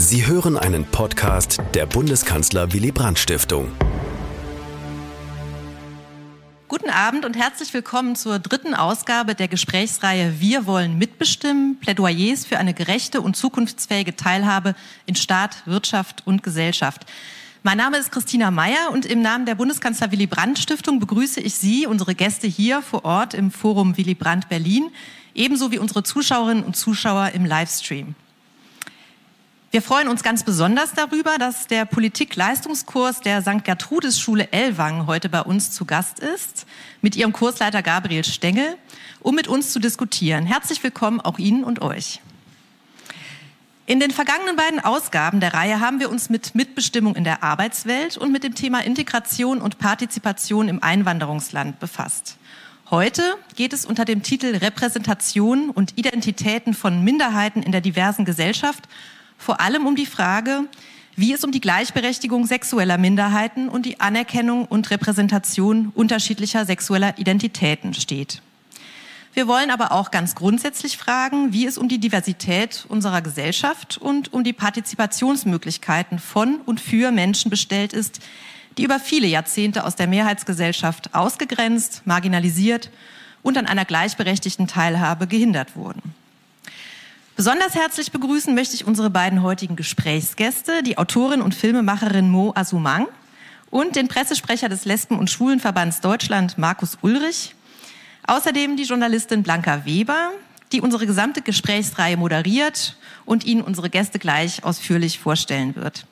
[0.00, 3.72] Sie hören einen Podcast der Bundeskanzler Willy Brandt Stiftung.
[6.68, 12.58] Guten Abend und herzlich willkommen zur dritten Ausgabe der Gesprächsreihe Wir wollen mitbestimmen, Plädoyers für
[12.58, 14.76] eine gerechte und zukunftsfähige Teilhabe
[15.06, 17.04] in Staat, Wirtschaft und Gesellschaft.
[17.64, 21.56] Mein Name ist Christina Meyer und im Namen der Bundeskanzler Willy Brandt Stiftung begrüße ich
[21.56, 24.90] Sie, unsere Gäste hier vor Ort im Forum Willy Brandt Berlin,
[25.34, 28.14] ebenso wie unsere Zuschauerinnen und Zuschauer im Livestream.
[29.70, 33.64] Wir freuen uns ganz besonders darüber, dass der Politik-Leistungskurs der St.
[33.64, 36.64] Gertrudis Schule Ellwangen heute bei uns zu Gast ist,
[37.02, 38.78] mit ihrem Kursleiter Gabriel Stengel,
[39.20, 40.46] um mit uns zu diskutieren.
[40.46, 42.22] Herzlich willkommen auch Ihnen und euch.
[43.84, 48.16] In den vergangenen beiden Ausgaben der Reihe haben wir uns mit Mitbestimmung in der Arbeitswelt
[48.16, 52.38] und mit dem Thema Integration und Partizipation im Einwanderungsland befasst.
[52.90, 53.22] Heute
[53.54, 58.88] geht es unter dem Titel Repräsentation und Identitäten von Minderheiten in der diversen Gesellschaft
[59.38, 60.64] vor allem um die Frage,
[61.16, 67.94] wie es um die Gleichberechtigung sexueller Minderheiten und die Anerkennung und Repräsentation unterschiedlicher sexueller Identitäten
[67.94, 68.42] steht.
[69.34, 74.32] Wir wollen aber auch ganz grundsätzlich fragen, wie es um die Diversität unserer Gesellschaft und
[74.32, 78.20] um die Partizipationsmöglichkeiten von und für Menschen bestellt ist,
[78.76, 82.90] die über viele Jahrzehnte aus der Mehrheitsgesellschaft ausgegrenzt, marginalisiert
[83.42, 86.14] und an einer gleichberechtigten Teilhabe gehindert wurden.
[87.38, 93.06] Besonders herzlich begrüßen möchte ich unsere beiden heutigen Gesprächsgäste, die Autorin und Filmemacherin Mo Asumang
[93.70, 97.54] und den Pressesprecher des Lesben- und Schwulenverbands Deutschland, Markus Ulrich.
[98.26, 100.32] Außerdem die Journalistin Blanca Weber,
[100.72, 106.06] die unsere gesamte Gesprächsreihe moderiert und Ihnen unsere Gäste gleich ausführlich vorstellen wird.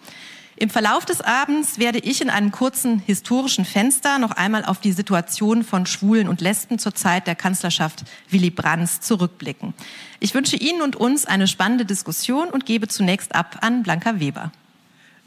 [0.58, 4.92] Im Verlauf des Abends werde ich in einem kurzen historischen Fenster noch einmal auf die
[4.92, 9.74] Situation von Schwulen und Lesben zur Zeit der Kanzlerschaft Willy Brandts zurückblicken.
[10.18, 14.50] Ich wünsche Ihnen und uns eine spannende Diskussion und gebe zunächst ab an Blanca Weber.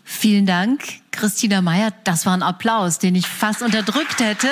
[0.03, 1.94] Vielen Dank, Christina Meyer.
[2.05, 4.47] Das war ein Applaus, den ich fast unterdrückt hätte.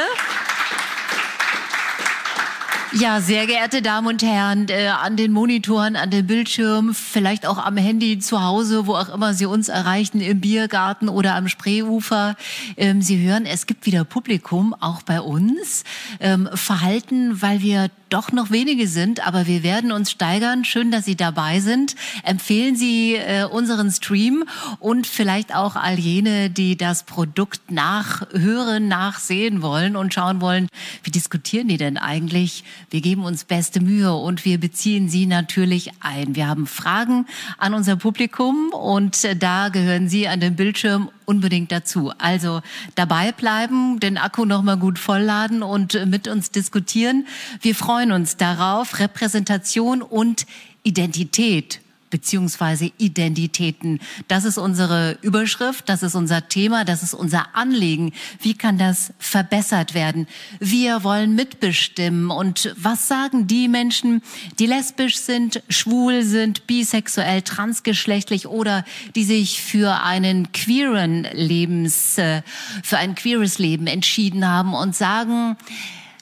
[2.93, 7.58] Ja, sehr geehrte Damen und Herren, äh, an den Monitoren, an den Bildschirmen, vielleicht auch
[7.58, 12.37] am Handy zu Hause, wo auch immer Sie uns erreichen, im Biergarten oder am Spreeufer.
[12.77, 15.83] Ähm, Sie hören, es gibt wieder Publikum, auch bei uns.
[16.21, 20.64] Ähm, Verhalten, weil wir doch noch wenige sind, aber wir werden uns steigern.
[20.64, 21.95] Schön, dass Sie dabei sind.
[22.23, 24.45] Empfehlen Sie äh, unseren Stream
[24.80, 30.70] und vielleicht auch all jene, die das Produkt nachhören, nachsehen wollen und schauen wollen,
[31.03, 32.64] wie diskutieren die denn eigentlich?
[32.89, 36.36] Wir geben uns beste Mühe und wir beziehen Sie natürlich ein.
[36.36, 37.26] Wir haben Fragen
[37.58, 42.11] an unser Publikum und äh, da gehören Sie an den Bildschirm unbedingt dazu.
[42.17, 42.61] Also
[42.95, 47.27] dabei bleiben, den Akku noch mal gut vollladen und äh, mit uns diskutieren.
[47.61, 50.45] Wir freuen uns darauf, Repräsentation und
[50.83, 54.00] Identität beziehungsweise Identitäten.
[54.28, 58.14] Das ist unsere Überschrift, das ist unser Thema, das ist unser Anliegen.
[58.42, 60.28] Wie kann das verbessert werden?
[60.60, 62.32] Wir wollen mitbestimmen.
[62.32, 64.22] Und was sagen die Menschen,
[64.60, 68.86] die lesbisch sind, schwul sind, bisexuell, transgeschlechtlich oder
[69.16, 72.42] die sich für einen queeren Lebens, äh,
[72.84, 75.58] für ein queeres Leben entschieden haben und sagen,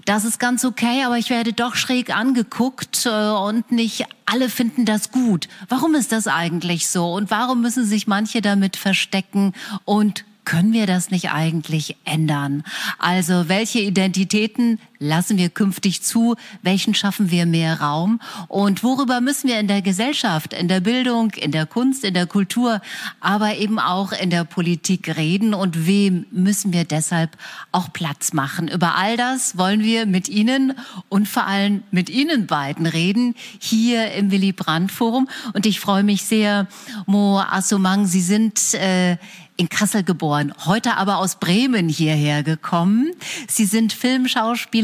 [0.06, 4.86] das ist ganz okay, aber ich werde doch schräg angeguckt äh, und nicht alle finden
[4.86, 5.48] das gut.
[5.68, 7.14] Warum ist das eigentlich so?
[7.14, 12.64] Und warum müssen sich manche damit verstecken und können wir das nicht eigentlich ändern?
[13.00, 16.36] Also welche Identitäten lassen wir künftig zu?
[16.62, 18.20] Welchen schaffen wir mehr Raum?
[18.48, 22.28] Und worüber müssen wir in der Gesellschaft, in der Bildung, in der Kunst, in der
[22.28, 22.82] Kultur,
[23.20, 25.54] aber eben auch in der Politik reden?
[25.54, 27.38] Und wem müssen wir deshalb
[27.72, 28.68] auch Platz machen?
[28.68, 30.74] Über all das wollen wir mit Ihnen
[31.10, 35.28] und vor allem mit Ihnen beiden reden, hier im Willy Brandt Forum.
[35.54, 36.68] Und ich freue mich sehr,
[37.06, 39.18] Mo Assumang, Sie sind äh,
[39.58, 43.12] in Kassel geboren, heute aber aus Bremen hierher gekommen.
[43.48, 43.94] Sie sind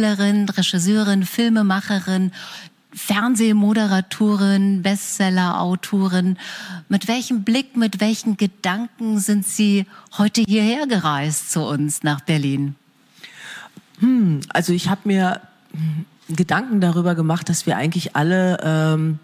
[0.02, 2.32] Filmschauspielerin, Regisseurin, Filmemacherin,
[2.94, 6.38] Fernsehmoderatorin, Bestsellerautorin.
[6.90, 9.86] Mit welchem Blick, mit welchen Gedanken sind Sie
[10.18, 12.76] heute hierher gereist zu uns nach Berlin?
[14.00, 15.42] Hm, also ich habe mir
[16.28, 19.20] Gedanken darüber gemacht, dass wir eigentlich alle ähm,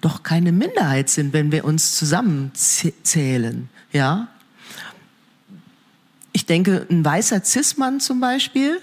[0.00, 3.68] doch keine Minderheit sind, wenn wir uns zusammenzählen.
[3.92, 4.28] Ja,
[6.32, 8.78] ich denke, ein weißer Cis-Mann zum Beispiel,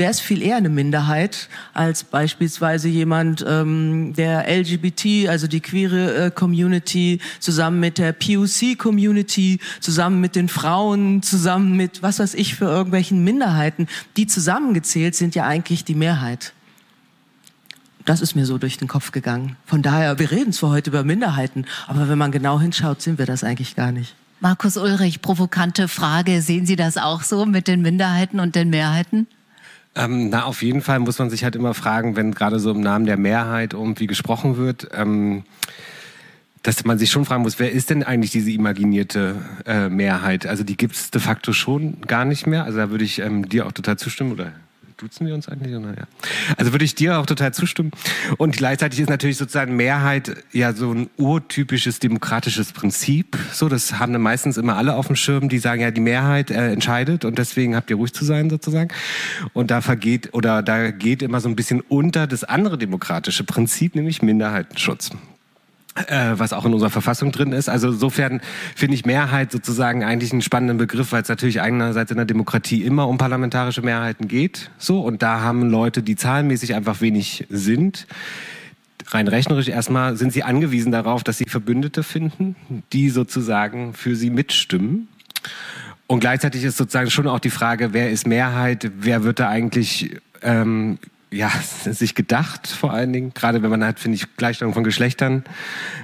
[0.00, 6.14] der ist viel eher eine Minderheit als beispielsweise jemand, ähm, der LGBT, also die queere
[6.14, 12.54] äh, Community, zusammen mit der POC-Community, zusammen mit den Frauen, zusammen mit was weiß ich
[12.54, 16.54] für irgendwelchen Minderheiten, die zusammengezählt sind ja eigentlich die Mehrheit.
[18.06, 19.56] Das ist mir so durch den Kopf gegangen.
[19.66, 23.26] Von daher, wir reden zwar heute über Minderheiten, aber wenn man genau hinschaut, sind wir
[23.26, 24.14] das eigentlich gar nicht.
[24.40, 26.40] Markus Ulrich, provokante Frage.
[26.40, 29.26] Sehen Sie das auch so mit den Minderheiten und den Mehrheiten?
[29.96, 32.80] Ähm, na, auf jeden Fall muss man sich halt immer fragen, wenn gerade so im
[32.80, 35.44] Namen der Mehrheit irgendwie gesprochen wird, ähm,
[36.62, 40.46] dass man sich schon fragen muss, wer ist denn eigentlich diese imaginierte äh, Mehrheit?
[40.46, 42.64] Also die gibt es de facto schon gar nicht mehr.
[42.64, 44.52] Also da würde ich ähm, dir auch total zustimmen oder
[45.00, 45.72] duzen wir uns eigentlich?
[45.72, 46.06] Ja.
[46.56, 47.90] Also würde ich dir auch total zustimmen.
[48.36, 53.38] Und gleichzeitig ist natürlich sozusagen Mehrheit ja so ein urtypisches demokratisches Prinzip.
[53.52, 56.50] So, das haben dann meistens immer alle auf dem Schirm, die sagen, ja, die Mehrheit
[56.50, 58.90] äh, entscheidet und deswegen habt ihr ruhig zu sein sozusagen.
[59.52, 63.94] Und da vergeht oder da geht immer so ein bisschen unter das andere demokratische Prinzip,
[63.94, 65.10] nämlich Minderheitenschutz
[65.94, 67.68] äh, was auch in unserer Verfassung drin ist.
[67.68, 68.40] Also insofern
[68.76, 72.84] finde ich Mehrheit sozusagen eigentlich einen spannenden Begriff, weil es natürlich einerseits in der Demokratie
[72.84, 74.70] immer um parlamentarische Mehrheiten geht.
[74.78, 78.06] So und da haben Leute, die zahlenmäßig einfach wenig sind,
[79.08, 82.54] rein rechnerisch erstmal sind sie angewiesen darauf, dass sie Verbündete finden,
[82.92, 85.08] die sozusagen für sie mitstimmen.
[86.06, 90.16] Und gleichzeitig ist sozusagen schon auch die Frage, wer ist Mehrheit, wer wird da eigentlich
[90.42, 90.98] ähm,
[91.32, 91.50] ja,
[91.84, 93.32] sich gedacht, vor allen Dingen.
[93.34, 95.44] Gerade wenn man halt, finde ich, Gleichstellung von Geschlechtern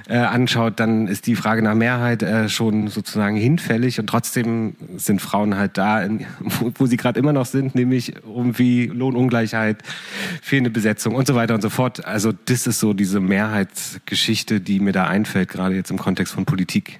[0.07, 5.21] äh, anschaut, dann ist die Frage nach Mehrheit äh, schon sozusagen hinfällig und trotzdem sind
[5.21, 9.83] Frauen halt da, in, wo, wo, sie gerade immer noch sind, nämlich irgendwie Lohnungleichheit,
[10.41, 12.05] fehlende Besetzung und so weiter und so fort.
[12.05, 16.45] Also das ist so diese Mehrheitsgeschichte, die mir da einfällt, gerade jetzt im Kontext von
[16.45, 16.99] Politik.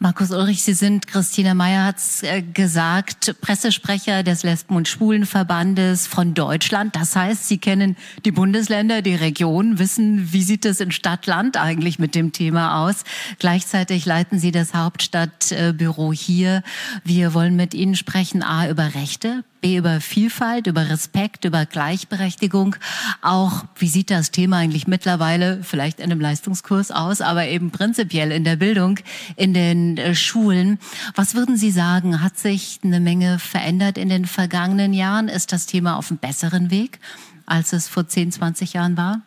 [0.00, 6.06] Markus Ulrich, Sie sind, Christina Meyer hat es äh, gesagt, Pressesprecher des Lesben- und Schwulenverbandes
[6.06, 6.94] von Deutschland.
[6.94, 11.98] Das heißt, Sie kennen die Bundesländer, die Region, wissen, wie sieht es in Stadt-Land eigentlich
[11.98, 13.02] mit dem Thema aus.
[13.40, 16.62] Gleichzeitig leiten Sie das Hauptstadtbüro hier.
[17.02, 22.76] Wir wollen mit Ihnen sprechen, A, über Rechte, B über Vielfalt, über Respekt, über Gleichberechtigung.
[23.22, 28.32] Auch, wie sieht das Thema eigentlich mittlerweile vielleicht in einem Leistungskurs aus, aber eben prinzipiell
[28.32, 28.98] in der Bildung,
[29.36, 30.78] in den äh, Schulen.
[31.14, 32.22] Was würden Sie sagen?
[32.22, 35.28] Hat sich eine Menge verändert in den vergangenen Jahren?
[35.28, 36.98] Ist das Thema auf einem besseren Weg,
[37.46, 39.20] als es vor 10, 20 Jahren war?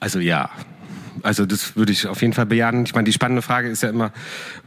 [0.00, 0.50] Also ja,
[1.22, 2.84] also das würde ich auf jeden Fall bejahen.
[2.84, 4.12] Ich meine, die spannende Frage ist ja immer,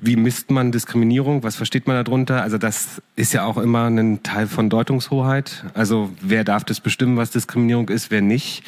[0.01, 1.43] wie misst man Diskriminierung?
[1.43, 2.41] Was versteht man darunter?
[2.41, 5.65] Also das ist ja auch immer ein Teil von Deutungshoheit.
[5.73, 8.63] Also wer darf das bestimmen, was Diskriminierung ist, wer nicht?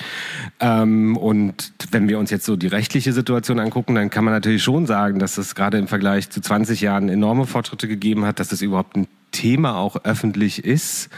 [0.60, 4.63] Ähm, und wenn wir uns jetzt so die rechtliche Situation angucken, dann kann man natürlich
[4.63, 8.51] schon sagen, dass es gerade im Vergleich zu 20 Jahren enorme Fortschritte gegeben hat, dass
[8.51, 11.10] es überhaupt ein Thema auch öffentlich ist.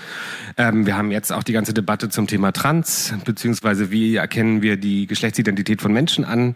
[0.57, 4.77] Ähm, wir haben jetzt auch die ganze Debatte zum Thema Trans, beziehungsweise wie erkennen wir
[4.77, 6.55] die Geschlechtsidentität von Menschen an,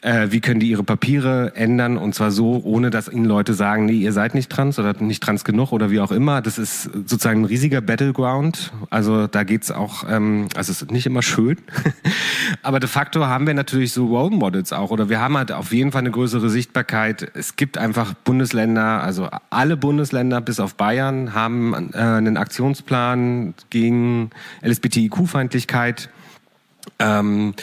[0.00, 3.86] äh, wie können die ihre Papiere ändern und zwar so, ohne dass ihnen Leute sagen,
[3.86, 6.40] nee, ihr seid nicht trans oder nicht trans genug oder wie auch immer.
[6.40, 8.72] Das ist sozusagen ein riesiger Battleground.
[8.90, 11.58] Also da geht's auch, ähm, also es ist nicht immer schön,
[12.62, 15.72] aber de facto haben wir natürlich so Role Models auch oder wir haben halt auf
[15.72, 17.30] jeden Fall eine größere Sichtbarkeit.
[17.34, 23.54] Es gibt einfach Bundesländer, also alle Bundesländer bis auf Bayern, Bayern haben äh, einen Aktionsplan
[23.70, 24.30] gegen
[24.62, 26.10] LSBTIQ-Feindlichkeit.
[27.00, 27.54] Ähm,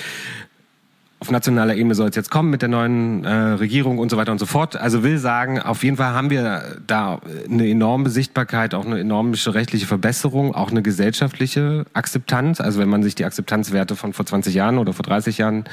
[1.22, 4.34] auf nationaler Ebene soll es jetzt kommen mit der neuen äh, Regierung und so weiter
[4.34, 4.76] und so fort.
[4.76, 9.38] Also will sagen, auf jeden Fall haben wir da eine enorme Sichtbarkeit, auch eine enorme
[9.38, 12.60] rechtliche Verbesserung, auch eine gesellschaftliche Akzeptanz.
[12.60, 15.64] Also wenn man sich die Akzeptanzwerte von vor 20 Jahren oder vor 30 Jahren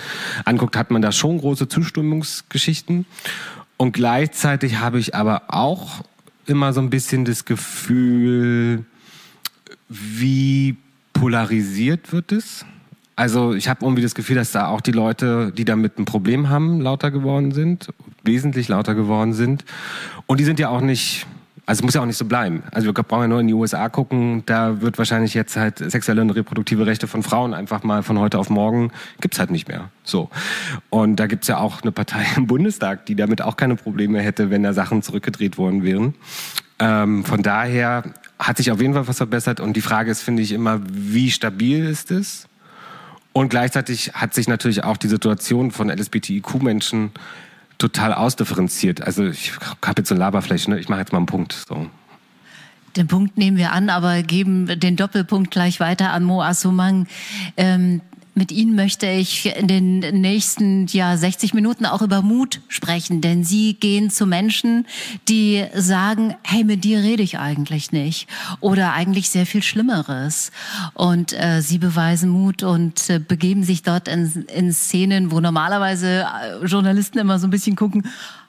[0.44, 3.06] anguckt, hat man da schon große Zustimmungsgeschichten.
[3.76, 6.04] Und gleichzeitig habe ich aber auch
[6.50, 8.84] immer so ein bisschen das Gefühl,
[9.88, 10.76] wie
[11.12, 12.64] polarisiert wird es?
[13.16, 16.48] Also ich habe irgendwie das Gefühl, dass da auch die Leute, die damit ein Problem
[16.48, 17.92] haben, lauter geworden sind,
[18.24, 19.64] wesentlich lauter geworden sind.
[20.26, 21.26] Und die sind ja auch nicht
[21.70, 22.64] also muss ja auch nicht so bleiben.
[22.72, 26.20] Also wir brauchen ja nur in die USA gucken, da wird wahrscheinlich jetzt halt sexuelle
[26.20, 29.88] und reproduktive Rechte von Frauen einfach mal von heute auf morgen gibt's halt nicht mehr.
[30.02, 30.30] So.
[30.88, 34.50] Und da gibt's ja auch eine Partei im Bundestag, die damit auch keine Probleme hätte,
[34.50, 36.16] wenn da Sachen zurückgedreht worden wären.
[36.80, 38.02] Ähm, von daher
[38.36, 41.30] hat sich auf jeden Fall was verbessert und die Frage ist, finde ich, immer, wie
[41.30, 42.48] stabil ist es?
[43.32, 47.12] Und gleichzeitig hat sich natürlich auch die Situation von LSBTIQ-Menschen
[47.80, 49.02] total ausdifferenziert.
[49.02, 50.78] Also ich habe jetzt so eine Laberfläche, ne?
[50.78, 51.52] ich mache jetzt mal einen Punkt.
[51.68, 51.86] So.
[52.96, 57.06] Den Punkt nehmen wir an, aber geben den Doppelpunkt gleich weiter an Mo Assumang.
[57.56, 58.00] Ähm,
[58.34, 63.44] mit Ihnen möchte ich in den nächsten ja, 60 Minuten auch über Mut sprechen, denn
[63.44, 64.86] Sie gehen zu Menschen,
[65.28, 68.28] die sagen, hey, mit dir rede ich eigentlich nicht
[68.60, 70.52] oder eigentlich sehr viel Schlimmeres.
[70.94, 76.26] Und äh, Sie beweisen Mut und äh, begeben sich dort in, in Szenen, wo normalerweise
[76.26, 78.04] äh, Journalisten immer so ein bisschen gucken,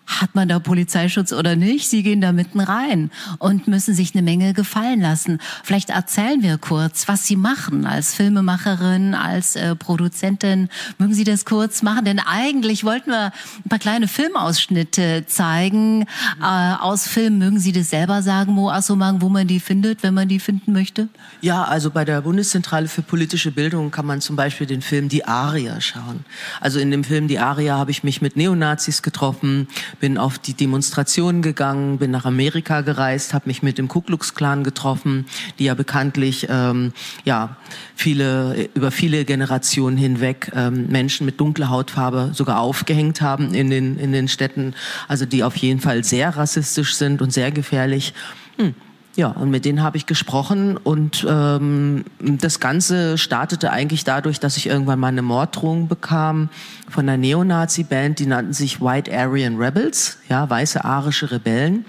[0.05, 1.89] hat man da Polizeischutz oder nicht?
[1.89, 5.39] Sie gehen da mitten rein und müssen sich eine Menge gefallen lassen.
[5.63, 10.69] Vielleicht erzählen wir kurz, was Sie machen als Filmemacherin, als äh, Produzentin.
[10.97, 12.05] Mögen Sie das kurz machen?
[12.05, 16.03] Denn eigentlich wollten wir ein paar kleine Filmausschnitte zeigen.
[16.41, 20.13] Äh, aus Filmen mögen Sie das selber sagen, Mo Assomang, wo man die findet, wenn
[20.13, 21.07] man die finden möchte?
[21.41, 25.25] Ja, also bei der Bundeszentrale für politische Bildung kann man zum Beispiel den Film Die
[25.25, 26.25] Aria schauen.
[26.59, 29.67] Also in dem Film Die Aria habe ich mich mit Neonazis getroffen,
[29.99, 34.33] bin auf die Demonstrationen gegangen, bin nach Amerika gereist, habe mich mit dem Ku Klux
[34.33, 35.25] Klan getroffen,
[35.59, 36.93] die ja bekanntlich ähm,
[37.25, 37.57] ja
[37.95, 43.97] viele über viele Generationen hinweg ähm, Menschen mit dunkler Hautfarbe sogar aufgehängt haben in den
[43.97, 44.73] in den Städten,
[45.07, 48.13] also die auf jeden Fall sehr rassistisch sind und sehr gefährlich.
[48.57, 48.75] Hm.
[49.17, 54.55] Ja, und mit denen habe ich gesprochen und ähm, das Ganze startete eigentlich dadurch, dass
[54.55, 56.49] ich irgendwann mal eine Morddrohung bekam
[56.89, 61.85] von einer Neonazi-Band, die nannten sich White Aryan Rebels, ja, weiße arische Rebellen.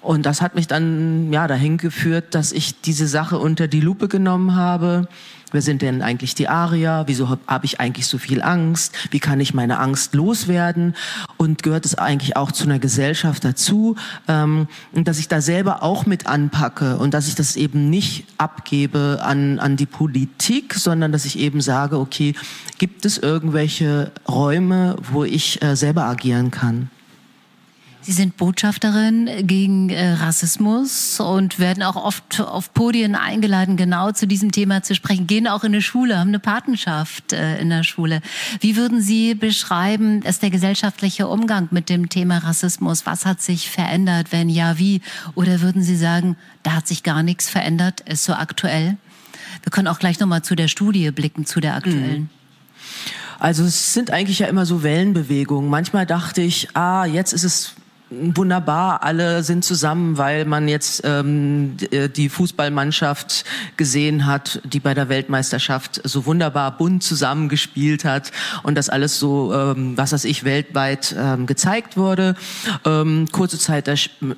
[0.00, 4.08] Und das hat mich dann ja dahin geführt, dass ich diese Sache unter die Lupe
[4.08, 5.08] genommen habe
[5.52, 7.04] Wer sind denn eigentlich die Arier?
[7.06, 8.94] Wieso habe hab ich eigentlich so viel Angst?
[9.10, 10.94] Wie kann ich meine Angst loswerden?
[11.36, 13.96] Und gehört es eigentlich auch zu einer Gesellschaft dazu,
[14.28, 19.20] ähm, dass ich da selber auch mit anpacke und dass ich das eben nicht abgebe
[19.22, 22.34] an, an die Politik, sondern dass ich eben sage, okay,
[22.78, 26.90] gibt es irgendwelche Räume, wo ich äh, selber agieren kann?
[28.02, 34.26] Sie sind Botschafterin gegen äh, Rassismus und werden auch oft auf Podien eingeladen, genau zu
[34.26, 35.26] diesem Thema zu sprechen.
[35.26, 38.22] Gehen auch in eine Schule, haben eine Patenschaft äh, in der Schule.
[38.60, 43.04] Wie würden Sie beschreiben, ist der gesellschaftliche Umgang mit dem Thema Rassismus?
[43.04, 44.28] Was hat sich verändert?
[44.30, 45.02] Wenn ja, wie?
[45.34, 48.96] Oder würden Sie sagen, da hat sich gar nichts verändert, ist so aktuell?
[49.62, 52.22] Wir können auch gleich nochmal zu der Studie blicken, zu der aktuellen.
[52.22, 52.28] Mhm.
[53.38, 55.68] Also es sind eigentlich ja immer so Wellenbewegungen.
[55.70, 57.74] Manchmal dachte ich, ah, jetzt ist es
[58.10, 63.44] wunderbar, alle sind zusammen, weil man jetzt ähm, äh, die Fußballmannschaft
[63.76, 69.54] gesehen hat, die bei der Weltmeisterschaft so wunderbar bunt zusammengespielt hat und das alles so,
[69.54, 72.34] ähm, was weiß ich, weltweit ähm, gezeigt wurde.
[72.84, 73.88] Ähm, kurze Zeit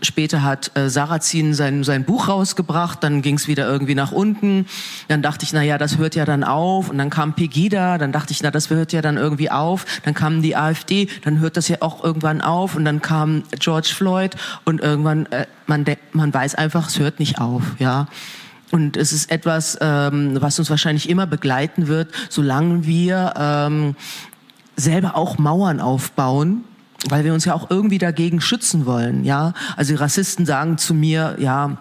[0.03, 4.67] später hat äh, Sarrazin sein, sein Buch rausgebracht, dann ging es wieder irgendwie nach unten.
[5.09, 6.91] Dann dachte ich, na ja, das hört ja dann auf.
[6.91, 9.87] Und dann kam Pegida, dann dachte ich, na, das hört ja dann irgendwie auf.
[10.05, 12.77] Dann kam die AfD, dann hört das ja auch irgendwann auf.
[12.77, 17.41] Und dann kam George Floyd und irgendwann äh, man man weiß einfach, es hört nicht
[17.41, 18.07] auf, ja.
[18.71, 23.97] Und es ist etwas, ähm, was uns wahrscheinlich immer begleiten wird, solange wir ähm,
[24.77, 26.65] selber auch Mauern aufbauen,
[27.09, 29.53] weil wir uns ja auch irgendwie dagegen schützen wollen, ja.
[29.77, 31.77] Also Rassisten sagen zu mir, ja,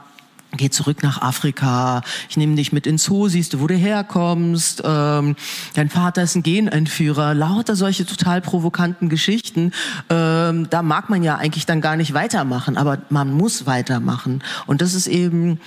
[0.57, 4.81] Geh zurück nach Afrika, ich nehme dich mit ins Zoo, siehst du, wo du herkommst,
[4.83, 5.37] ähm,
[5.75, 9.71] dein Vater ist ein Genentführer, lauter solche total provokanten Geschichten.
[10.09, 14.43] Ähm, da mag man ja eigentlich dann gar nicht weitermachen, aber man muss weitermachen.
[14.67, 15.61] Und das ist eben,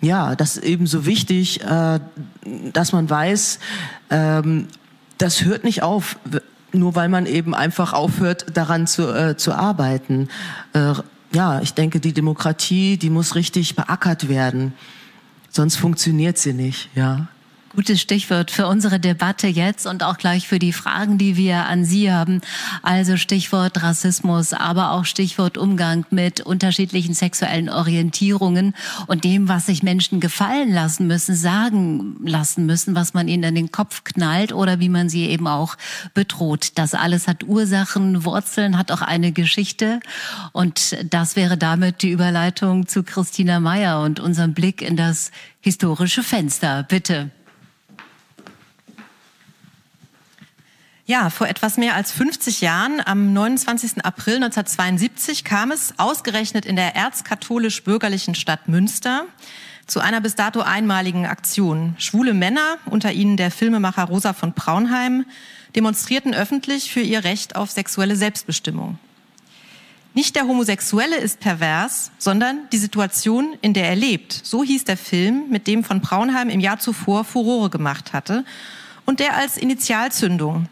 [0.00, 1.98] ja, das ist eben so wichtig, äh,
[2.72, 3.58] dass man weiß,
[4.10, 4.68] ähm,
[5.18, 6.16] das hört nicht auf,
[6.72, 10.28] nur weil man eben einfach aufhört, daran zu, äh, zu arbeiten.
[10.74, 10.94] Äh,
[11.32, 14.72] ja, ich denke, die Demokratie, die muss richtig beackert werden.
[15.50, 17.28] Sonst funktioniert sie nicht, ja.
[17.78, 21.84] Gutes Stichwort für unsere Debatte jetzt und auch gleich für die Fragen, die wir an
[21.84, 22.40] Sie haben.
[22.82, 28.74] Also Stichwort Rassismus, aber auch Stichwort Umgang mit unterschiedlichen sexuellen Orientierungen
[29.06, 33.54] und dem, was sich Menschen gefallen lassen müssen, sagen lassen müssen, was man ihnen in
[33.54, 35.76] den Kopf knallt oder wie man sie eben auch
[36.14, 36.72] bedroht.
[36.74, 40.00] Das alles hat Ursachen, Wurzeln, hat auch eine Geschichte.
[40.50, 45.30] Und das wäre damit die Überleitung zu Christina Meyer und unserem Blick in das
[45.60, 46.82] historische Fenster.
[46.82, 47.30] Bitte.
[51.10, 54.04] Ja, vor etwas mehr als 50 Jahren, am 29.
[54.04, 59.24] April 1972, kam es ausgerechnet in der erzkatholisch-bürgerlichen Stadt Münster
[59.86, 61.94] zu einer bis dato einmaligen Aktion.
[61.96, 65.24] Schwule Männer, unter ihnen der Filmemacher Rosa von Braunheim,
[65.74, 68.98] demonstrierten öffentlich für ihr Recht auf sexuelle Selbstbestimmung.
[70.12, 74.42] Nicht der Homosexuelle ist pervers, sondern die Situation, in der er lebt.
[74.44, 78.44] So hieß der Film, mit dem von Braunheim im Jahr zuvor Furore gemacht hatte
[79.06, 80.68] und der als Initialzündung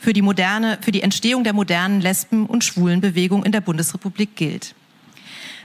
[0.00, 4.74] für die moderne, für die Entstehung der modernen Lesben- und Schwulenbewegung in der Bundesrepublik gilt.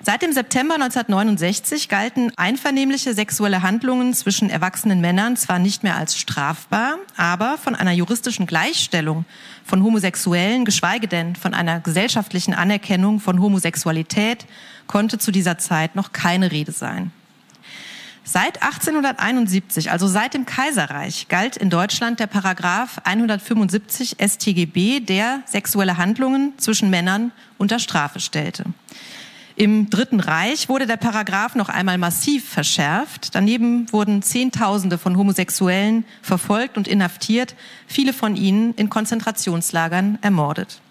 [0.05, 6.17] Seit dem September 1969 galten einvernehmliche sexuelle Handlungen zwischen erwachsenen Männern zwar nicht mehr als
[6.17, 9.23] strafbar, aber von einer juristischen Gleichstellung
[9.63, 14.45] von Homosexuellen, geschweige denn von einer gesellschaftlichen Anerkennung von Homosexualität,
[14.87, 17.13] konnte zu dieser Zeit noch keine Rede sein.
[18.25, 25.97] Seit 1871, also seit dem Kaiserreich, galt in Deutschland der Paragraph 175 StGB, der sexuelle
[25.97, 28.63] Handlungen zwischen Männern unter Strafe stellte.
[29.55, 33.35] Im Dritten Reich wurde der Paragraph noch einmal massiv verschärft.
[33.35, 40.81] Daneben wurden Zehntausende von Homosexuellen verfolgt und inhaftiert, viele von ihnen in Konzentrationslagern ermordet.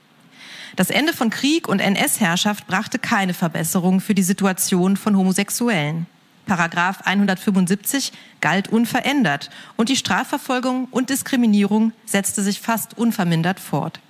[0.77, 6.07] Das Ende von Krieg und NS-Herrschaft brachte keine Verbesserung für die Situation von Homosexuellen.
[6.47, 14.01] Paragraph 175 galt unverändert und die Strafverfolgung und Diskriminierung setzte sich fast unvermindert fort.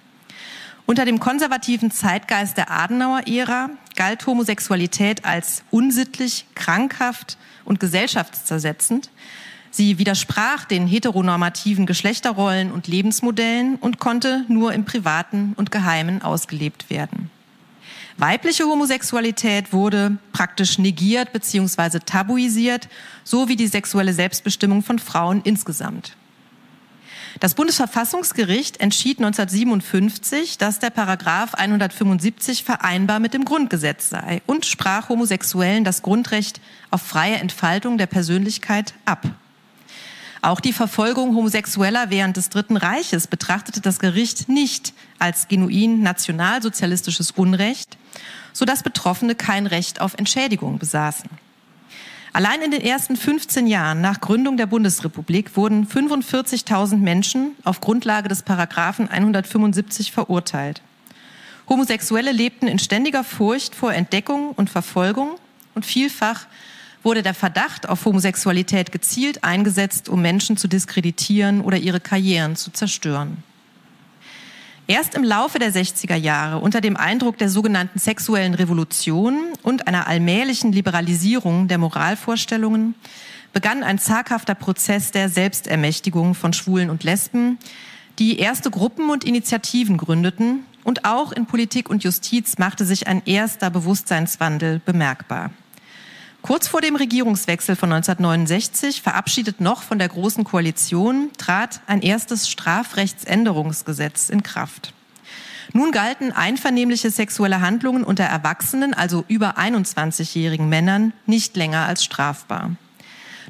[0.86, 9.10] Unter dem konservativen Zeitgeist der Adenauer-Ära galt Homosexualität als unsittlich, krankhaft und gesellschaftszersetzend.
[9.70, 16.90] Sie widersprach den heteronormativen Geschlechterrollen und Lebensmodellen und konnte nur im Privaten und Geheimen ausgelebt
[16.90, 17.30] werden.
[18.22, 21.98] Weibliche Homosexualität wurde praktisch negiert bzw.
[22.06, 22.88] tabuisiert,
[23.24, 26.16] so wie die sexuelle Selbstbestimmung von Frauen insgesamt.
[27.40, 35.08] Das Bundesverfassungsgericht entschied 1957, dass der Paragraph 175 vereinbar mit dem Grundgesetz sei und sprach
[35.08, 36.60] Homosexuellen das Grundrecht
[36.92, 39.26] auf freie Entfaltung der Persönlichkeit ab.
[40.42, 47.32] Auch die Verfolgung Homosexueller während des Dritten Reiches betrachtete das Gericht nicht als genuin nationalsozialistisches
[47.32, 47.98] Unrecht,
[48.52, 51.30] sodass Betroffene kein Recht auf Entschädigung besaßen.
[52.34, 58.28] Allein in den ersten 15 Jahren nach Gründung der Bundesrepublik wurden 45.000 Menschen auf Grundlage
[58.28, 60.80] des Paragraphen 175 verurteilt.
[61.68, 65.36] Homosexuelle lebten in ständiger Furcht vor Entdeckung und Verfolgung
[65.74, 66.46] und vielfach
[67.02, 72.70] wurde der Verdacht auf Homosexualität gezielt eingesetzt, um Menschen zu diskreditieren oder ihre Karrieren zu
[72.70, 73.42] zerstören.
[74.88, 80.08] Erst im Laufe der 60er Jahre, unter dem Eindruck der sogenannten sexuellen Revolution und einer
[80.08, 82.94] allmählichen Liberalisierung der Moralvorstellungen,
[83.52, 87.58] begann ein zaghafter Prozess der Selbstermächtigung von Schwulen und Lesben,
[88.18, 93.22] die erste Gruppen und Initiativen gründeten und auch in Politik und Justiz machte sich ein
[93.24, 95.50] erster Bewusstseinswandel bemerkbar.
[96.42, 102.48] Kurz vor dem Regierungswechsel von 1969, verabschiedet noch von der Großen Koalition, trat ein erstes
[102.50, 104.92] Strafrechtsänderungsgesetz in Kraft.
[105.72, 112.74] Nun galten einvernehmliche sexuelle Handlungen unter Erwachsenen, also über 21-jährigen Männern, nicht länger als strafbar.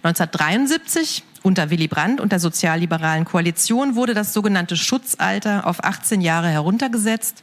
[0.02, 6.48] 1973 unter Willy Brandt und der sozialliberalen Koalition wurde das sogenannte Schutzalter auf 18 Jahre
[6.48, 7.42] heruntergesetzt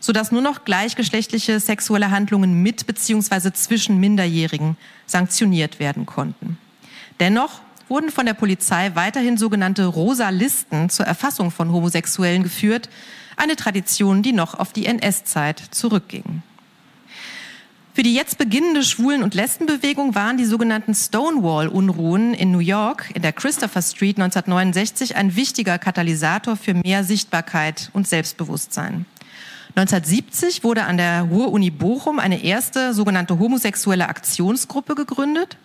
[0.00, 3.52] sodass nur noch gleichgeschlechtliche sexuelle Handlungen mit bzw.
[3.52, 6.58] zwischen Minderjährigen sanktioniert werden konnten.
[7.20, 12.88] Dennoch wurden von der Polizei weiterhin sogenannte rosa Listen zur Erfassung von Homosexuellen geführt,
[13.36, 16.42] eine Tradition, die noch auf die NS-Zeit zurückging.
[17.92, 23.22] Für die jetzt beginnende Schwulen- und Lesbenbewegung waren die sogenannten Stonewall-Unruhen in New York in
[23.22, 29.06] der Christopher Street 1969 ein wichtiger Katalysator für mehr Sichtbarkeit und Selbstbewusstsein.
[29.76, 35.56] 1970 wurde an der Ruhr-Uni Bochum eine erste sogenannte homosexuelle Aktionsgruppe gegründet.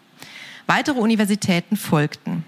[0.68, 2.44] Weitere Universitäten folgten.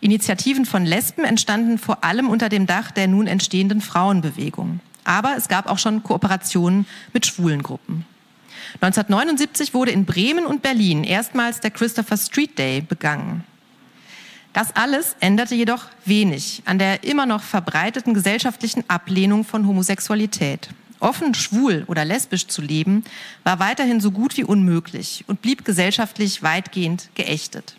[0.00, 4.80] Initiativen von Lesben entstanden vor allem unter dem Dach der nun entstehenden Frauenbewegung.
[5.04, 8.04] Aber es gab auch schon Kooperationen mit schwulen Gruppen.
[8.80, 13.44] 1979 wurde in Bremen und Berlin erstmals der Christopher Street Day begangen.
[14.56, 20.70] Das alles änderte jedoch wenig an der immer noch verbreiteten gesellschaftlichen Ablehnung von Homosexualität.
[20.98, 23.04] Offen, schwul oder lesbisch zu leben,
[23.44, 27.76] war weiterhin so gut wie unmöglich und blieb gesellschaftlich weitgehend geächtet.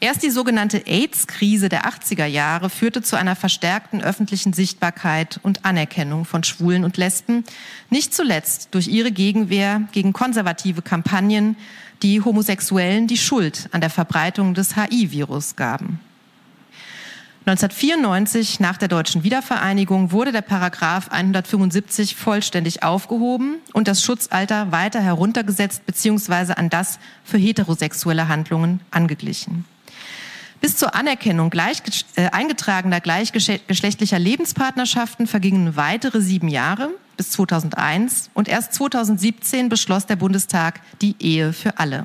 [0.00, 6.24] Erst die sogenannte AIDS-Krise der 80er Jahre führte zu einer verstärkten öffentlichen Sichtbarkeit und Anerkennung
[6.24, 7.44] von Schwulen und Lesben,
[7.90, 11.56] nicht zuletzt durch ihre Gegenwehr gegen konservative Kampagnen,
[12.02, 16.00] die Homosexuellen die Schuld an der Verbreitung des HIV-Virus gaben.
[17.44, 25.00] 1994, nach der deutschen Wiedervereinigung, wurde der Paragraph 175 vollständig aufgehoben und das Schutzalter weiter
[25.00, 26.52] heruntergesetzt bzw.
[26.52, 29.64] an das für heterosexuelle Handlungen angeglichen.
[30.62, 31.82] Bis zur Anerkennung gleich,
[32.14, 40.14] äh, eingetragener gleichgeschlechtlicher Lebenspartnerschaften vergingen weitere sieben Jahre bis 2001 und erst 2017 beschloss der
[40.14, 42.04] Bundestag die Ehe für alle.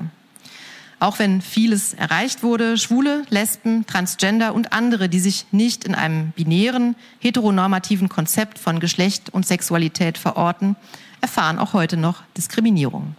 [0.98, 6.32] Auch wenn vieles erreicht wurde, Schwule, Lesben, Transgender und andere, die sich nicht in einem
[6.32, 10.74] binären, heteronormativen Konzept von Geschlecht und Sexualität verorten,
[11.20, 13.14] erfahren auch heute noch Diskriminierung.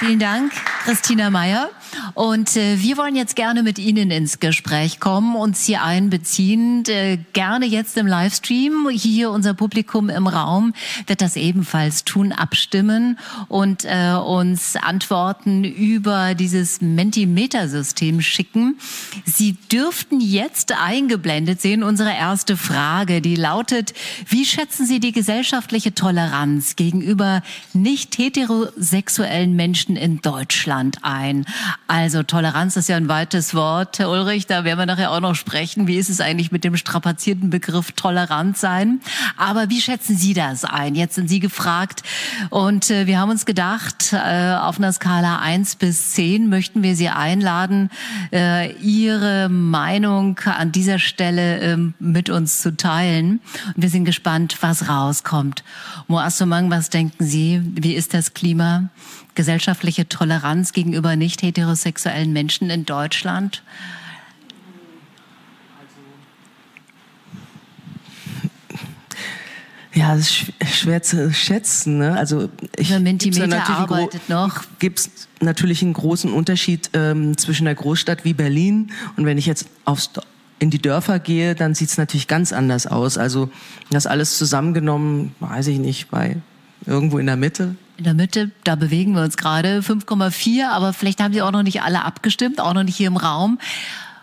[0.00, 0.52] Vielen Dank,
[0.84, 1.68] Christina Meyer.
[2.14, 6.84] Und äh, wir wollen jetzt gerne mit Ihnen ins Gespräch kommen, uns hier einbeziehen.
[6.88, 8.88] Äh, gerne jetzt im Livestream.
[8.90, 10.74] Hier unser Publikum im Raum
[11.06, 18.78] wird das ebenfalls tun, abstimmen und äh, uns Antworten über dieses Mentimeter-System schicken.
[19.24, 23.94] Sie dürften jetzt eingeblendet sehen unsere erste Frage, die lautet,
[24.28, 31.46] wie schätzen Sie die gesellschaftliche Toleranz gegenüber nicht heterosexuellen Menschen in Deutschland ein?
[31.90, 35.34] Also Toleranz ist ja ein weites Wort, Herr Ulrich, da werden wir nachher auch noch
[35.34, 35.88] sprechen.
[35.88, 39.00] Wie ist es eigentlich mit dem strapazierten Begriff Tolerant sein?
[39.36, 40.94] Aber wie schätzen Sie das ein?
[40.94, 42.04] Jetzt sind Sie gefragt
[42.50, 46.94] und äh, wir haben uns gedacht, äh, auf einer Skala eins bis zehn möchten wir
[46.94, 47.90] Sie einladen,
[48.32, 53.40] äh, Ihre Meinung an dieser Stelle ähm, mit uns zu teilen.
[53.74, 55.64] Und wir sind gespannt, was rauskommt.
[56.06, 57.60] Moassomang, was denken Sie?
[57.64, 58.90] Wie ist das Klima?
[59.40, 63.62] Gesellschaftliche Toleranz gegenüber nicht heterosexuellen Menschen in Deutschland?
[69.94, 71.96] Ja, es ist schwer zu schätzen.
[71.96, 72.18] Ne?
[72.18, 74.64] Also ich Mentimeter arbeitet noch.
[74.78, 79.46] Gibt es natürlich einen großen Unterschied ähm, zwischen einer Großstadt wie Berlin und wenn ich
[79.46, 80.10] jetzt aufs,
[80.58, 83.16] in die Dörfer gehe, dann sieht es natürlich ganz anders aus.
[83.16, 83.48] Also
[83.90, 86.36] das alles zusammengenommen, weiß ich nicht, bei
[86.84, 91.20] irgendwo in der Mitte in der Mitte, da bewegen wir uns gerade 5,4, aber vielleicht
[91.20, 93.58] haben Sie auch noch nicht alle abgestimmt, auch noch nicht hier im Raum.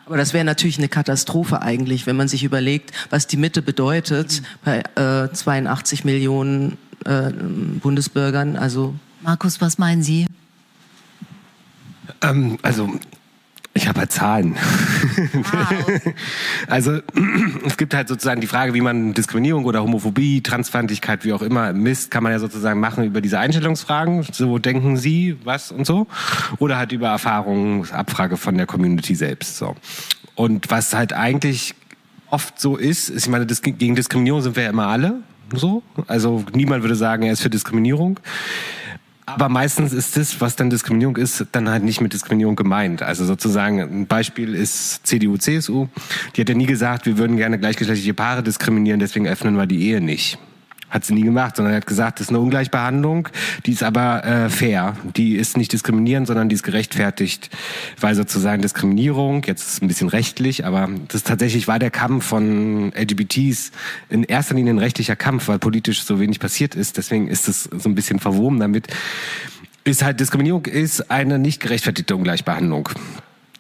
[0.08, 4.42] Aber das wäre natürlich eine Katastrophe eigentlich, wenn man sich überlegt, was die Mitte bedeutet
[4.66, 8.56] bei äh, 82 Millionen äh, Bundesbürgern.
[8.56, 10.26] Also Markus, was meinen Sie?
[12.24, 12.90] Ähm, also
[13.78, 14.56] ich habe halt Zahlen.
[15.34, 16.02] Wow.
[16.68, 17.00] also
[17.66, 21.74] es gibt halt sozusagen die Frage, wie man Diskriminierung oder Homophobie, Transfeindlichkeit, wie auch immer
[21.74, 24.26] misst, kann man ja sozusagen machen über diese Einstellungsfragen.
[24.32, 26.08] So denken Sie was und so.
[26.60, 29.58] Oder halt über Erfahrungsabfrage von der Community selbst.
[29.58, 29.76] So.
[30.36, 31.76] Und was halt eigentlich
[32.30, 35.22] oft so ist, ist, ich meine, gegen Diskriminierung sind wir ja immer alle
[35.54, 35.84] so.
[36.08, 38.20] Also niemand würde sagen, er ist für Diskriminierung.
[39.30, 43.04] Aber meistens ist das, was dann Diskriminierung ist, dann halt nicht mit Diskriminierung gemeint.
[43.04, 45.88] Also sozusagen ein Beispiel ist CDU, CSU.
[46.36, 49.86] Die hat ja nie gesagt, wir würden gerne gleichgeschlechtliche Paare diskriminieren, deswegen öffnen wir die
[49.86, 50.40] Ehe nicht.
[50.90, 53.28] Hat sie nie gemacht, sondern hat gesagt, das ist eine Ungleichbehandlung,
[53.66, 54.96] die ist aber äh, fair.
[55.18, 57.50] Die ist nicht diskriminierend, sondern die ist gerechtfertigt,
[58.00, 62.26] weil sozusagen Diskriminierung, jetzt ist es ein bisschen rechtlich, aber das tatsächlich war der Kampf
[62.26, 63.72] von LGBTs
[64.10, 66.98] in erster Linie ein rechtlicher Kampf, weil politisch so wenig passiert ist.
[66.98, 68.88] Deswegen ist es so ein bisschen verwoben damit.
[69.84, 72.90] Ist halt Diskriminierung ist eine nicht gerechtfertigte Ungleichbehandlung.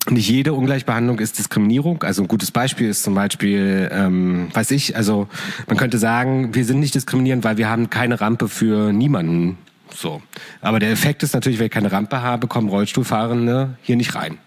[0.10, 2.04] Nicht jede Ungleichbehandlung ist Diskriminierung.
[2.04, 5.28] Also ein gutes Beispiel ist zum Beispiel, ähm, weiß ich, also
[5.68, 9.58] man könnte sagen, wir sind nicht diskriminierend, weil wir haben keine Rampe für niemanden.
[9.94, 10.22] So.
[10.62, 14.38] Aber der Effekt ist natürlich, wenn ich keine Rampe habe, kommen Rollstuhlfahrende hier nicht rein.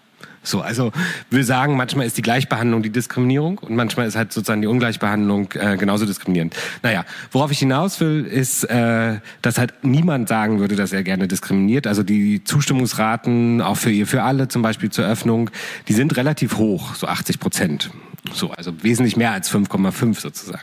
[0.43, 0.91] So, also
[1.29, 5.49] wir sagen, manchmal ist die Gleichbehandlung die Diskriminierung und manchmal ist halt sozusagen die Ungleichbehandlung
[5.53, 6.55] äh, genauso diskriminierend.
[6.81, 11.27] Naja, worauf ich hinaus will, ist, äh, dass halt niemand sagen würde, dass er gerne
[11.27, 11.85] diskriminiert.
[11.85, 15.51] Also die Zustimmungsraten, auch für ihr, für alle zum Beispiel zur Öffnung,
[15.87, 17.91] die sind relativ hoch, so 80 Prozent.
[18.33, 20.61] So, also wesentlich mehr als 5,5 sozusagen.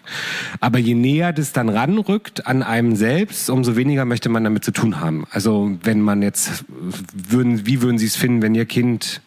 [0.60, 4.72] Aber je näher das dann ranrückt an einem selbst, umso weniger möchte man damit zu
[4.72, 5.26] tun haben.
[5.30, 6.64] Also wenn man jetzt,
[7.12, 9.20] würden, wie würden Sie es finden, wenn Ihr Kind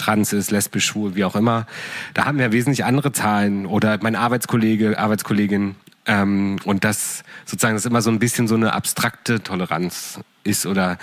[0.00, 1.66] trans ist, lesbisch, schwul, wie auch immer.
[2.14, 5.76] Da haben wir wesentlich andere Zahlen oder mein Arbeitskollege, Arbeitskollegin.
[6.06, 10.98] Ähm, und das sozusagen das immer so ein bisschen so eine abstrakte Toleranz ist oder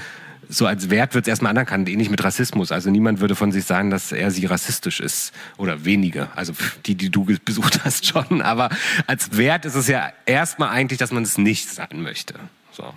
[0.49, 2.71] so als Wert wird es erstmal anerkannt, ähnlich mit Rassismus.
[2.71, 5.33] Also niemand würde von sich sagen, dass er sie rassistisch ist.
[5.57, 6.29] Oder wenige.
[6.36, 6.53] Also
[6.86, 8.41] die, die du besucht hast, schon.
[8.41, 8.69] Aber
[9.07, 12.36] als Wert ist es ja erstmal eigentlich, dass man es nicht sein möchte.
[12.71, 12.93] So.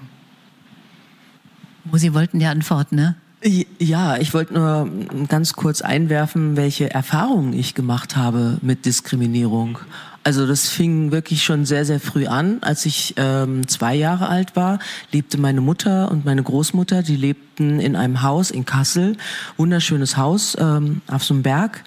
[1.85, 3.17] Wo Sie wollten ja antworten, ne?
[3.43, 4.91] Ja, ich wollte nur
[5.29, 9.79] ganz kurz einwerfen, welche Erfahrungen ich gemacht habe mit Diskriminierung.
[10.25, 12.59] Also das fing wirklich schon sehr, sehr früh an.
[12.61, 14.79] Als ich ähm, zwei Jahre alt war,
[15.11, 19.17] lebte meine Mutter und meine Großmutter, die lebten in einem Haus in Kassel.
[19.57, 21.83] Wunderschönes Haus ähm, auf so einem Berg.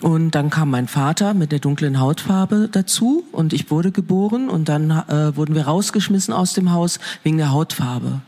[0.00, 4.70] Und dann kam mein Vater mit der dunklen Hautfarbe dazu und ich wurde geboren und
[4.70, 8.22] dann äh, wurden wir rausgeschmissen aus dem Haus wegen der Hautfarbe.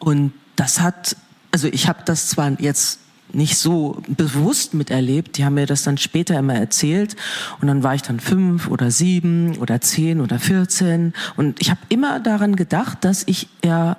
[0.00, 1.16] Und das hat,
[1.52, 3.00] also ich habe das zwar jetzt
[3.32, 5.38] nicht so bewusst miterlebt.
[5.38, 7.16] Die haben mir das dann später immer erzählt.
[7.60, 11.14] Und dann war ich dann fünf oder sieben oder zehn oder vierzehn.
[11.36, 13.96] Und ich habe immer daran gedacht, dass ich ja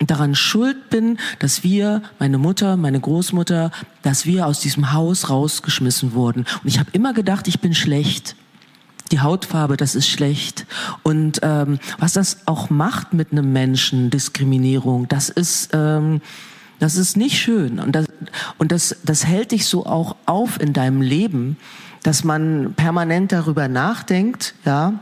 [0.00, 3.70] daran schuld bin, dass wir, meine Mutter, meine Großmutter,
[4.02, 6.40] dass wir aus diesem Haus rausgeschmissen wurden.
[6.62, 8.36] Und ich habe immer gedacht, ich bin schlecht
[9.12, 10.66] die Hautfarbe, das ist schlecht.
[11.02, 16.20] Und ähm, was das auch macht mit einem Menschen, Diskriminierung, das ist, ähm,
[16.78, 17.78] Das ist nicht schön.
[17.78, 18.06] Und das,
[18.56, 21.56] und das, das hält dich so auch auf in deinem Leben,
[22.02, 24.94] dass man permanent darüber nachdenkt, ja.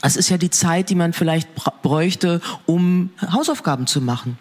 [0.00, 1.48] Es ist ja die Zeit, die man vielleicht
[1.82, 4.38] bräuchte, um Hausaufgaben zu machen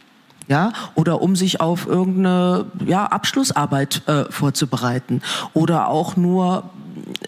[0.47, 5.21] ja, oder um sich auf irgendeine ja, Abschlussarbeit äh, vorzubereiten.
[5.53, 6.63] Oder auch nur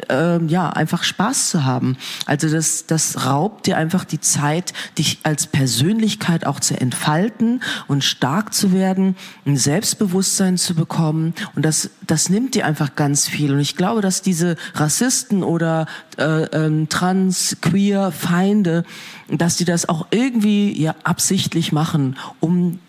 [0.10, 1.98] äh, ja einfach Spaß zu haben.
[2.26, 8.04] Also das das raubt dir einfach die Zeit, dich als Persönlichkeit auch zu entfalten und
[8.04, 11.34] stark zu werden, ein Selbstbewusstsein zu bekommen.
[11.56, 13.54] Und das das nimmt dir einfach ganz viel.
[13.54, 18.84] Und ich glaube, dass diese Rassisten oder äh, äh, trans queer Feinde,
[19.30, 22.80] dass die das auch irgendwie ja absichtlich machen, um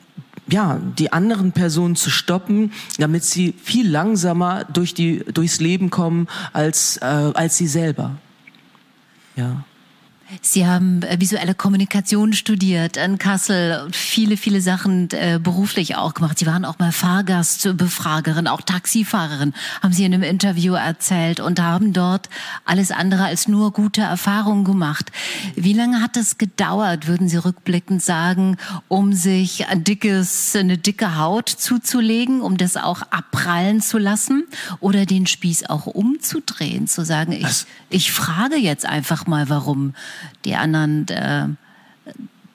[0.50, 6.28] ja, die anderen Personen zu stoppen, damit sie viel langsamer durch die, durchs Leben kommen
[6.52, 8.16] als, äh, als sie selber.
[9.36, 9.64] Ja.
[10.42, 16.14] Sie haben äh, visuelle Kommunikation studiert in Kassel und viele, viele Sachen äh, beruflich auch
[16.14, 16.38] gemacht.
[16.38, 21.92] Sie waren auch mal Fahrgastbefragerin, auch Taxifahrerin, haben Sie in einem Interview erzählt und haben
[21.92, 22.28] dort
[22.64, 25.10] alles andere als nur gute Erfahrungen gemacht.
[25.56, 28.56] Wie lange hat es gedauert, würden Sie rückblickend sagen,
[28.88, 34.44] um sich ein dickes, eine dicke Haut zuzulegen, um das auch abprallen zu lassen
[34.78, 39.94] oder den Spieß auch umzudrehen, zu sagen, ich, ich frage jetzt einfach mal, warum
[40.44, 41.48] die anderen äh,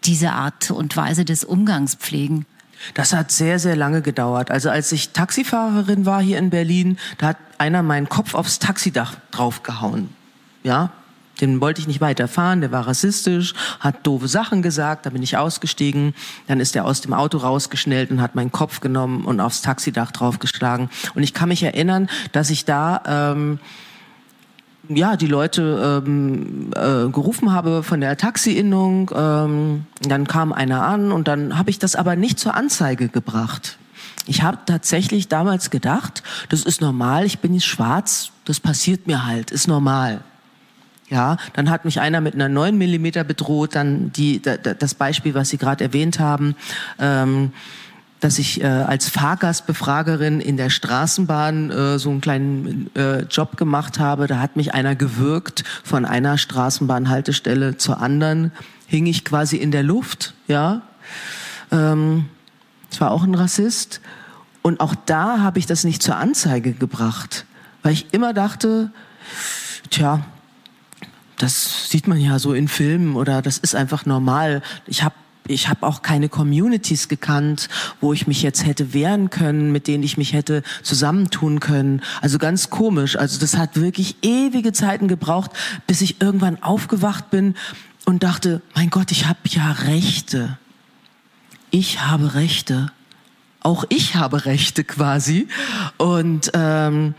[0.04, 2.46] diese Art und Weise des Umgangs pflegen?
[2.94, 4.52] Das hat sehr, sehr lange gedauert.
[4.52, 9.16] Also als ich Taxifahrerin war hier in Berlin, da hat einer meinen Kopf aufs Taxidach
[9.32, 10.10] draufgehauen.
[10.64, 10.92] Ja,
[11.42, 15.38] den wollte ich nicht weiterfahren, der war rassistisch, hat doofe Sachen gesagt, da bin ich
[15.38, 16.14] ausgestiegen,
[16.48, 20.12] dann ist er aus dem Auto rausgeschnellt und hat meinen Kopf genommen und aufs Taxidach
[20.12, 20.90] draufgeschlagen.
[21.14, 23.60] Und ich kann mich erinnern, dass ich da ähm,
[24.90, 29.12] ja, die Leute ähm, äh, gerufen habe von der Taxi-Innung.
[29.16, 33.78] Ähm, dann kam einer an und dann habe ich das aber nicht zur Anzeige gebracht.
[34.28, 39.26] Ich habe tatsächlich damals gedacht, das ist normal, ich bin jetzt schwarz, das passiert mir
[39.26, 40.22] halt, ist normal.
[41.10, 45.50] Ja, dann hat mich einer mit einer 9 Millimeter bedroht, dann die, das Beispiel, was
[45.50, 46.56] Sie gerade erwähnt haben.
[46.98, 47.52] Ähm,
[48.26, 54.00] dass ich äh, als Fahrgastbefragerin in der Straßenbahn äh, so einen kleinen äh, Job gemacht
[54.00, 54.26] habe.
[54.26, 58.52] Da hat mich einer gewürgt von einer Straßenbahnhaltestelle zur anderen,
[58.88, 60.82] hing ich quasi in der Luft, ja.
[61.72, 62.26] Ähm,
[62.90, 64.02] es war auch ein Rassist.
[64.64, 67.46] Und auch da habe ich das nicht zur Anzeige gebracht,
[67.84, 68.90] weil ich immer dachte,
[69.92, 70.26] tja,
[71.38, 74.64] das sieht man ja so in Filmen oder das ist einfach normal.
[74.88, 75.14] Ich habe
[75.48, 77.70] ich habe auch keine Communities gekannt,
[78.02, 82.02] wo ich mich jetzt hätte wehren können, mit denen ich mich hätte zusammentun können.
[82.22, 83.16] Also ganz komisch.
[83.16, 85.52] Also das hat wirklich ewige Zeiten gebraucht,
[85.88, 87.56] bis ich irgendwann aufgewacht bin
[88.06, 90.58] und dachte, mein Gott, ich habe ja Rechte.
[91.70, 92.92] Ich habe Rechte.
[93.60, 95.48] Auch ich habe Rechte quasi.
[95.98, 97.16] Und ähm,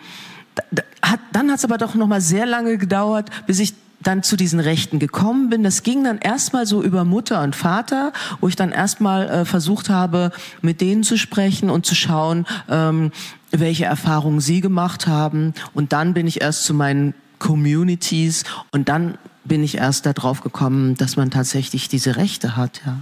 [1.03, 4.37] hat, dann hat es aber doch noch mal sehr lange gedauert, bis ich dann zu
[4.37, 5.63] diesen Rechten gekommen bin.
[5.63, 9.89] Das ging dann erstmal so über Mutter und Vater, wo ich dann erstmal äh, versucht
[9.89, 10.31] habe,
[10.63, 13.11] mit denen zu sprechen und zu schauen, ähm,
[13.51, 15.55] welche Erfahrungen sie gemacht haben.
[15.75, 20.97] Und dann bin ich erst zu meinen Communities und dann bin ich erst darauf gekommen,
[20.97, 22.99] dass man tatsächlich diese Rechte hat, ja.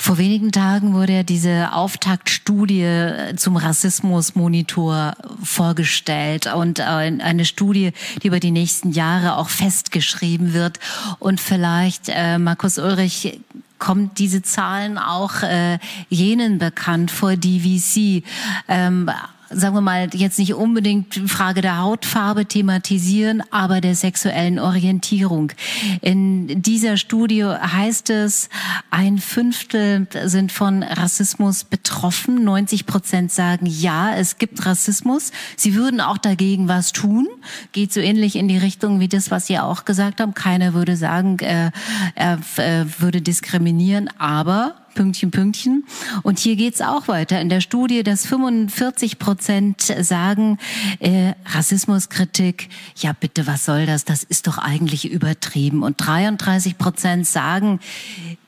[0.00, 8.38] Vor wenigen Tagen wurde ja diese Auftaktstudie zum Rassismusmonitor vorgestellt und eine Studie, die über
[8.38, 10.78] die nächsten Jahre auch festgeschrieben wird.
[11.18, 13.40] Und vielleicht, äh, Markus Ulrich,
[13.78, 18.24] kommt diese Zahlen auch äh, jenen bekannt vor, die wie Sie
[18.68, 19.10] ähm,
[19.50, 25.52] sagen wir mal, jetzt nicht unbedingt Frage der Hautfarbe thematisieren, aber der sexuellen Orientierung.
[26.00, 28.48] In dieser Studie heißt es,
[28.90, 32.44] ein Fünftel sind von Rassismus betroffen.
[32.44, 35.32] 90 Prozent sagen, ja, es gibt Rassismus.
[35.56, 37.28] Sie würden auch dagegen was tun.
[37.72, 40.34] Geht so ähnlich in die Richtung wie das, was Sie auch gesagt haben.
[40.34, 41.70] Keiner würde sagen, äh,
[42.14, 45.84] er äh, würde diskriminieren, aber Pünktchen, Pünktchen.
[46.24, 47.40] Und hier geht's auch weiter.
[47.40, 50.58] In der Studie, dass 45 Prozent sagen,
[50.98, 54.04] äh, Rassismuskritik, ja bitte, was soll das?
[54.04, 55.84] Das ist doch eigentlich übertrieben.
[55.84, 57.78] Und 33 Prozent sagen,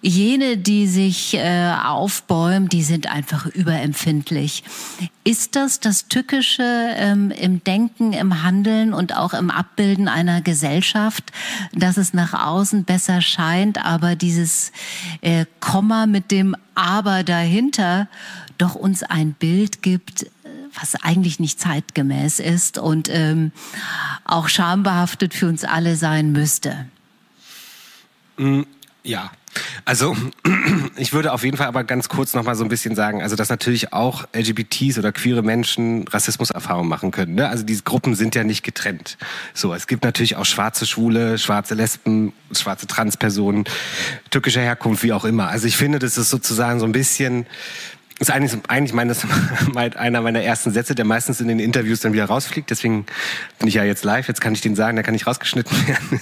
[0.02, 4.64] jene, die sich äh, aufbäumen, die sind einfach überempfindlich.
[5.22, 11.30] Ist das das Tückische ähm, im Denken, im Handeln und auch im Abbilden einer Gesellschaft,
[11.74, 14.72] dass es nach außen besser scheint, aber dieses
[15.20, 16.39] äh, Komma mit dem
[16.74, 18.08] Aber dahinter
[18.58, 20.26] doch uns ein Bild gibt,
[20.78, 23.52] was eigentlich nicht zeitgemäß ist und ähm,
[24.24, 26.86] auch schambehaftet für uns alle sein müsste?
[28.36, 28.62] Mm,
[29.02, 29.30] ja,
[29.84, 30.16] Also
[30.96, 33.36] ich würde auf jeden Fall aber ganz kurz noch mal so ein bisschen sagen, also
[33.36, 37.34] dass natürlich auch LGBTs oder queere Menschen Rassismuserfahrungen machen können.
[37.34, 37.48] Ne?
[37.48, 39.18] Also diese Gruppen sind ja nicht getrennt.
[39.54, 43.64] So, es gibt natürlich auch schwarze Schwule, schwarze Lesben, schwarze Transpersonen,
[44.30, 45.48] türkischer Herkunft, wie auch immer.
[45.48, 47.46] Also ich finde, das ist sozusagen so ein bisschen
[48.20, 49.26] ist eigentlich, eigentlich meines,
[49.74, 52.68] einer meiner ersten Sätze, der meistens in den Interviews dann wieder rausfliegt.
[52.68, 53.06] Deswegen
[53.58, 54.28] bin ich ja jetzt live.
[54.28, 56.20] Jetzt kann ich den sagen, da kann ich rausgeschnitten werden.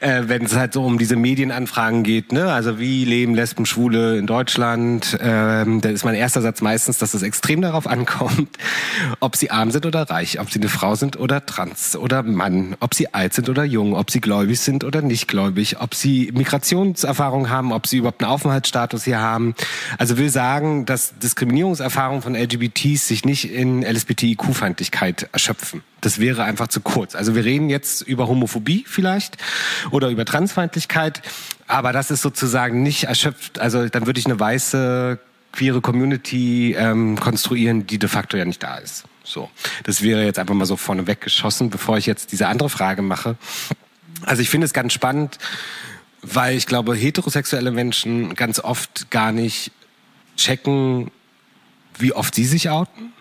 [0.00, 2.52] äh, wenn es halt so um diese Medienanfragen geht, ne?
[2.52, 5.18] Also wie leben Lesben, Schwule in Deutschland?
[5.20, 8.56] Ähm, da ist mein erster Satz meistens, dass es extrem darauf ankommt,
[9.18, 12.76] ob sie arm sind oder reich, ob sie eine Frau sind oder trans oder Mann,
[12.78, 16.30] ob sie alt sind oder jung, ob sie gläubig sind oder nicht gläubig, ob sie
[16.32, 19.56] Migrationserfahrung haben, ob sie überhaupt einen Aufenthaltsstatus hier haben.
[19.98, 25.82] Also will sagen, dass Diskriminierungserfahrungen von LGBTs sich nicht in LSBTIQ-Feindlichkeit erschöpfen.
[26.00, 27.14] Das wäre einfach zu kurz.
[27.14, 29.38] Also wir reden jetzt über Homophobie vielleicht
[29.90, 31.22] oder über Transfeindlichkeit,
[31.66, 33.58] aber das ist sozusagen nicht erschöpft.
[33.58, 35.18] Also dann würde ich eine weiße
[35.52, 39.04] queere Community ähm, konstruieren, die de facto ja nicht da ist.
[39.22, 39.50] So,
[39.84, 43.36] das wäre jetzt einfach mal so vorneweg geschossen, bevor ich jetzt diese andere Frage mache.
[44.22, 45.38] Also ich finde es ganz spannend,
[46.22, 49.72] weil ich glaube, heterosexuelle Menschen ganz oft gar nicht
[50.36, 51.10] checken,
[51.98, 53.12] wie oft sie sich outen.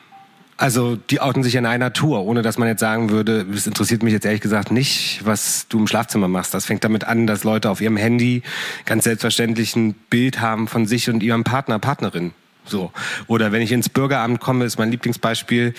[0.56, 4.04] Also die outen sich in einer Tour, ohne dass man jetzt sagen würde, es interessiert
[4.04, 6.54] mich jetzt ehrlich gesagt nicht, was du im Schlafzimmer machst.
[6.54, 8.44] Das fängt damit an, dass Leute auf ihrem Handy
[8.86, 12.34] ganz selbstverständlich ein Bild haben von sich und ihrem Partner, Partnerin.
[12.66, 12.92] So.
[13.28, 15.74] Oder wenn ich ins Bürgeramt komme, ist mein Lieblingsbeispiel,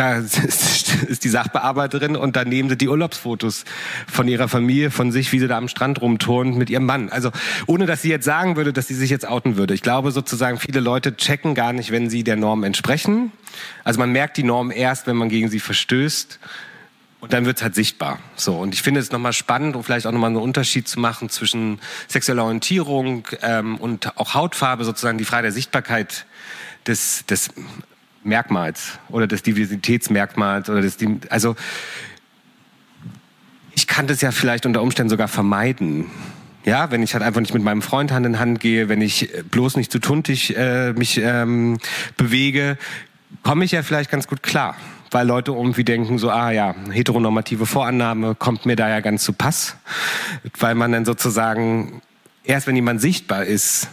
[0.00, 0.16] da
[1.08, 3.64] ist die Sachbearbeiterin und daneben sind die Urlaubsfotos
[4.10, 7.10] von ihrer Familie, von sich, wie sie da am Strand rumturnt mit ihrem Mann.
[7.10, 7.30] Also
[7.66, 9.74] ohne, dass sie jetzt sagen würde, dass sie sich jetzt outen würde.
[9.74, 13.30] Ich glaube sozusagen, viele Leute checken gar nicht, wenn sie der Norm entsprechen.
[13.84, 16.40] Also man merkt die Norm erst, wenn man gegen sie verstößt.
[17.20, 18.18] Und dann wird es halt sichtbar.
[18.36, 21.28] So und ich finde es nochmal spannend, um vielleicht auch nochmal einen Unterschied zu machen
[21.28, 26.24] zwischen sexueller Orientierung ähm, und auch Hautfarbe, sozusagen die Frage der Sichtbarkeit
[26.86, 27.50] des, des
[28.22, 30.96] Merkmals oder des Diversitätsmerkmals oder des,
[31.30, 31.56] also
[33.74, 36.06] ich kann das ja vielleicht unter Umständen sogar vermeiden.
[36.64, 39.30] Ja, wenn ich halt einfach nicht mit meinem Freund Hand in Hand gehe, wenn ich
[39.50, 41.78] bloß nicht zu tuntig äh, mich ähm,
[42.18, 42.76] bewege,
[43.42, 44.76] komme ich ja vielleicht ganz gut klar.
[45.10, 49.32] Weil Leute irgendwie denken so, ah ja, heteronormative Vorannahme kommt mir da ja ganz zu
[49.32, 49.76] Pass.
[50.58, 52.02] Weil man dann sozusagen,
[52.44, 53.88] erst wenn jemand sichtbar ist,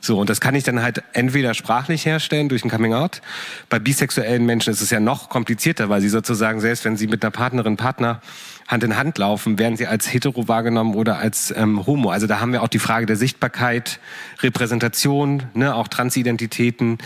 [0.00, 3.22] so, und das kann ich dann halt entweder sprachlich herstellen durch ein Coming Out.
[3.68, 7.24] Bei bisexuellen Menschen ist es ja noch komplizierter, weil sie sozusagen, selbst wenn sie mit
[7.24, 8.20] einer Partnerin, Partner
[8.68, 12.10] Hand in Hand laufen, werden sie als hetero wahrgenommen oder als ähm, homo.
[12.10, 14.00] Also da haben wir auch die Frage der Sichtbarkeit,
[14.40, 16.98] Repräsentation, ne, auch Transidentitäten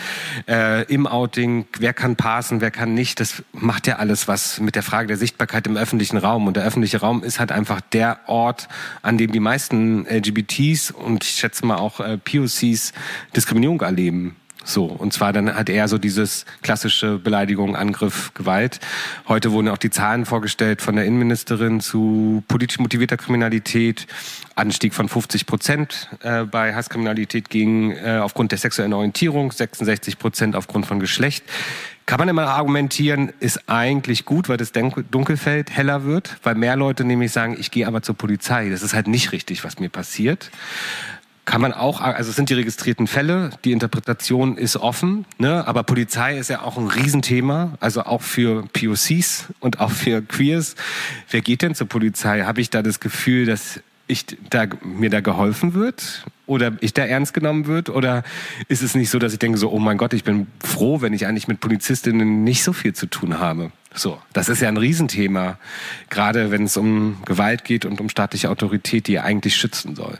[0.49, 3.21] äh, im Outing, wer kann passen, wer kann nicht.
[3.21, 6.47] Das macht ja alles was mit der Frage der Sichtbarkeit im öffentlichen Raum.
[6.47, 8.69] Und der öffentliche Raum ist halt einfach der Ort,
[9.03, 12.95] an dem die meisten LGBTs und ich schätze mal auch äh, POCs
[13.37, 14.37] Diskriminierung erleben.
[14.65, 18.79] So, und zwar dann hat er so dieses klassische Beleidigung, Angriff, Gewalt.
[19.27, 24.07] Heute wurden auch die Zahlen vorgestellt von der Innenministerin zu politisch motivierter Kriminalität.
[24.57, 30.55] Anstieg von 50 Prozent äh, bei Hasskriminalität ging äh, aufgrund der sexuellen Orientierung, 66 Prozent
[30.55, 31.45] aufgrund von Geschlecht.
[32.05, 37.05] Kann man immer argumentieren, ist eigentlich gut, weil das Dunkelfeld heller wird, weil mehr Leute
[37.05, 38.69] nämlich sagen, ich gehe aber zur Polizei.
[38.69, 40.51] Das ist halt nicht richtig, was mir passiert
[41.45, 45.67] kann man auch, also es sind die registrierten Fälle, die Interpretation ist offen, ne?
[45.67, 50.77] aber Polizei ist ja auch ein Riesenthema, also auch für POCs und auch für Queers.
[51.31, 52.43] Wer geht denn zur Polizei?
[52.43, 57.05] Habe ich da das Gefühl, dass ich da, mir da geholfen wird oder ich da
[57.05, 57.89] ernst genommen wird?
[57.89, 58.25] Oder
[58.69, 61.13] ist es nicht so, dass ich denke so, oh mein Gott, ich bin froh, wenn
[61.13, 63.71] ich eigentlich mit Polizistinnen nicht so viel zu tun habe?
[63.95, 65.59] So, das ist ja ein Riesenthema,
[66.11, 70.19] gerade wenn es um Gewalt geht und um staatliche Autorität, die eigentlich schützen soll.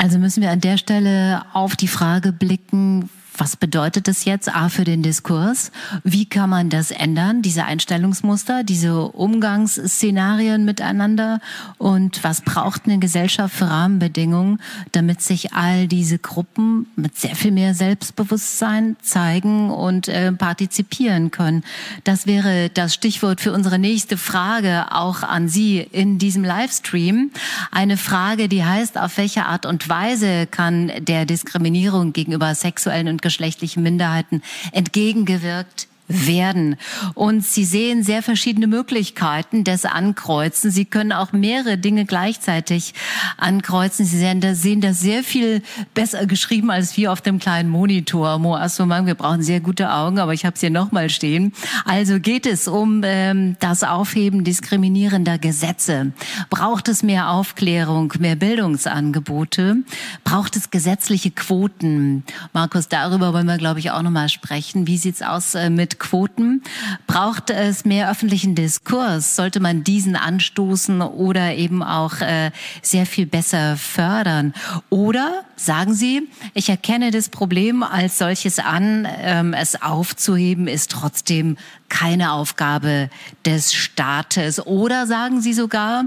[0.00, 4.68] Also müssen wir an der Stelle auf die Frage blicken, was bedeutet das jetzt A
[4.68, 5.70] für den Diskurs?
[6.04, 11.40] Wie kann man das ändern, diese Einstellungsmuster, diese Umgangsszenarien miteinander?
[11.78, 14.60] Und was braucht eine Gesellschaft für Rahmenbedingungen,
[14.92, 21.64] damit sich all diese Gruppen mit sehr viel mehr Selbstbewusstsein zeigen und äh, partizipieren können?
[22.04, 27.30] Das wäre das Stichwort für unsere nächste Frage auch an Sie in diesem Livestream.
[27.70, 33.19] Eine Frage, die heißt, auf welche Art und Weise kann der Diskriminierung gegenüber sexuellen und
[33.22, 36.76] geschlechtlichen Minderheiten entgegengewirkt werden.
[37.14, 40.70] Und Sie sehen sehr verschiedene Möglichkeiten des Ankreuzen.
[40.70, 42.94] Sie können auch mehrere Dinge gleichzeitig
[43.36, 44.04] ankreuzen.
[44.04, 45.62] Sie sehen das, sehr viel
[45.94, 48.38] besser geschrieben als wir auf dem kleinen Monitor.
[48.38, 51.52] Mo Assumang, wir brauchen sehr gute Augen, aber ich habe es hier nochmal stehen.
[51.84, 56.12] Also geht es um ähm, das Aufheben diskriminierender Gesetze.
[56.50, 59.76] Braucht es mehr Aufklärung, mehr Bildungsangebote?
[60.24, 62.24] Braucht es gesetzliche Quoten?
[62.52, 64.86] Markus, darüber wollen wir, glaube ich, auch nochmal sprechen.
[64.86, 66.62] Wie sieht's aus äh, mit Quoten?
[67.06, 69.36] Braucht es mehr öffentlichen Diskurs?
[69.36, 72.50] Sollte man diesen anstoßen oder eben auch äh,
[72.82, 74.52] sehr viel besser fördern?
[74.88, 81.56] Oder sagen Sie, ich erkenne das Problem als solches an, ähm, es aufzuheben ist trotzdem
[81.88, 83.10] keine Aufgabe
[83.44, 84.66] des Staates.
[84.66, 86.06] Oder sagen Sie sogar,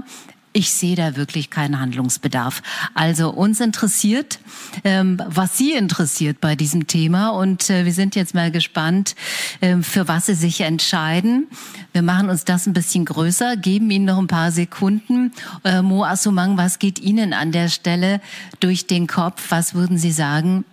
[0.54, 2.62] ich sehe da wirklich keinen Handlungsbedarf.
[2.94, 4.38] Also uns interessiert,
[4.84, 9.16] ähm, was Sie interessiert bei diesem Thema und äh, wir sind jetzt mal gespannt,
[9.60, 11.48] ähm, für was Sie sich entscheiden.
[11.92, 15.32] Wir machen uns das ein bisschen größer, geben Ihnen noch ein paar Sekunden.
[15.64, 18.20] Äh, Mo Assumang, was geht Ihnen an der Stelle
[18.60, 19.46] durch den Kopf?
[19.48, 20.64] Was würden Sie sagen?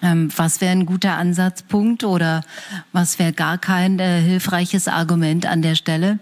[0.00, 2.42] Ähm, was wäre ein guter Ansatzpunkt oder
[2.92, 6.20] was wäre gar kein äh, hilfreiches Argument an der Stelle?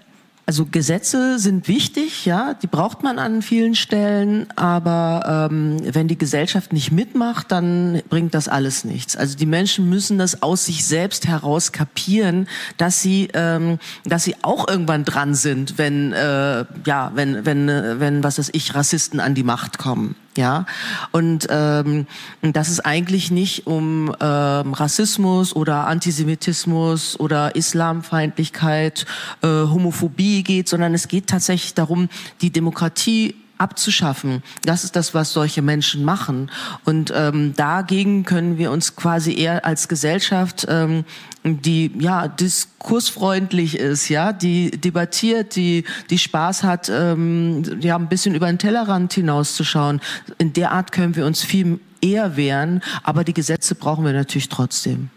[0.48, 6.16] Also Gesetze sind wichtig, ja, die braucht man an vielen Stellen, aber ähm, wenn die
[6.16, 9.14] Gesellschaft nicht mitmacht, dann bringt das alles nichts.
[9.14, 14.36] Also die Menschen müssen das aus sich selbst heraus kapieren, dass sie, ähm, dass sie
[14.40, 17.66] auch irgendwann dran sind, wenn, äh, ja, wenn, wenn,
[18.00, 20.66] wenn, was weiß ich, Rassisten an die Macht kommen ja.
[21.10, 22.06] Und ähm,
[22.42, 29.06] dass es eigentlich nicht um ähm, Rassismus oder Antisemitismus oder Islamfeindlichkeit,
[29.42, 32.08] äh, Homophobie geht, sondern es geht tatsächlich darum,
[32.40, 34.42] die Demokratie abzuschaffen.
[34.64, 36.50] Das ist das, was solche Menschen machen.
[36.84, 41.04] Und ähm, dagegen können wir uns quasi eher als Gesellschaft, ähm,
[41.44, 48.34] die ja diskursfreundlich ist, ja, die debattiert, die die Spaß hat, ähm, ja ein bisschen
[48.34, 50.00] über den Tellerrand hinauszuschauen.
[50.38, 54.48] In der Art können wir uns viel eher wehren, aber die Gesetze brauchen wir natürlich
[54.48, 55.10] trotzdem.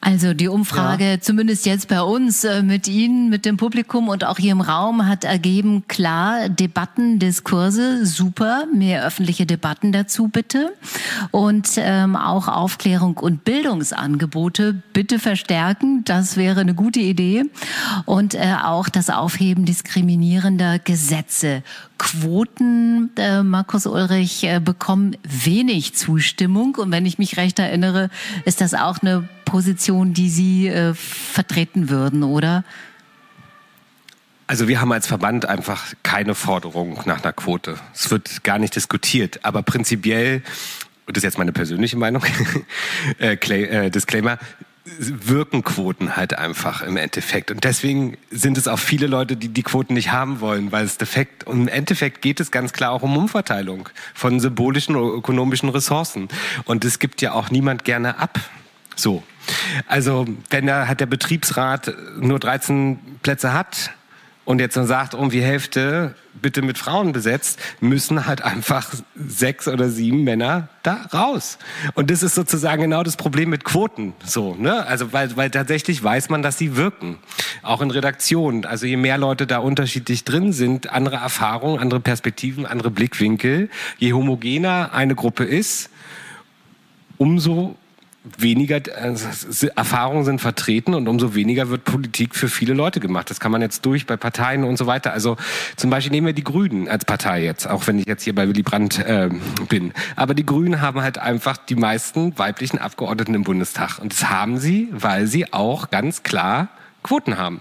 [0.00, 1.20] Also die Umfrage, ja.
[1.20, 5.06] zumindest jetzt bei uns äh, mit Ihnen, mit dem Publikum und auch hier im Raum,
[5.06, 10.72] hat ergeben, klar, Debatten, Diskurse, super, mehr öffentliche Debatten dazu bitte.
[11.32, 17.44] Und ähm, auch Aufklärung und Bildungsangebote bitte verstärken, das wäre eine gute Idee.
[18.04, 21.62] Und äh, auch das Aufheben diskriminierender Gesetze.
[21.98, 26.76] Quoten, äh, Markus Ulrich, äh, bekommen wenig Zustimmung.
[26.76, 28.08] Und wenn ich mich recht erinnere,
[28.44, 32.64] ist das auch eine Position, die Sie äh, vertreten würden, oder?
[34.46, 37.76] Also wir haben als Verband einfach keine Forderung nach einer Quote.
[37.94, 39.44] Es wird gar nicht diskutiert.
[39.44, 40.42] Aber prinzipiell,
[41.06, 42.22] und das ist jetzt meine persönliche Meinung,
[43.18, 44.38] äh, äh, Disclaimer,
[44.98, 47.50] wirken Quoten halt einfach im Endeffekt.
[47.50, 50.98] Und deswegen sind es auch viele Leute, die die Quoten nicht haben wollen, weil es
[50.98, 51.44] defekt.
[51.44, 56.28] Und im Endeffekt geht es ganz klar auch um Umverteilung von symbolischen oder ökonomischen Ressourcen.
[56.64, 58.40] Und es gibt ja auch niemand gerne ab.
[58.96, 59.22] So.
[59.86, 63.92] Also, wenn da hat der Betriebsrat nur 13 Plätze hat,
[64.48, 69.90] und jetzt dann sagt, irgendwie Hälfte bitte mit Frauen besetzt, müssen halt einfach sechs oder
[69.90, 71.58] sieben Männer da raus.
[71.92, 74.14] Und das ist sozusagen genau das Problem mit Quoten.
[74.24, 74.86] So, ne?
[74.86, 77.18] Also, weil, weil tatsächlich weiß man, dass sie wirken.
[77.62, 78.64] Auch in Redaktionen.
[78.64, 83.68] Also, je mehr Leute da unterschiedlich drin sind, andere Erfahrungen, andere Perspektiven, andere Blickwinkel,
[83.98, 85.90] je homogener eine Gruppe ist,
[87.18, 87.76] umso
[88.38, 89.14] weniger äh,
[89.76, 93.30] Erfahrungen sind vertreten und umso weniger wird Politik für viele Leute gemacht.
[93.30, 95.12] Das kann man jetzt durch bei Parteien und so weiter.
[95.12, 95.36] Also
[95.76, 98.48] zum Beispiel nehmen wir die Grünen als Partei jetzt, auch wenn ich jetzt hier bei
[98.48, 99.30] Willy Brandt äh,
[99.68, 99.92] bin.
[100.16, 103.98] Aber die Grünen haben halt einfach die meisten weiblichen Abgeordneten im Bundestag.
[103.98, 106.68] Und das haben sie, weil sie auch ganz klar
[107.02, 107.60] Quoten haben.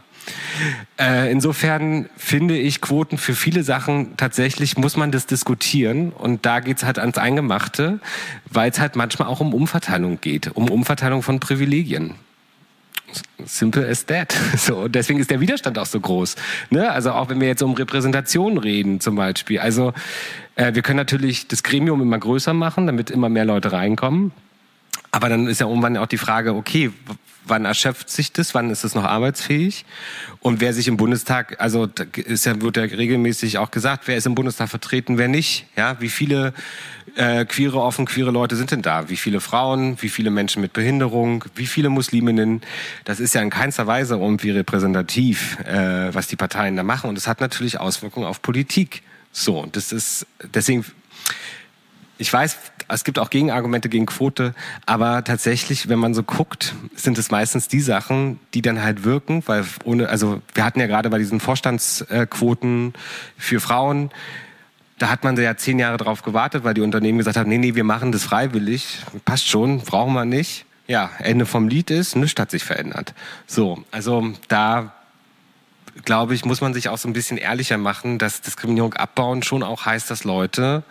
[1.00, 6.60] Äh, insofern finde ich Quoten für viele Sachen tatsächlich muss man das diskutieren und da
[6.60, 8.00] geht's halt ans Eingemachte,
[8.50, 12.16] weil es halt manchmal auch um Umverteilung geht, um Umverteilung von Privilegien.
[13.46, 14.36] Simple as that.
[14.58, 16.36] So, deswegen ist der Widerstand auch so groß.
[16.70, 16.90] Ne?
[16.92, 19.60] Also auch wenn wir jetzt um Repräsentation reden zum Beispiel.
[19.60, 19.94] Also
[20.56, 24.32] äh, wir können natürlich das Gremium immer größer machen, damit immer mehr Leute reinkommen.
[25.12, 26.92] Aber dann ist ja irgendwann auch die Frage, okay,
[27.48, 29.86] wann erschöpft sich das, wann ist es noch arbeitsfähig?
[30.40, 34.26] Und wer sich im Bundestag, also ist ja, wird ja regelmäßig auch gesagt, wer ist
[34.26, 35.66] im Bundestag vertreten, wer nicht?
[35.76, 36.54] Ja, wie viele
[37.16, 39.10] äh, queere, offen queere Leute sind denn da?
[39.10, 42.62] Wie viele Frauen, wie viele Menschen mit Behinderung, wie viele Musliminnen?
[43.06, 47.10] Das ist ja in keinster Weise irgendwie repräsentativ, äh, was die Parteien da machen.
[47.10, 49.04] Und es hat natürlich Auswirkungen auf Politik.
[49.32, 50.86] So, und das ist deswegen
[52.18, 52.58] ich weiß,
[52.90, 54.54] es gibt auch Gegenargumente gegen Quote,
[54.86, 59.44] aber tatsächlich, wenn man so guckt, sind es meistens die Sachen, die dann halt wirken,
[59.46, 62.94] weil ohne, also wir hatten ja gerade bei diesen Vorstandsquoten
[63.38, 64.12] für Frauen,
[65.00, 67.76] da hat man ja zehn Jahre drauf gewartet, weil die Unternehmen gesagt haben, nee, nee,
[67.76, 70.66] wir machen das freiwillig, passt schon, brauchen wir nicht.
[70.88, 73.14] Ja, Ende vom Lied ist, nichts hat sich verändert.
[73.46, 74.94] So, also da
[76.06, 79.64] glaube ich, muss man sich auch so ein bisschen ehrlicher machen, dass Diskriminierung abbauen schon
[79.64, 80.84] auch heißt, dass Leute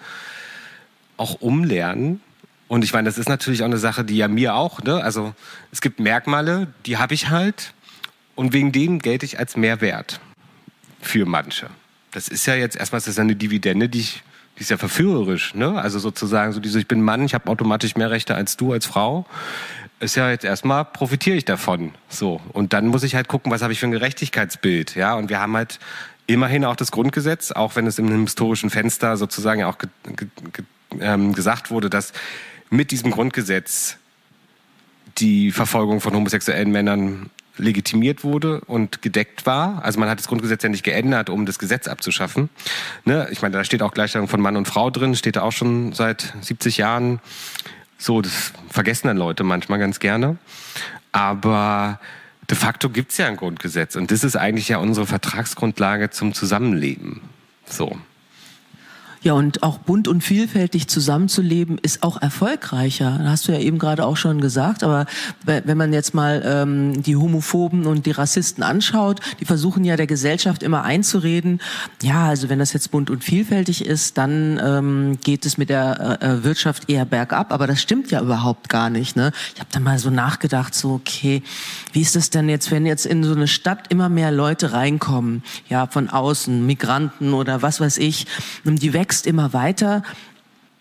[1.17, 2.21] auch umlernen.
[2.69, 5.03] Und ich meine, das ist natürlich auch eine Sache, die ja mir auch, ne?
[5.03, 5.35] Also
[5.71, 7.75] es gibt Merkmale, die habe ich halt
[8.35, 10.21] und wegen denen gelte ich als Mehrwert
[11.01, 11.69] für manche.
[12.13, 14.23] Das ist ja jetzt erstmal das ist eine Dividende, die ich
[14.59, 15.79] die ist ja verführerisch, ne?
[15.81, 18.87] Also sozusagen so diese ich bin Mann, ich habe automatisch mehr Rechte als du als
[18.87, 19.27] Frau.
[20.01, 23.63] Ist ja jetzt erstmal profitiere ich davon, so und dann muss ich halt gucken, was
[23.63, 25.15] habe ich für ein Gerechtigkeitsbild, ja?
[25.15, 25.79] Und wir haben halt
[26.27, 30.65] immerhin auch das Grundgesetz, auch wenn es einem historischen Fenster sozusagen auch ge, ge, ge,
[31.01, 32.13] ähm, gesagt wurde, dass
[32.71, 33.97] mit diesem Grundgesetz
[35.19, 39.83] die Verfolgung von homosexuellen Männern legitimiert wurde und gedeckt war.
[39.83, 42.51] Also man hat das Grundgesetz ja nicht geändert, um das Gesetz abzuschaffen.
[43.05, 43.29] Ne?
[43.31, 45.93] Ich meine, da steht auch Gleichstellung von Mann und Frau drin, steht da auch schon
[45.93, 47.21] seit 70 Jahren.
[47.99, 50.37] So, das vergessen dann Leute manchmal ganz gerne.
[51.13, 51.99] Aber
[52.51, 57.23] de facto gibt's ja ein Grundgesetz und das ist eigentlich ja unsere Vertragsgrundlage zum Zusammenleben.
[57.65, 57.99] So.
[59.27, 63.19] Ja, und auch bunt und vielfältig zusammenzuleben ist auch erfolgreicher.
[63.25, 64.85] Hast du ja eben gerade auch schon gesagt.
[64.85, 65.07] Aber
[65.45, 70.07] wenn man jetzt mal ähm, die Homophoben und die Rassisten anschaut, die versuchen ja der
[70.07, 71.61] Gesellschaft immer einzureden,
[72.03, 76.23] ja, also wenn das jetzt bunt und vielfältig ist, dann ähm, geht es mit der
[76.23, 77.53] äh, Wirtschaft eher bergab.
[77.53, 79.17] Aber das stimmt ja überhaupt gar nicht.
[79.17, 79.33] Ne?
[79.55, 81.43] Ich habe dann mal so nachgedacht, so okay,
[81.93, 85.43] wie ist das denn jetzt, wenn jetzt in so eine Stadt immer mehr Leute reinkommen,
[85.69, 88.29] ja, von außen, Migranten oder was weiß ich,
[88.65, 90.03] und die wechseln wächst immer weiter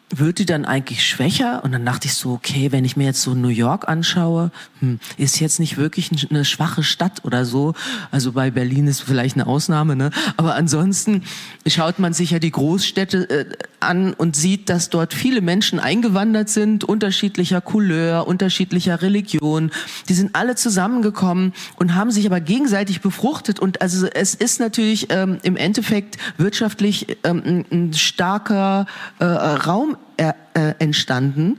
[0.10, 1.64] wird die dann eigentlich schwächer?
[1.64, 5.00] Und dann dachte ich so, okay, wenn ich mir jetzt so New York anschaue, hm,
[5.18, 7.74] ist jetzt nicht wirklich eine schwache Stadt oder so.
[8.12, 10.12] Also bei Berlin ist vielleicht eine Ausnahme, ne?
[10.38, 11.24] Aber ansonsten
[11.66, 13.46] schaut man sich ja die Großstädte äh,
[13.80, 19.72] an und sieht, dass dort viele Menschen eingewandert sind, unterschiedlicher Couleur, unterschiedlicher Religion.
[20.08, 23.60] Die sind alle zusammengekommen und haben sich aber gegenseitig befruchtet.
[23.60, 28.86] Und also es ist natürlich ähm, im Endeffekt wirtschaftlich ähm, ein starker
[29.20, 31.58] äh, Raum äh, entstanden.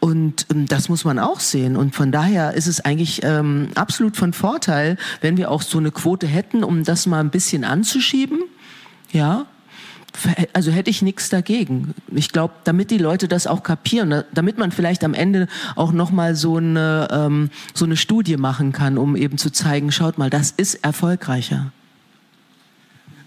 [0.00, 1.76] Und ähm, das muss man auch sehen.
[1.76, 5.90] Und von daher ist es eigentlich ähm, absolut von Vorteil, wenn wir auch so eine
[5.90, 8.40] Quote hätten, um das mal ein bisschen anzuschieben.
[9.12, 9.46] Ja,
[10.52, 11.94] also hätte ich nichts dagegen.
[12.12, 16.10] Ich glaube, damit die Leute das auch kapieren, damit man vielleicht am Ende auch noch
[16.10, 20.30] mal so eine ähm, so eine Studie machen kann, um eben zu zeigen, schaut mal,
[20.30, 21.72] das ist erfolgreicher.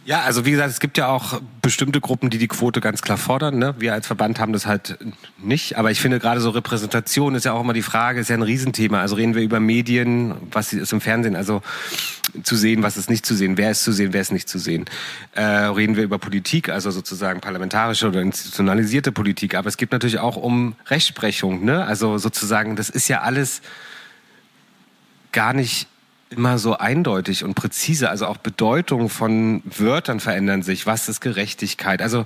[0.05, 3.17] Ja, also wie gesagt, es gibt ja auch bestimmte Gruppen, die die Quote ganz klar
[3.17, 3.57] fordern.
[3.57, 3.75] Ne?
[3.79, 4.97] Wir als Verband haben das halt
[5.37, 5.77] nicht.
[5.77, 8.41] Aber ich finde gerade so Repräsentation ist ja auch immer die Frage, ist ja ein
[8.41, 8.99] Riesenthema.
[8.99, 11.61] Also reden wir über Medien, was ist im Fernsehen, also
[12.43, 14.59] zu sehen, was ist nicht zu sehen, wer ist zu sehen, wer ist nicht zu
[14.59, 14.85] sehen.
[15.35, 19.55] Äh, reden wir über Politik, also sozusagen parlamentarische oder institutionalisierte Politik.
[19.55, 21.63] Aber es gibt natürlich auch um Rechtsprechung.
[21.63, 21.85] Ne?
[21.85, 23.61] Also sozusagen, das ist ja alles
[25.31, 25.87] gar nicht
[26.33, 28.09] immer so eindeutig und präzise.
[28.09, 30.85] Also auch Bedeutung von Wörtern verändern sich.
[30.85, 32.01] Was ist Gerechtigkeit?
[32.01, 32.25] Also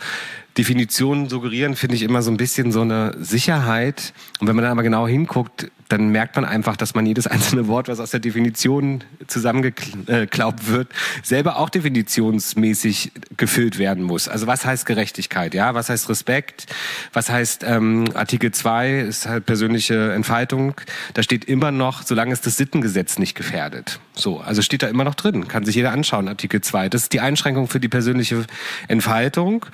[0.58, 4.14] Definitionen suggerieren, finde ich, immer so ein bisschen so eine Sicherheit.
[4.39, 7.68] Und wenn man dann aber genau hinguckt, dann merkt man einfach, dass man jedes einzelne
[7.68, 10.89] Wort, was aus der Definition zusammengeklaubt wird,
[11.24, 14.28] selber auch definitionsmäßig gefüllt werden muss.
[14.28, 15.53] Also was heißt Gerechtigkeit?
[15.53, 16.66] Ja, was heißt Respekt?
[17.14, 20.76] Was heißt ähm, Artikel 2 ist halt persönliche Entfaltung.
[21.14, 23.99] Da steht immer noch, solange es das Sittengesetz nicht gefährdet.
[24.18, 25.47] So, also steht da immer noch drin.
[25.47, 26.89] Kann sich jeder anschauen, Artikel 2.
[26.89, 28.45] Das ist die Einschränkung für die persönliche
[28.88, 29.65] Entfaltung.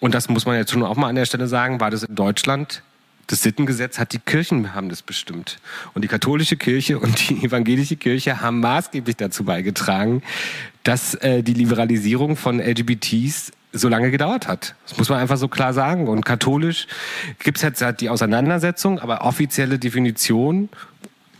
[0.00, 2.14] Und das muss man jetzt schon auch mal an der Stelle sagen, war das in
[2.14, 2.82] Deutschland
[3.28, 5.58] das Sittengesetz hat die Kirchen haben das bestimmt.
[5.94, 10.22] Und die katholische Kirche und die evangelische Kirche haben maßgeblich dazu beigetragen,
[10.82, 14.74] dass äh, die Liberalisierung von LGBTs so lange gedauert hat.
[14.86, 16.08] Das muss man einfach so klar sagen.
[16.08, 16.86] Und katholisch
[17.38, 20.68] gibt es jetzt halt die Auseinandersetzung, aber offizielle Definition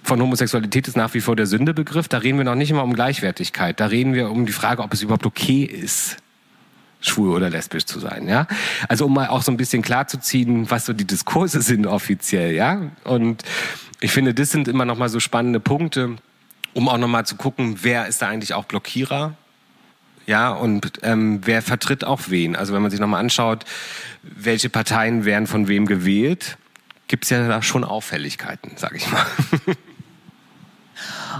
[0.03, 2.09] von Homosexualität ist nach wie vor der Sündebegriff.
[2.09, 3.79] Da reden wir noch nicht immer um Gleichwertigkeit.
[3.79, 6.17] Da reden wir um die Frage, ob es überhaupt okay ist,
[7.01, 8.47] schwul oder lesbisch zu sein, ja.
[8.89, 12.91] Also um mal auch so ein bisschen klarzuziehen, was so die Diskurse sind offiziell, ja.
[13.05, 13.43] Und
[14.01, 16.17] ich finde, das sind immer noch mal so spannende Punkte,
[16.75, 19.35] um auch noch mal zu gucken, wer ist da eigentlich auch Blockierer,
[20.27, 22.55] ja, und ähm, wer vertritt auch wen.
[22.55, 23.65] Also wenn man sich noch mal anschaut,
[24.23, 26.59] welche Parteien werden von wem gewählt,
[27.09, 29.27] gibt es ja da schon Auffälligkeiten, sage ich mal.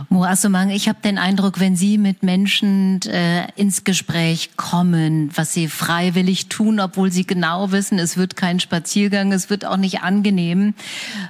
[0.09, 5.69] Moassumang, ich habe den Eindruck, wenn Sie mit Menschen äh, ins Gespräch kommen, was Sie
[5.69, 10.75] freiwillig tun, obwohl Sie genau wissen, es wird kein Spaziergang, es wird auch nicht angenehm,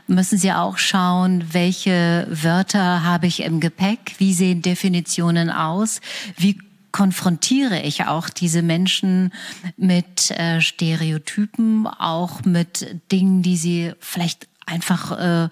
[0.07, 6.01] müssen Sie auch schauen, welche Wörter habe ich im Gepäck, wie sehen Definitionen aus,
[6.37, 6.59] wie
[6.93, 9.33] konfrontiere ich auch diese Menschen
[9.77, 15.49] mit äh, Stereotypen, auch mit Dingen, die sie vielleicht einfach äh,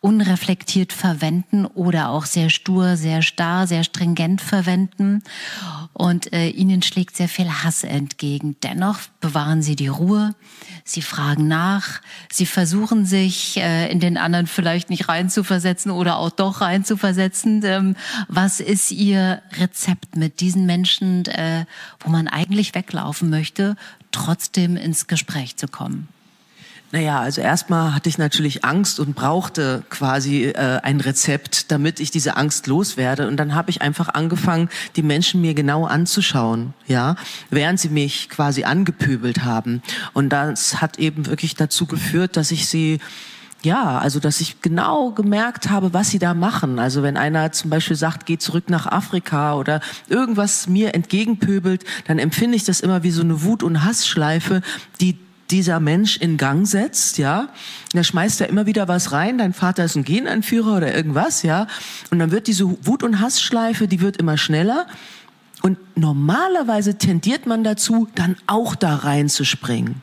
[0.00, 5.22] unreflektiert verwenden oder auch sehr stur, sehr starr, sehr stringent verwenden.
[5.92, 8.56] Und äh, ihnen schlägt sehr viel Hass entgegen.
[8.62, 10.34] Dennoch bewahren sie die Ruhe,
[10.84, 12.00] sie fragen nach,
[12.30, 17.62] sie versuchen sich äh, in den anderen vielleicht nicht reinzuversetzen oder auch doch reinzuversetzen.
[17.64, 17.96] Ähm,
[18.28, 21.64] was ist ihr Rezept mit diesen Menschen, äh,
[22.00, 23.76] wo man eigentlich weglaufen möchte,
[24.12, 26.08] trotzdem ins Gespräch zu kommen?
[26.92, 32.10] Naja, also erstmal hatte ich natürlich Angst und brauchte quasi äh, ein Rezept, damit ich
[32.10, 33.28] diese Angst loswerde.
[33.28, 37.14] Und dann habe ich einfach angefangen, die Menschen mir genau anzuschauen, ja,
[37.48, 39.82] während sie mich quasi angepöbelt haben.
[40.14, 42.98] Und das hat eben wirklich dazu geführt, dass ich sie
[43.62, 46.78] ja, also dass ich genau gemerkt habe, was sie da machen.
[46.78, 52.18] Also wenn einer zum Beispiel sagt, geh zurück nach Afrika oder irgendwas mir entgegenpöbelt, dann
[52.18, 54.62] empfinde ich das immer wie so eine Wut- und Hassschleife,
[55.00, 55.18] die
[55.50, 57.48] dieser Mensch in Gang setzt, ja.
[57.92, 61.66] Da schmeißt er immer wieder was rein, dein Vater ist ein Genanführer oder irgendwas, ja.
[62.10, 64.86] Und dann wird diese Wut- und Hassschleife, die wird immer schneller.
[65.62, 69.96] Und normalerweise tendiert man dazu, dann auch da reinzuspringen.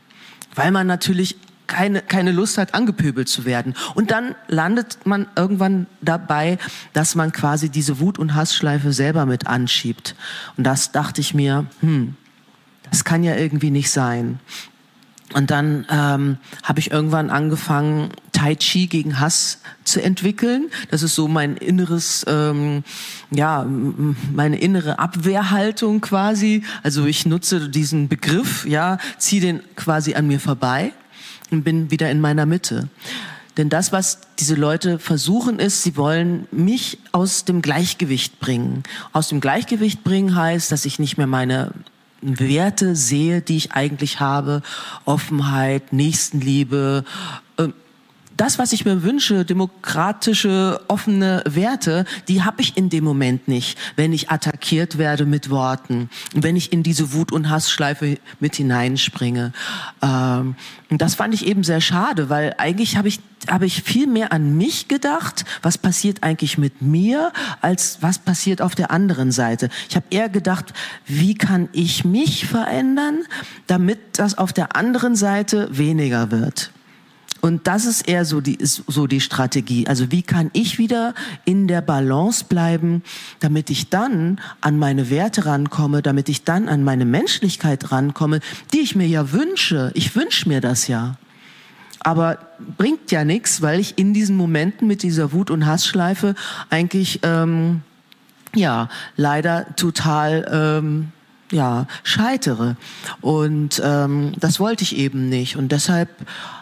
[0.54, 1.38] Weil man natürlich
[1.68, 3.76] keine, keine Lust hat, angepöbelt zu werden.
[3.94, 6.58] Und dann landet man irgendwann dabei,
[6.94, 10.16] dass man quasi diese Wut- und Hassschleife selber mit anschiebt.
[10.56, 12.16] Und das dachte ich mir, hm,
[12.90, 14.40] das kann ja irgendwie nicht sein.
[15.34, 20.70] Und dann ähm, habe ich irgendwann angefangen, Tai Chi gegen Hass zu entwickeln.
[20.90, 22.84] Das ist so mein inneres, ähm,
[23.30, 23.66] ja,
[24.34, 26.64] meine innere Abwehrhaltung quasi.
[26.82, 30.94] Also ich nutze diesen Begriff, ja, ziehe den quasi an mir vorbei
[31.52, 32.88] und bin wieder in meiner Mitte.
[33.58, 38.84] Denn das, was diese Leute versuchen, ist, sie wollen mich aus dem Gleichgewicht bringen.
[39.14, 41.72] Aus dem Gleichgewicht bringen heißt, dass ich nicht mehr meine
[42.22, 44.62] Werte sehe, die ich eigentlich habe,
[45.06, 47.04] Offenheit, Nächstenliebe,
[47.58, 47.74] ähm,
[48.38, 53.78] das, was ich mir wünsche, demokratische, offene Werte, die habe ich in dem Moment nicht,
[53.96, 59.54] wenn ich attackiert werde mit Worten, wenn ich in diese Wut- und Hassschleife mit hineinspringe.
[60.02, 60.56] Ähm,
[60.90, 63.20] das fand ich eben sehr schade, weil eigentlich habe ich
[63.50, 67.32] habe ich viel mehr an mich gedacht, was passiert eigentlich mit mir,
[67.62, 69.70] als was passiert auf der anderen Seite.
[69.90, 70.74] Ich habe eher gedacht,
[71.06, 73.20] wie kann ich mich verändern,
[73.68, 76.72] damit das auf der anderen Seite weniger wird.
[77.42, 79.88] Und das ist eher so die, ist so die Strategie.
[79.88, 81.14] Also wie kann ich wieder
[81.46, 83.04] in der Balance bleiben,
[83.40, 88.40] damit ich dann an meine Werte rankomme, damit ich dann an meine Menschlichkeit rankomme,
[88.74, 89.92] die ich mir ja wünsche.
[89.94, 91.18] Ich wünsche mir das ja.
[92.00, 92.40] Aber
[92.78, 96.36] bringt ja nichts, weil ich in diesen Momenten mit dieser Wut- und Hassschleife
[96.70, 97.82] eigentlich, ähm,
[98.56, 101.12] ja, leider total ähm,
[101.52, 102.76] ja, scheitere.
[103.22, 105.56] Und ähm, das wollte ich eben nicht.
[105.56, 106.10] Und deshalb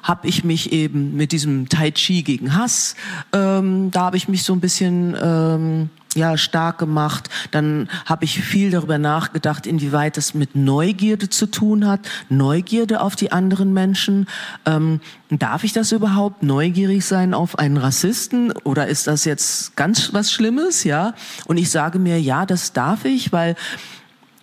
[0.03, 2.95] habe ich mich eben mit diesem Tai Chi gegen Hass,
[3.33, 7.29] ähm, da habe ich mich so ein bisschen ähm, ja stark gemacht.
[7.51, 13.15] Dann habe ich viel darüber nachgedacht, inwieweit das mit Neugierde zu tun hat, Neugierde auf
[13.15, 14.27] die anderen Menschen.
[14.65, 20.13] Ähm, darf ich das überhaupt neugierig sein auf einen Rassisten oder ist das jetzt ganz
[20.13, 20.83] was Schlimmes?
[20.83, 21.13] Ja.
[21.45, 23.55] Und ich sage mir, ja, das darf ich, weil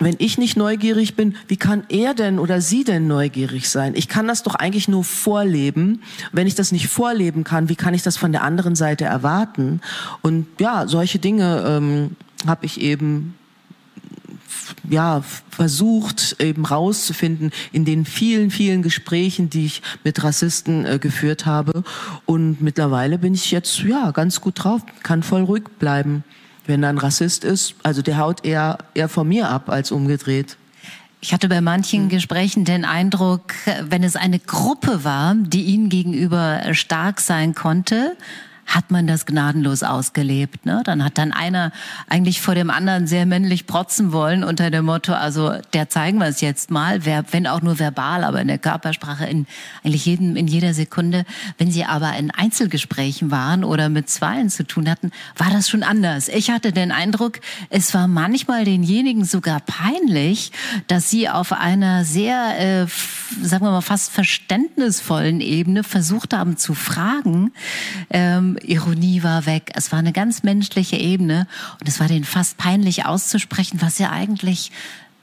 [0.04, 3.94] wenn ich nicht neugierig bin, wie kann er denn oder sie denn neugierig sein?
[3.94, 6.02] Ich kann das doch eigentlich nur vorleben.
[6.32, 9.80] Wenn ich das nicht vorleben kann, wie kann ich das von der anderen Seite erwarten?
[10.22, 13.34] Und ja, solche Dinge ähm, habe ich eben
[14.88, 21.46] ja versucht eben rauszufinden in den vielen vielen Gesprächen, die ich mit Rassisten äh, geführt
[21.46, 21.82] habe
[22.26, 26.24] und mittlerweile bin ich jetzt ja ganz gut drauf, kann voll ruhig bleiben
[26.66, 30.56] wenn er ein Rassist ist, also der haut eher, eher von mir ab als umgedreht.
[31.20, 36.74] Ich hatte bei manchen Gesprächen den Eindruck, wenn es eine Gruppe war, die ihnen gegenüber
[36.74, 38.16] stark sein konnte,
[38.66, 40.64] hat man das gnadenlos ausgelebt.
[40.66, 40.82] Ne?
[40.84, 41.72] Dann hat dann einer
[42.08, 46.26] eigentlich vor dem anderen sehr männlich protzen wollen unter dem Motto, also der zeigen wir
[46.26, 49.46] es jetzt mal, wenn auch nur verbal, aber in der Körpersprache in
[49.84, 51.24] eigentlich jedem, in jeder Sekunde.
[51.58, 55.82] Wenn sie aber in Einzelgesprächen waren oder mit Zweien zu tun hatten, war das schon
[55.82, 56.28] anders.
[56.28, 60.52] Ich hatte den Eindruck, es war manchmal denjenigen sogar peinlich,
[60.86, 62.86] dass sie auf einer sehr, äh,
[63.42, 67.52] sagen wir mal, fast verständnisvollen Ebene versucht haben zu fragen,
[68.10, 69.72] ähm, Ironie war weg.
[69.74, 71.46] Es war eine ganz menschliche Ebene
[71.80, 74.72] und es war denen fast peinlich auszusprechen, was sie eigentlich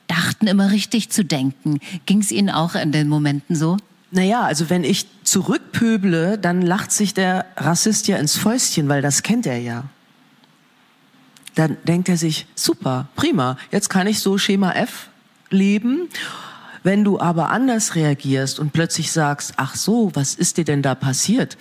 [0.07, 1.79] dachten, immer richtig zu denken.
[2.05, 3.77] Ging es Ihnen auch in den Momenten so?
[4.11, 9.21] Naja, also wenn ich zurückpöble, dann lacht sich der Rassist ja ins Fäustchen, weil das
[9.21, 9.83] kennt er ja.
[11.53, 15.09] Dann denkt er sich, super, prima, jetzt kann ich so Schema F
[15.49, 16.09] leben.
[16.83, 20.95] Wenn du aber anders reagierst und plötzlich sagst, ach so, was ist dir denn da
[20.95, 21.57] passiert?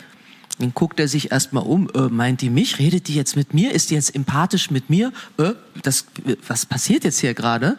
[0.59, 2.79] Dann guckt er sich erstmal um, äh, meint die mich?
[2.79, 3.73] Redet die jetzt mit mir?
[3.73, 5.13] Ist die jetzt empathisch mit mir?
[5.39, 5.53] Äh,
[5.83, 6.07] das,
[6.47, 7.79] was passiert jetzt hier gerade?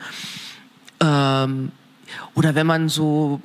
[1.01, 1.71] Ähm,
[2.36, 3.41] oder wenn man so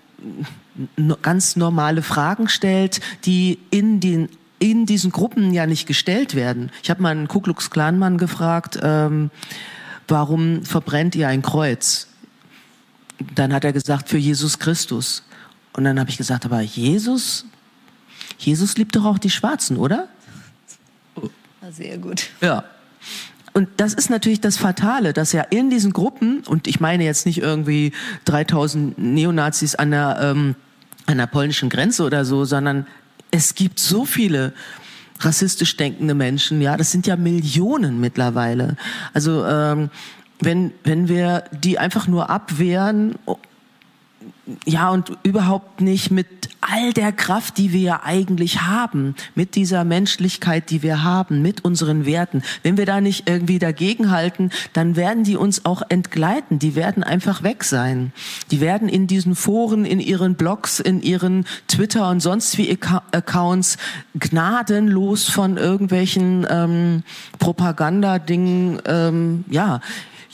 [1.23, 4.29] ganz normale Fragen stellt, die in den
[4.59, 6.71] in diesen Gruppen ja nicht gestellt werden.
[6.83, 9.31] Ich habe mal einen Ku Klux Klan gefragt, ähm,
[10.09, 12.09] warum verbrennt ihr ein Kreuz?
[13.35, 15.23] Dann hat er gesagt für Jesus Christus.
[15.75, 17.45] Und dann habe ich gesagt, aber Jesus,
[18.39, 20.09] Jesus liebt doch auch die Schwarzen, oder?
[21.71, 22.31] Sehr gut.
[22.41, 22.65] Ja.
[23.53, 27.25] Und das ist natürlich das Fatale, dass ja in diesen Gruppen, und ich meine jetzt
[27.25, 27.93] nicht irgendwie
[28.25, 30.57] 3000 Neonazis an der, ähm,
[31.07, 32.87] an der polnischen Grenze oder so, sondern
[33.31, 34.53] es gibt so viele
[35.21, 38.77] rassistisch denkende Menschen, ja, das sind ja Millionen mittlerweile.
[39.13, 39.91] Also ähm,
[40.41, 43.15] wenn, wenn wir die einfach nur abwehren,
[44.67, 46.27] ja, und überhaupt nicht mit
[46.71, 51.65] all der Kraft, die wir ja eigentlich haben, mit dieser Menschlichkeit, die wir haben, mit
[51.65, 52.43] unseren Werten.
[52.63, 56.59] Wenn wir da nicht irgendwie dagegenhalten, dann werden die uns auch entgleiten.
[56.59, 58.13] Die werden einfach weg sein.
[58.51, 62.79] Die werden in diesen Foren, in ihren Blogs, in ihren Twitter und sonst wie
[63.13, 63.77] Accounts
[64.19, 67.03] gnadenlos von irgendwelchen ähm,
[67.39, 69.81] Propagandadingen, ähm, ja,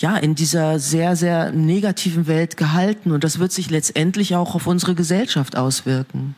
[0.01, 3.13] ja, in dieser sehr, sehr negativen Welt gehalten.
[3.13, 6.35] Und das wird sich letztendlich auch auf unsere Gesellschaft auswirken.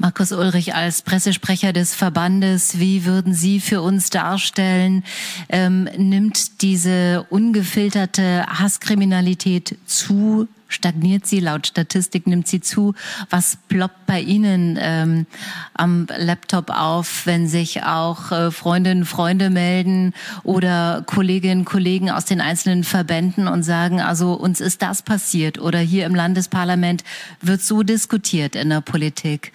[0.00, 5.02] Markus Ulrich als Pressesprecher des Verbandes, wie würden Sie für uns darstellen,
[5.48, 10.46] ähm, nimmt diese ungefilterte Hasskriminalität zu?
[10.68, 12.94] Stagniert sie, laut Statistik nimmt sie zu.
[13.30, 15.26] Was ploppt bei Ihnen ähm,
[15.74, 20.12] am Laptop auf, wenn sich auch äh, Freundinnen, Freunde melden
[20.44, 25.78] oder Kolleginnen, Kollegen aus den einzelnen Verbänden und sagen, also uns ist das passiert oder
[25.78, 27.02] hier im Landesparlament
[27.40, 29.52] wird so diskutiert in der Politik.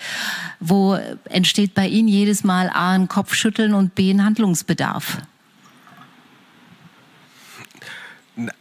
[0.59, 0.97] Wo
[1.29, 5.19] entsteht bei Ihnen jedes Mal A ein Kopfschütteln und B ein Handlungsbedarf?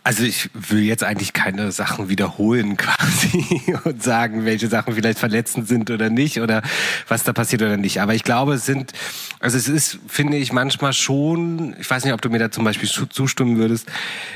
[0.04, 5.66] Also ich will jetzt eigentlich keine Sachen wiederholen quasi und sagen, welche Sachen vielleicht verletzend
[5.66, 6.62] sind oder nicht oder
[7.08, 8.00] was da passiert oder nicht.
[8.00, 8.92] Aber ich glaube, es sind,
[9.40, 12.64] also es ist, finde ich, manchmal schon, ich weiß nicht, ob du mir da zum
[12.64, 13.86] Beispiel zustimmen würdest,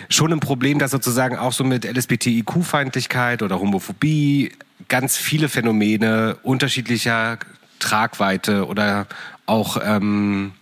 [0.09, 4.53] schon ein Problem, dass sozusagen auch so mit LSBTIQ-Feindlichkeit oder Homophobie
[4.89, 7.39] ganz viele Phänomene unterschiedlicher
[7.78, 9.07] Tragweite oder
[9.45, 10.53] auch ähm,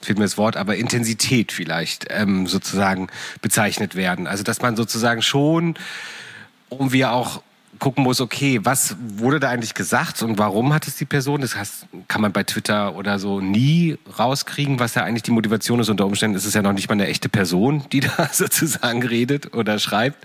[0.00, 3.08] fehlt mir das Wort, aber Intensität vielleicht ähm, sozusagen
[3.42, 4.26] bezeichnet werden.
[4.26, 5.74] Also dass man sozusagen schon,
[6.68, 7.42] um wir auch
[7.78, 11.40] gucken muss, okay, was wurde da eigentlich gesagt und warum hat es die Person?
[11.40, 15.80] Das heißt, kann man bei Twitter oder so nie rauskriegen, was da eigentlich die Motivation
[15.80, 15.88] ist.
[15.88, 19.54] Unter Umständen ist es ja noch nicht mal eine echte Person, die da sozusagen redet
[19.54, 20.24] oder schreibt.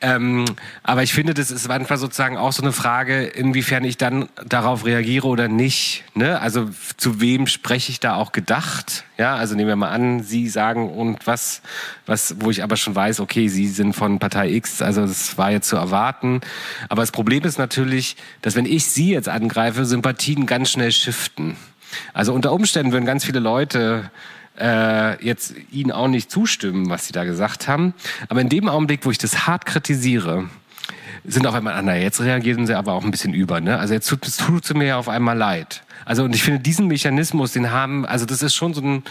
[0.00, 0.44] Ähm,
[0.82, 4.84] aber ich finde, das ist manchmal sozusagen auch so eine Frage, inwiefern ich dann darauf
[4.84, 6.04] reagiere oder nicht.
[6.14, 6.40] Ne?
[6.40, 9.04] Also zu wem spreche ich da auch gedacht?
[9.20, 11.60] Ja, also nehmen wir mal an, Sie sagen und was,
[12.06, 15.50] was, wo ich aber schon weiß, okay, Sie sind von Partei X, also das war
[15.50, 16.40] jetzt zu erwarten.
[16.88, 21.58] Aber das Problem ist natürlich, dass wenn ich Sie jetzt angreife, Sympathien ganz schnell shiften.
[22.14, 24.10] Also unter Umständen würden ganz viele Leute
[24.58, 27.92] äh, jetzt Ihnen auch nicht zustimmen, was Sie da gesagt haben.
[28.30, 30.48] Aber in dem Augenblick, wo ich das hart kritisiere,
[31.24, 33.78] sind auf einmal, ah, na, jetzt reagieren sie aber auch ein bisschen über, ne?
[33.78, 35.82] Also jetzt tut, tut sie mir ja auf einmal leid.
[36.04, 39.02] Also und ich finde diesen Mechanismus, den haben, also das ist schon so ein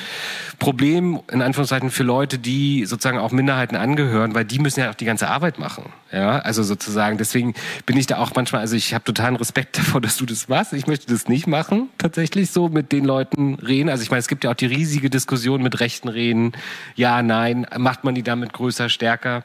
[0.58, 4.96] Problem in Anführungszeichen für Leute, die sozusagen auch Minderheiten angehören, weil die müssen ja auch
[4.96, 5.86] die ganze Arbeit machen.
[6.12, 7.18] Ja, also sozusagen.
[7.18, 7.54] Deswegen
[7.86, 10.74] bin ich da auch manchmal, also ich habe totalen Respekt davor, dass du das machst.
[10.74, 13.90] Ich möchte das nicht machen, tatsächlich so mit den Leuten reden.
[13.90, 16.54] Also ich meine, es gibt ja auch die riesige Diskussion mit Rechten reden.
[16.96, 19.44] Ja, nein, macht man die damit größer, stärker?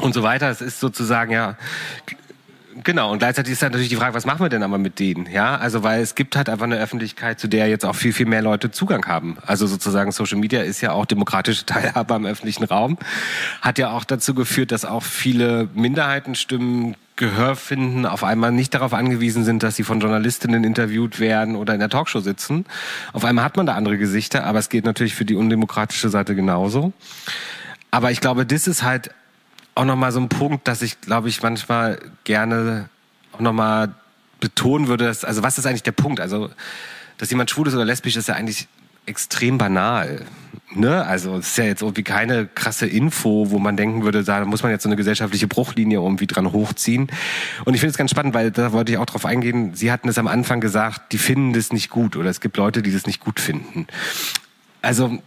[0.00, 0.50] Und so weiter.
[0.50, 1.56] Es ist sozusagen ja
[2.84, 5.26] Genau, und gleichzeitig ist dann natürlich die Frage, was machen wir denn aber mit denen?
[5.30, 8.26] Ja, also weil es gibt halt einfach eine Öffentlichkeit, zu der jetzt auch viel, viel
[8.26, 9.36] mehr Leute Zugang haben.
[9.44, 12.96] Also sozusagen Social Media ist ja auch demokratische Teilhabe am öffentlichen Raum.
[13.60, 18.94] Hat ja auch dazu geführt, dass auch viele Minderheitenstimmen Gehör finden, auf einmal nicht darauf
[18.94, 22.64] angewiesen sind, dass sie von Journalistinnen interviewt werden oder in der Talkshow sitzen.
[23.12, 26.34] Auf einmal hat man da andere Gesichter, aber es geht natürlich für die undemokratische Seite
[26.34, 26.94] genauso.
[27.90, 29.10] Aber ich glaube, das ist halt
[29.74, 32.88] auch nochmal so ein Punkt, dass ich, glaube ich, manchmal gerne
[33.32, 33.94] auch nochmal
[34.40, 36.20] betonen würde, dass, also was ist eigentlich der Punkt?
[36.20, 36.50] Also,
[37.18, 38.68] dass jemand schwul ist oder lesbisch ist ja eigentlich
[39.06, 40.24] extrem banal.
[40.72, 41.04] Ne?
[41.04, 44.62] Also es ist ja jetzt irgendwie keine krasse Info, wo man denken würde, da muss
[44.62, 47.08] man jetzt so eine gesellschaftliche Bruchlinie irgendwie dran hochziehen.
[47.64, 49.74] Und ich finde es ganz spannend, weil da wollte ich auch drauf eingehen.
[49.74, 52.82] Sie hatten es am Anfang gesagt, die finden das nicht gut oder es gibt Leute,
[52.82, 53.88] die das nicht gut finden.
[54.80, 55.18] Also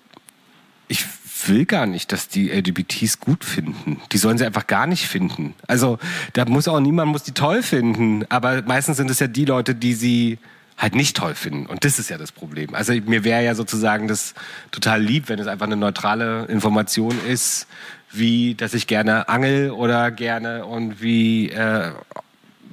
[0.88, 1.06] ich
[1.48, 4.02] will gar nicht, dass die LGBTs gut finden.
[4.12, 5.56] Die sollen sie einfach gar nicht finden.
[5.68, 6.00] Also
[6.34, 8.26] da muss auch niemand muss die toll finden.
[8.30, 10.40] Aber meistens sind es ja die Leute, die sie
[10.78, 11.66] halt nicht toll finden.
[11.66, 12.74] Und das ist ja das Problem.
[12.76, 14.34] Also mir wäre ja sozusagen das
[14.72, 17.68] total lieb, wenn es einfach eine neutrale Information ist,
[18.12, 21.92] wie, dass ich gerne angel oder gerne und wie äh,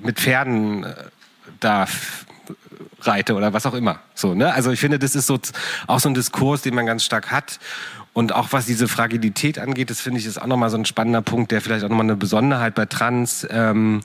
[0.03, 0.95] mit Pferden äh,
[1.61, 2.27] darf
[3.03, 4.01] reite oder was auch immer.
[4.15, 4.53] So, ne?
[4.53, 5.39] Also ich finde, das ist so
[5.87, 7.59] auch so ein Diskurs, den man ganz stark hat.
[8.13, 11.23] Und auch was diese Fragilität angeht, das finde ich ist auch nochmal so ein spannender
[11.23, 14.01] Punkt, der vielleicht auch nochmal eine Besonderheit bei Trans, ähm,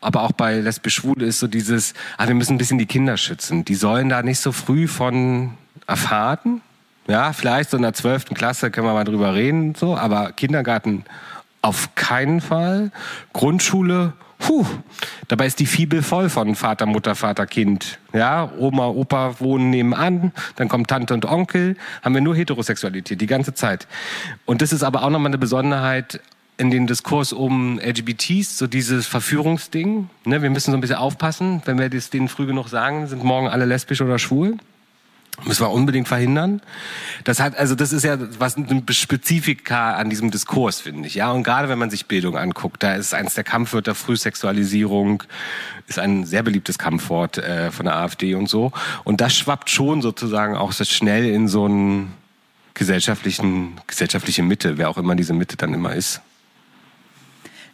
[0.00, 3.64] aber auch bei lesbisch-schwul ist, so dieses, ah, wir müssen ein bisschen die Kinder schützen.
[3.64, 5.54] Die sollen da nicht so früh von
[5.88, 6.60] erfahren.
[7.08, 11.04] Ja, vielleicht so in der zwölften Klasse können wir mal drüber reden, so, aber Kindergarten
[11.62, 12.92] auf keinen Fall.
[13.32, 14.64] Grundschule Puh,
[15.26, 17.98] dabei ist die Fibel voll von Vater, Mutter, Vater, Kind.
[18.12, 23.26] Ja, Oma, Opa wohnen nebenan, dann kommt Tante und Onkel, haben wir nur Heterosexualität die
[23.26, 23.88] ganze Zeit.
[24.46, 26.20] Und das ist aber auch nochmal eine Besonderheit
[26.56, 30.10] in den Diskurs um LGBTs, so dieses Verführungsding.
[30.24, 33.22] Ne, wir müssen so ein bisschen aufpassen, wenn wir das denen früh genug sagen, sind
[33.22, 34.56] morgen alle lesbisch oder schwul.
[35.44, 36.60] Müssen wir unbedingt verhindern.
[37.22, 41.14] Das hat, also das ist ja was ein Spezifika an diesem Diskurs, finde ich.
[41.14, 45.22] Ja, und gerade wenn man sich Bildung anguckt, da ist eins der Kampfwörter Frühsexualisierung,
[45.86, 48.72] ist ein sehr beliebtes Kampfwort äh, von der AfD und so.
[49.04, 52.14] Und das schwappt schon sozusagen auch so schnell in so einen
[52.74, 56.20] gesellschaftlichen, gesellschaftliche Mitte, wer auch immer diese Mitte dann immer ist.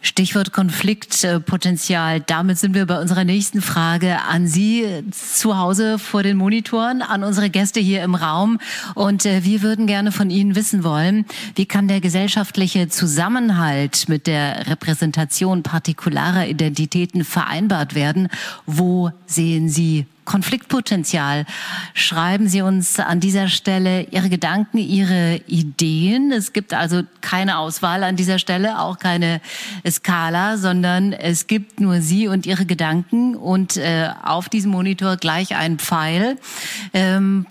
[0.05, 2.21] Stichwort Konfliktpotenzial.
[2.21, 7.23] Damit sind wir bei unserer nächsten Frage an Sie zu Hause vor den Monitoren, an
[7.23, 8.59] unsere Gäste hier im Raum.
[8.93, 11.25] Und äh, wir würden gerne von Ihnen wissen wollen,
[11.55, 18.29] wie kann der gesellschaftliche Zusammenhalt mit der Repräsentation partikularer Identitäten vereinbart werden?
[18.67, 21.45] Wo sehen Sie Konfliktpotenzial.
[21.93, 26.31] Schreiben Sie uns an dieser Stelle Ihre Gedanken, Ihre Ideen.
[26.31, 29.39] Es gibt also keine Auswahl an dieser Stelle, auch keine
[29.89, 35.55] Skala, sondern es gibt nur Sie und Ihre Gedanken und äh, auf diesem Monitor gleich
[35.55, 36.37] ein Pfeil.
[36.93, 37.45] Ähm,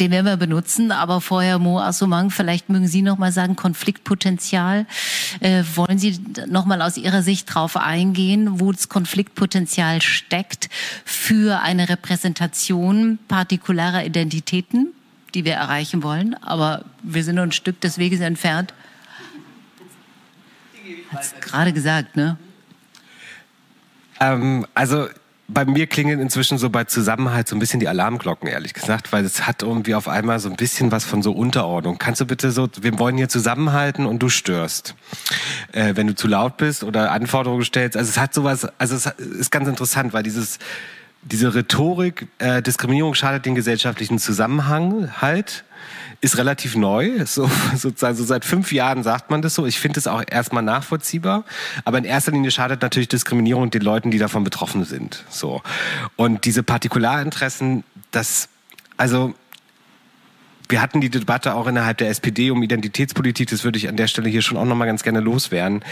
[0.00, 4.86] den werden wir benutzen, aber vorher Mo Assumang, vielleicht mögen Sie noch mal sagen Konfliktpotenzial.
[5.40, 10.70] Äh, wollen Sie noch mal aus Ihrer Sicht darauf eingehen, wo das Konfliktpotenzial steckt
[11.04, 14.88] für eine Repräsentation partikularer Identitäten,
[15.34, 16.34] die wir erreichen wollen?
[16.42, 18.72] Aber wir sind noch ein Stück des Weges entfernt.
[21.12, 22.38] Hat's gerade gesagt, ne?
[24.18, 25.08] Ähm, also
[25.52, 29.24] bei mir klingen inzwischen so bei Zusammenhalt so ein bisschen die Alarmglocken, ehrlich gesagt, weil
[29.24, 31.98] es hat irgendwie auf einmal so ein bisschen was von so Unterordnung.
[31.98, 34.94] Kannst du bitte so, wir wollen hier zusammenhalten und du störst,
[35.72, 37.96] äh, wenn du zu laut bist oder Anforderungen stellst.
[37.96, 40.58] Also es hat sowas, also es ist ganz interessant, weil dieses
[41.22, 45.64] diese Rhetorik, äh, Diskriminierung schadet den gesellschaftlichen Zusammenhang halt
[46.20, 47.24] ist relativ neu.
[47.26, 49.66] So, sozusagen, so seit fünf Jahren sagt man das so.
[49.66, 51.44] Ich finde es auch erstmal nachvollziehbar.
[51.84, 55.24] Aber in erster Linie schadet natürlich Diskriminierung den Leuten, die davon betroffen sind.
[55.28, 55.62] So.
[56.16, 58.48] Und diese Partikularinteressen, das,
[58.96, 59.34] also,
[60.70, 63.50] wir hatten die Debatte auch innerhalb der SPD um Identitätspolitik.
[63.50, 65.82] Das würde ich an der Stelle hier schon auch nochmal ganz gerne loswerden.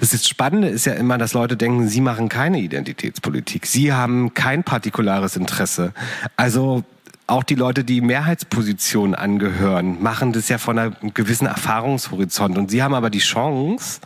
[0.00, 3.66] Das ist Spannende ist ja immer, dass Leute denken, sie machen keine Identitätspolitik.
[3.66, 5.92] Sie haben kein partikulares Interesse.
[6.36, 6.84] Also
[7.26, 12.58] auch die Leute, die Mehrheitspositionen angehören, machen das ja von einem gewissen Erfahrungshorizont.
[12.58, 14.00] Und sie haben aber die Chance,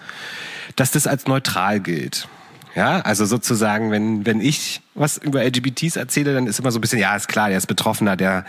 [0.76, 2.28] dass das als neutral gilt.
[2.74, 6.82] Ja, also sozusagen, wenn, wenn ich was über LGBTs erzähle, dann ist immer so ein
[6.82, 8.44] bisschen, ja, ist klar, der ist Betroffener, der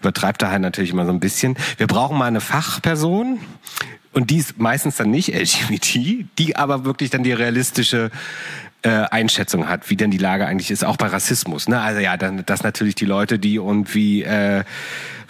[0.00, 1.56] übertreibt da halt natürlich immer so ein bisschen.
[1.78, 3.40] Wir brauchen mal eine Fachperson,
[4.12, 8.10] und die ist meistens dann nicht LGBT, die aber wirklich dann die realistische
[8.82, 11.68] äh, Einschätzung hat, wie denn die Lage eigentlich ist, auch bei Rassismus.
[11.68, 11.80] Ne?
[11.80, 14.64] Also ja, dann, dass natürlich die Leute, die irgendwie äh,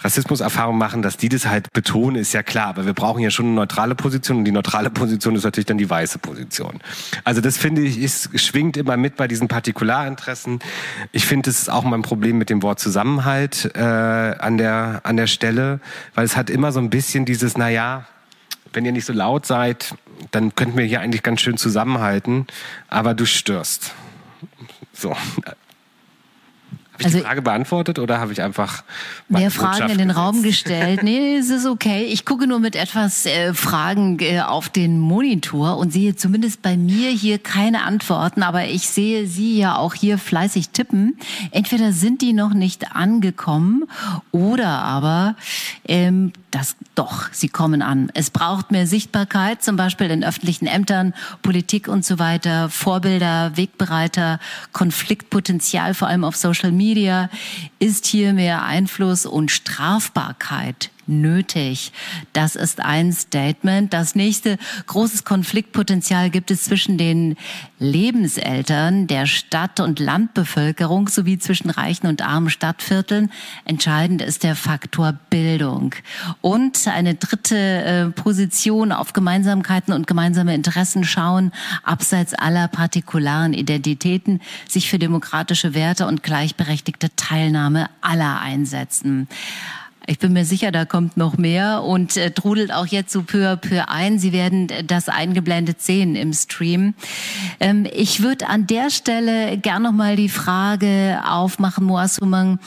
[0.03, 2.67] Rassismuserfahrung machen, dass die das halt betonen, ist ja klar.
[2.67, 5.77] Aber wir brauchen ja schon eine neutrale Position und die neutrale Position ist natürlich dann
[5.77, 6.79] die weiße Position.
[7.23, 10.59] Also das finde ich, ist, schwingt immer mit bei diesen Partikularinteressen.
[11.11, 15.17] Ich finde, es ist auch mein Problem mit dem Wort Zusammenhalt äh, an der an
[15.17, 15.79] der Stelle,
[16.15, 18.05] weil es hat immer so ein bisschen dieses, na ja,
[18.73, 19.95] wenn ihr nicht so laut seid,
[20.31, 22.47] dann könnten wir hier eigentlich ganz schön zusammenhalten,
[22.89, 23.93] aber du störst.
[24.93, 25.15] So.
[27.03, 28.83] Ich also, die Frage beantwortet oder habe ich einfach
[29.27, 30.17] mehr Fragen in den gesetzt?
[30.17, 31.03] Raum gestellt?
[31.03, 32.05] Nee, es ist okay.
[32.05, 36.77] Ich gucke nur mit etwas äh, Fragen äh, auf den Monitor und sehe zumindest bei
[36.77, 41.17] mir hier keine Antworten, aber ich sehe Sie ja auch hier fleißig tippen.
[41.51, 43.85] Entweder sind die noch nicht angekommen
[44.31, 45.35] oder aber
[45.87, 48.11] ähm, das doch, sie kommen an.
[48.13, 54.39] Es braucht mehr Sichtbarkeit, zum Beispiel in öffentlichen Ämtern, Politik und so weiter, Vorbilder, Wegbereiter,
[54.71, 56.92] Konfliktpotenzial, vor allem auf Social Media,
[57.79, 61.91] ist hier mehr Einfluss und Strafbarkeit nötig.
[62.33, 63.93] Das ist ein Statement.
[63.93, 67.35] Das nächste großes Konfliktpotenzial gibt es zwischen den
[67.79, 73.31] Lebenseltern der Stadt- und Landbevölkerung sowie zwischen reichen und armen Stadtvierteln.
[73.65, 75.95] Entscheidend ist der Faktor Bildung.
[76.41, 81.51] Und eine dritte äh, Position auf Gemeinsamkeiten und gemeinsame Interessen schauen,
[81.83, 89.27] abseits aller partikularen Identitäten, sich für demokratische Werte und gleichberechtigte Teilnahme aller einsetzen.
[90.05, 93.49] Ich bin mir sicher, da kommt noch mehr und äh, trudelt auch jetzt so peu
[93.49, 94.19] à peu ein.
[94.19, 96.93] Sie werden das eingeblendet sehen im Stream.
[97.61, 102.59] Ähm, ich würde an der Stelle gern noch mal die Frage aufmachen, Moasumang.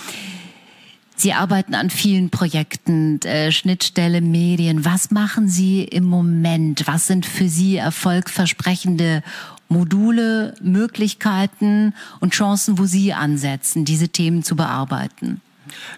[1.15, 4.87] Sie arbeiten an vielen Projekten, äh, Schnittstelle Medien.
[4.87, 6.87] Was machen Sie im Moment?
[6.87, 9.23] Was sind für Sie erfolgversprechende
[9.69, 15.43] Module, Möglichkeiten und Chancen, wo Sie ansetzen, diese Themen zu bearbeiten?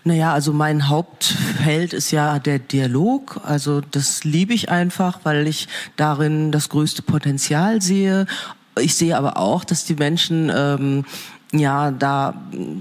[0.05, 3.41] Naja, also mein Hauptfeld ist ja der Dialog.
[3.45, 8.27] Also das liebe ich einfach, weil ich darin das größte Potenzial sehe.
[8.81, 11.05] Ich sehe aber auch, dass die Menschen ähm,
[11.53, 12.35] ja da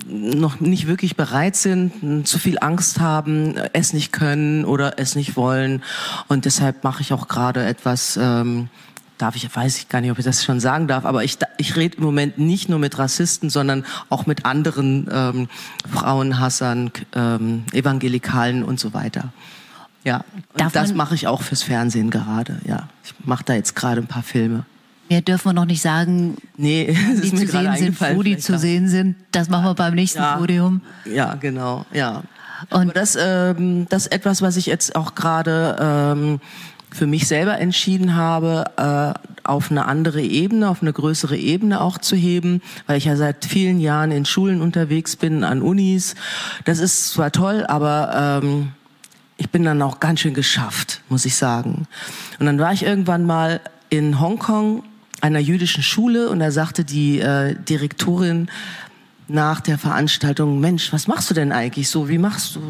[0.07, 5.35] noch nicht wirklich bereit sind, zu viel Angst haben, es nicht können oder es nicht
[5.35, 5.83] wollen.
[6.27, 8.17] Und deshalb mache ich auch gerade etwas.
[8.21, 8.69] Ähm,
[9.17, 11.75] darf ich, weiß ich gar nicht, ob ich das schon sagen darf, aber ich, ich
[11.75, 15.49] rede im Moment nicht nur mit Rassisten, sondern auch mit anderen ähm,
[15.91, 19.33] Frauenhassern, ähm, Evangelikalen und so weiter.
[20.03, 20.23] Ja,
[20.59, 22.59] und das mache ich auch fürs Fernsehen gerade.
[22.65, 24.63] Ja, ich mache da jetzt gerade ein paar Filme.
[25.09, 28.87] Mehr dürfen wir noch nicht sagen, nee, die zu sehen sind, wo die zu sehen
[28.87, 29.15] sind.
[29.31, 30.81] Das machen wir beim nächsten ja, Podium.
[31.05, 32.23] Ja, genau, ja.
[32.69, 36.39] Und Aber das, ähm, das ist etwas, was ich jetzt auch gerade ähm,
[36.91, 41.97] für mich selber entschieden habe, äh, auf eine andere Ebene, auf eine größere Ebene auch
[41.97, 46.15] zu heben, weil ich ja seit vielen Jahren in Schulen unterwegs bin, an Unis.
[46.65, 48.71] Das ist zwar toll, aber ähm,
[49.37, 51.87] ich bin dann auch ganz schön geschafft, muss ich sagen.
[52.39, 54.83] Und dann war ich irgendwann mal in Hongkong
[55.21, 58.49] einer jüdischen Schule und da sagte die äh, Direktorin,
[59.27, 62.09] nach der Veranstaltung, Mensch, was machst du denn eigentlich so?
[62.09, 62.61] Wie machst du,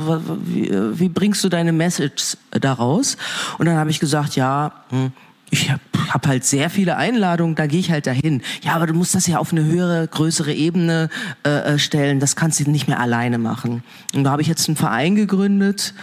[0.46, 3.18] wie, wie bringst du deine Message daraus?
[3.58, 5.12] Und dann habe ich gesagt, ja, hm,
[5.50, 8.42] ich habe hab halt sehr viele Einladungen, da gehe ich halt dahin.
[8.64, 11.10] Ja, aber du musst das ja auf eine höhere, größere Ebene
[11.46, 12.20] äh, äh stellen.
[12.20, 13.84] Das kannst du nicht mehr alleine machen.
[14.14, 15.94] Und da habe ich jetzt einen Verein gegründet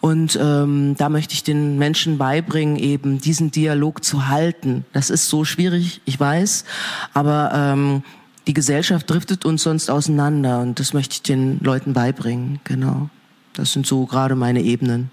[0.00, 4.84] und ähm, da möchte ich den Menschen beibringen, eben diesen Dialog zu halten.
[4.92, 6.64] Das ist so schwierig, ich weiß,
[7.14, 8.02] aber ähm,
[8.50, 12.58] die Gesellschaft driftet uns sonst auseinander und das möchte ich den Leuten beibringen.
[12.64, 13.08] Genau.
[13.52, 15.12] Das sind so gerade meine Ebenen.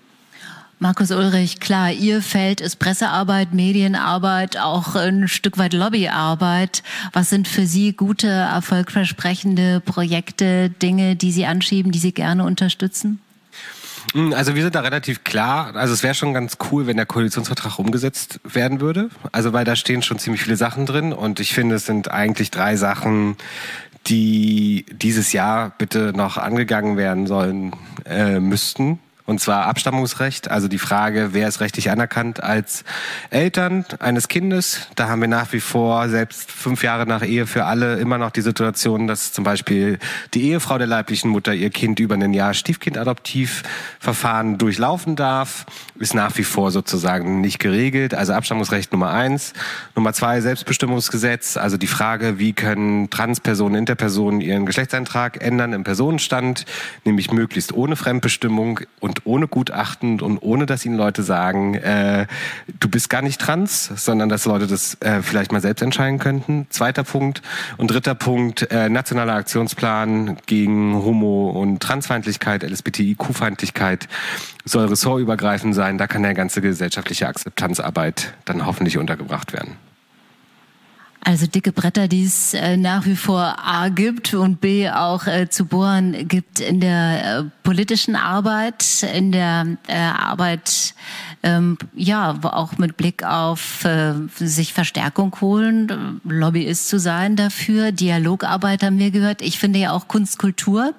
[0.80, 6.82] Markus Ulrich, klar, Ihr Feld ist Pressearbeit, Medienarbeit, auch ein Stück weit Lobbyarbeit.
[7.14, 13.20] Was sind für Sie gute, erfolgversprechende Projekte, Dinge, die Sie anschieben, die Sie gerne unterstützen?
[14.14, 15.76] Hm, also wir sind da relativ klar.
[15.76, 19.10] Also es wäre schon ganz cool, wenn der Koalitionsvertrag umgesetzt werden würde.
[19.32, 22.52] Also weil da stehen schon ziemlich viele Sachen drin und ich finde, es sind eigentlich
[22.52, 23.38] drei Sachen,
[24.08, 29.00] die dieses Jahr bitte noch angegangen werden sollen äh, müssten.
[29.28, 32.86] Und zwar Abstammungsrecht, also die Frage, wer ist rechtlich anerkannt als
[33.30, 34.88] Eltern eines Kindes.
[34.96, 38.32] Da haben wir nach wie vor, selbst fünf Jahre nach Ehe für alle, immer noch
[38.32, 40.00] die Situation, dass zum Beispiel
[40.34, 45.66] die Ehefrau der leiblichen Mutter ihr Kind über ein Jahr Stiefkindadoptivverfahren durchlaufen darf.
[46.00, 48.14] Ist nach wie vor sozusagen nicht geregelt.
[48.14, 49.52] Also Abstammungsrecht Nummer eins.
[49.94, 51.58] Nummer zwei, Selbstbestimmungsgesetz.
[51.58, 56.64] Also die Frage, wie können Transpersonen, Interpersonen ihren Geschlechtseintrag ändern im Personenstand,
[57.04, 62.28] nämlich möglichst ohne Fremdbestimmung und und ohne Gutachten und ohne, dass ihnen Leute sagen, äh,
[62.80, 66.68] du bist gar nicht trans, sondern dass Leute das äh, vielleicht mal selbst entscheiden könnten.
[66.70, 67.42] Zweiter Punkt.
[67.78, 74.08] Und dritter Punkt, äh, nationaler Aktionsplan gegen Homo- und Transfeindlichkeit, LSBTIQ-Feindlichkeit
[74.66, 75.98] soll ressortübergreifend sein.
[75.98, 79.87] Da kann ja ganze gesellschaftliche Akzeptanzarbeit dann hoffentlich untergebracht werden.
[81.28, 85.50] Also dicke Bretter, die es äh, nach wie vor A gibt und B auch äh,
[85.50, 90.94] zu bohren gibt in der äh, politischen Arbeit, in der Arbeit
[91.44, 97.92] ähm, ja, auch mit Blick auf äh, sich Verstärkung holen, Lobbyist zu sein dafür.
[97.92, 99.42] Dialogarbeit haben wir gehört.
[99.42, 100.94] Ich finde ja auch Kunstkultur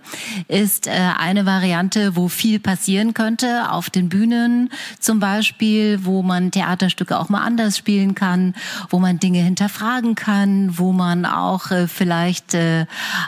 [0.47, 4.71] ist äh, eine Variante, wo viel passieren könnte auf den Bühnen
[5.01, 8.55] zum Beispiel, wo man Theaterstücke auch mal anders spielen kann,
[8.91, 12.87] wo man Dinge hinterfragen kann, wo man auch äh, vielleicht äh,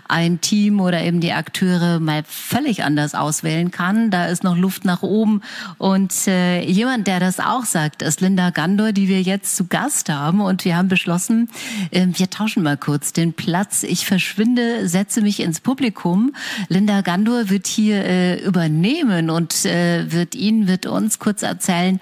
[0.09, 4.11] ein Team oder eben die Akteure mal völlig anders auswählen kann.
[4.11, 5.43] Da ist noch Luft nach oben.
[5.79, 10.09] Und äh, jemand, der das auch sagt, ist Linda Gandor, die wir jetzt zu Gast
[10.09, 10.41] haben.
[10.41, 11.49] Und wir haben beschlossen,
[11.91, 13.83] äh, wir tauschen mal kurz den Platz.
[13.83, 16.35] Ich verschwinde, setze mich ins Publikum.
[16.69, 22.01] Linda Gandor wird hier äh, übernehmen und äh, wird Ihnen, wird uns kurz erzählen,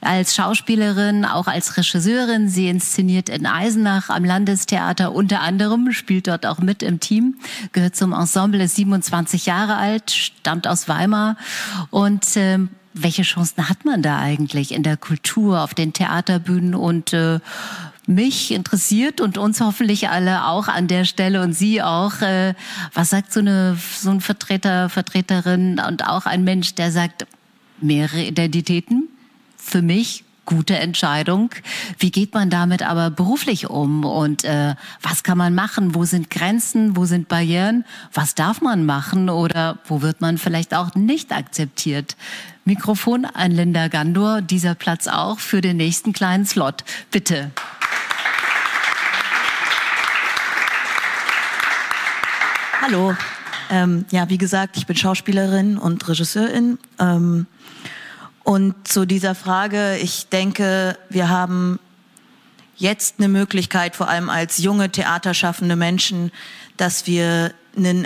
[0.00, 2.48] als Schauspielerin, auch als Regisseurin.
[2.48, 7.36] Sie inszeniert in Eisenach am Landestheater unter anderem, spielt dort auch mit im Team,
[7.72, 11.36] gehört zum Ensemble, ist 27 Jahre alt, stammt aus Weimar
[11.90, 12.58] und äh,
[12.96, 17.40] welche Chancen hat man da eigentlich in der Kultur, auf den Theaterbühnen und äh,
[18.06, 22.20] mich interessiert und uns hoffentlich alle auch an der Stelle und Sie auch.
[22.22, 22.54] Äh,
[22.94, 27.26] was sagt so eine so ein Vertreter, Vertreterin und auch ein Mensch, der sagt
[27.80, 29.08] mehrere Identitäten?
[29.56, 31.50] Für mich gute Entscheidung.
[31.98, 35.94] Wie geht man damit aber beruflich um und äh, was kann man machen?
[35.94, 36.96] Wo sind Grenzen?
[36.96, 37.84] Wo sind Barrieren?
[38.14, 42.16] Was darf man machen oder wo wird man vielleicht auch nicht akzeptiert?
[42.66, 46.82] Mikrofon an Linda Gandor, dieser Platz auch für den nächsten kleinen Slot.
[47.12, 47.52] Bitte.
[52.82, 53.14] Hallo.
[53.70, 56.78] Ähm, ja, wie gesagt, ich bin Schauspielerin und Regisseurin.
[56.98, 57.46] Ähm,
[58.42, 61.78] und zu dieser Frage, ich denke, wir haben
[62.74, 66.32] jetzt eine Möglichkeit, vor allem als junge theaterschaffende Menschen,
[66.76, 68.04] dass wir einen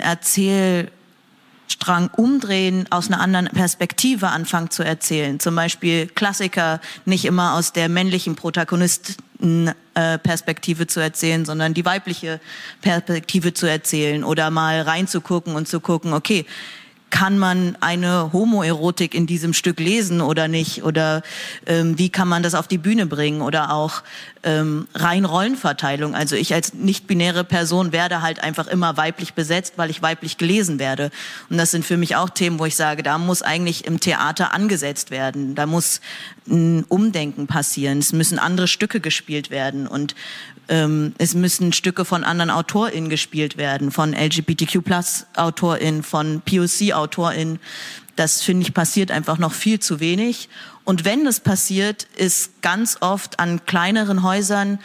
[1.71, 5.39] Erzählstrang umdrehen, aus einer anderen Perspektive anfangen zu erzählen.
[5.39, 12.41] Zum Beispiel Klassiker nicht immer aus der männlichen Protagonistenperspektive zu erzählen, sondern die weibliche
[12.81, 16.45] Perspektive zu erzählen oder mal reinzugucken und zu gucken, okay,
[17.11, 20.83] kann man eine Homoerotik in diesem Stück lesen oder nicht?
[20.83, 21.21] Oder
[21.67, 23.41] ähm, wie kann man das auf die Bühne bringen?
[23.41, 24.01] Oder auch
[24.43, 26.15] ähm, rein Rollenverteilung.
[26.15, 30.79] Also ich als nicht-binäre Person werde halt einfach immer weiblich besetzt, weil ich weiblich gelesen
[30.79, 31.11] werde.
[31.49, 34.53] Und das sind für mich auch Themen, wo ich sage, da muss eigentlich im Theater
[34.53, 35.53] angesetzt werden.
[35.53, 36.01] Da muss
[36.49, 37.99] ein Umdenken passieren.
[37.99, 39.85] Es müssen andere Stücke gespielt werden.
[39.85, 40.15] Und
[40.69, 47.59] ähm, es müssen Stücke von anderen AutorInnen gespielt werden, von LGBTQ-Plus-AutorInnen, von POC-AutorInnen.
[48.15, 50.49] Das finde ich passiert einfach noch viel zu wenig.
[50.83, 54.79] Und wenn das passiert, ist ganz oft an kleineren Häusern,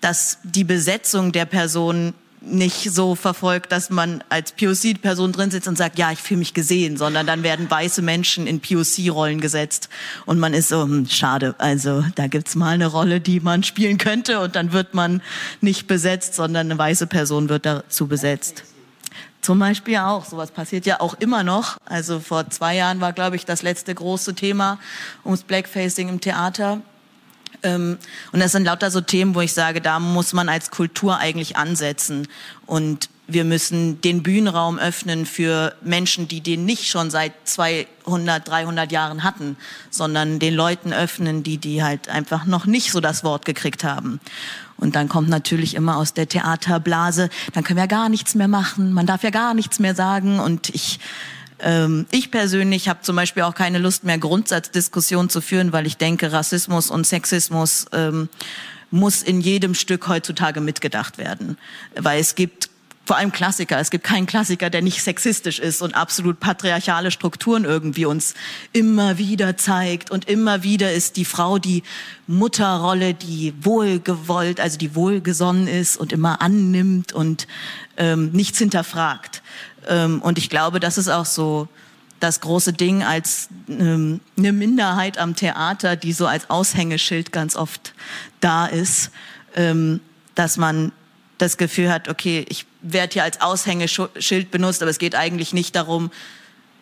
[0.00, 5.76] dass die Besetzung der Person nicht so verfolgt, dass man als POC-Person drin sitzt und
[5.76, 9.88] sagt, ja, ich fühle mich gesehen, sondern dann werden weiße Menschen in POC-Rollen gesetzt
[10.26, 13.98] und man ist so, hm, schade, also da gibt's mal eine Rolle, die man spielen
[13.98, 15.22] könnte und dann wird man
[15.60, 18.64] nicht besetzt, sondern eine weiße Person wird dazu besetzt.
[19.42, 21.78] Zum Beispiel auch, sowas passiert ja auch immer noch.
[21.86, 24.78] Also vor zwei Jahren war, glaube ich, das letzte große Thema
[25.24, 26.82] ums Blackfacing im Theater.
[27.62, 27.98] Ähm,
[28.32, 31.56] und das sind lauter so Themen, wo ich sage, da muss man als Kultur eigentlich
[31.56, 32.28] ansetzen.
[32.66, 38.90] Und wir müssen den Bühnenraum öffnen für Menschen, die den nicht schon seit 200, 300
[38.90, 39.56] Jahren hatten,
[39.90, 44.20] sondern den Leuten öffnen, die die halt einfach noch nicht so das Wort gekriegt haben.
[44.76, 48.92] Und dann kommt natürlich immer aus der Theaterblase, dann können wir gar nichts mehr machen,
[48.92, 50.40] man darf ja gar nichts mehr sagen.
[50.40, 50.98] Und ich
[51.62, 55.96] ähm, ich persönlich habe zum Beispiel auch keine Lust mehr, Grundsatzdiskussionen zu führen, weil ich
[55.96, 58.28] denke, Rassismus und Sexismus ähm,
[58.90, 61.58] muss in jedem Stück heutzutage mitgedacht werden.
[61.94, 62.70] Weil es gibt
[63.10, 63.80] vor allem Klassiker.
[63.80, 68.34] Es gibt keinen Klassiker, der nicht sexistisch ist und absolut patriarchale Strukturen irgendwie uns
[68.72, 70.12] immer wieder zeigt.
[70.12, 71.82] Und immer wieder ist die Frau die
[72.28, 77.48] Mutterrolle, die wohlgewollt, also die wohlgesonnen ist und immer annimmt und
[77.96, 79.42] ähm, nichts hinterfragt.
[79.88, 81.68] Ähm, und ich glaube, das ist auch so
[82.20, 87.94] das große Ding als ähm, eine Minderheit am Theater, die so als Aushängeschild ganz oft
[88.40, 89.10] da ist,
[89.56, 90.00] ähm,
[90.34, 90.92] dass man
[91.38, 95.74] das Gefühl hat, okay, ich werde hier als Aushängeschild benutzt, aber es geht eigentlich nicht
[95.74, 96.10] darum,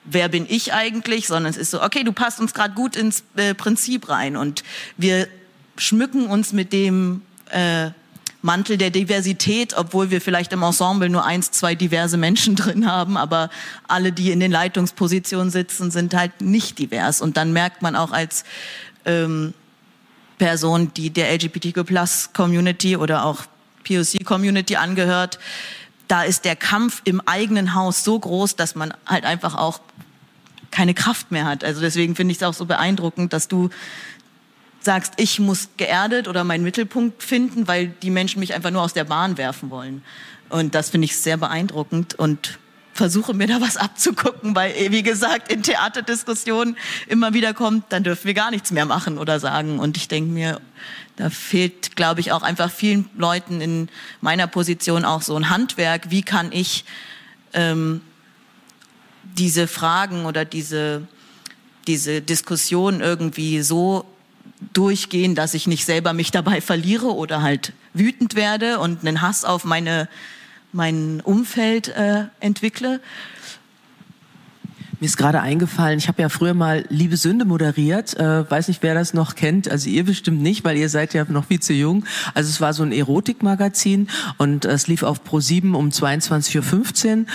[0.05, 3.23] wer bin ich eigentlich, sondern es ist so, okay, du passt uns gerade gut ins
[3.37, 4.65] äh, Prinzip rein und
[4.97, 5.29] wir
[5.77, 7.91] schmücken uns mit dem äh,
[8.41, 13.17] Mantel der Diversität, obwohl wir vielleicht im Ensemble nur eins, zwei diverse Menschen drin haben,
[13.17, 13.51] aber
[13.89, 17.21] alle, die in den Leitungspositionen sitzen, sind halt nicht divers.
[17.21, 18.45] Und dann merkt man auch als
[19.05, 19.55] ähm,
[20.39, 23.45] Person, die der LGBTQ-Plus-Community oder auch
[23.85, 25.39] POC-Community angehört,
[26.07, 29.81] da ist der Kampf im eigenen Haus so groß, dass man halt einfach auch
[30.71, 31.65] keine Kraft mehr hat.
[31.65, 33.71] Also deswegen finde ich es auch so beeindruckend, dass du
[34.81, 38.93] sagst, ich muss geerdet oder meinen Mittelpunkt finden, weil die Menschen mich einfach nur aus
[38.93, 40.03] der Bahn werfen wollen.
[40.49, 42.59] Und das finde ich sehr beeindruckend und
[42.99, 46.77] versuche mir da was abzugucken, weil, wie gesagt, in Theaterdiskussionen
[47.07, 49.79] immer wieder kommt, dann dürfen wir gar nichts mehr machen oder sagen.
[49.79, 50.61] Und ich denke mir,
[51.17, 53.89] da fehlt, glaube ich, auch einfach vielen Leuten in
[54.21, 56.11] meiner Position auch so ein Handwerk.
[56.11, 56.85] Wie kann ich
[57.53, 58.01] ähm,
[59.23, 61.07] diese Fragen oder diese,
[61.87, 64.07] diese Diskussion irgendwie so
[64.73, 69.45] durchgehen, dass ich nicht selber mich dabei verliere oder halt wütend werde und einen Hass
[69.45, 70.09] auf meine,
[70.73, 73.01] mein Umfeld äh, entwickle.
[75.01, 78.19] Mir ist gerade eingefallen, ich habe ja früher mal Liebe Sünde moderiert.
[78.19, 79.71] Äh, weiß nicht, wer das noch kennt.
[79.71, 82.05] Also ihr bestimmt nicht, weil ihr seid ja noch viel zu jung.
[82.35, 84.09] Also es war so ein Erotikmagazin
[84.39, 87.27] und es lief auf Pro7 um 22.15 Uhr.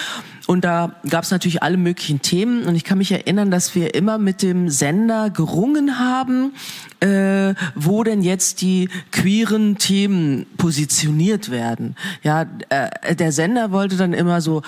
[0.46, 2.66] Und da gab es natürlich alle möglichen Themen.
[2.66, 6.54] Und ich kann mich erinnern, dass wir immer mit dem Sender gerungen haben,
[7.00, 11.96] äh, wo denn jetzt die queeren Themen positioniert werden.
[12.24, 14.64] Ja, äh, der Sender wollte dann immer so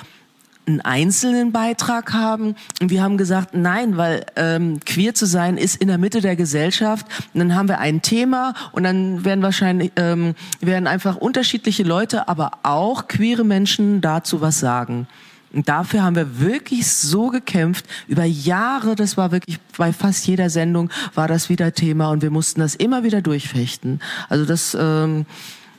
[0.68, 2.56] einen einzelnen Beitrag haben.
[2.82, 6.36] Und wir haben gesagt, nein, weil ähm, queer zu sein ist in der Mitte der
[6.36, 7.06] Gesellschaft.
[7.34, 12.28] Und dann haben wir ein Thema und dann werden wahrscheinlich ähm, werden einfach unterschiedliche Leute,
[12.28, 15.08] aber auch queere Menschen dazu was sagen.
[15.56, 17.86] Und dafür haben wir wirklich so gekämpft.
[18.08, 22.30] Über Jahre, das war wirklich bei fast jeder Sendung war das wieder Thema und wir
[22.30, 24.02] mussten das immer wieder durchfechten.
[24.28, 25.26] Also das, ähm,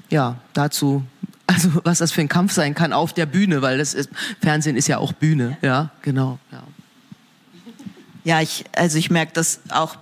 [0.08, 1.02] ja, dazu
[1.46, 4.10] also was das für ein Kampf sein kann auf der Bühne, weil das ist,
[4.40, 6.38] Fernsehen ist ja auch Bühne, ja, genau.
[6.50, 6.62] Ja,
[8.24, 9.96] ja ich, also ich merke das auch.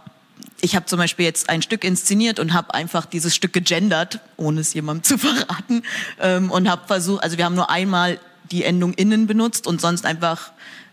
[0.61, 4.62] Ich habe zum Beispiel jetzt ein Stück inszeniert und habe einfach dieses Stück gegendert, ohne
[4.62, 5.83] es jemandem zu verraten,
[6.21, 8.19] ähm, und habe versucht, also wir haben nur einmal
[8.51, 10.53] die Endung innen benutzt und sonst einfach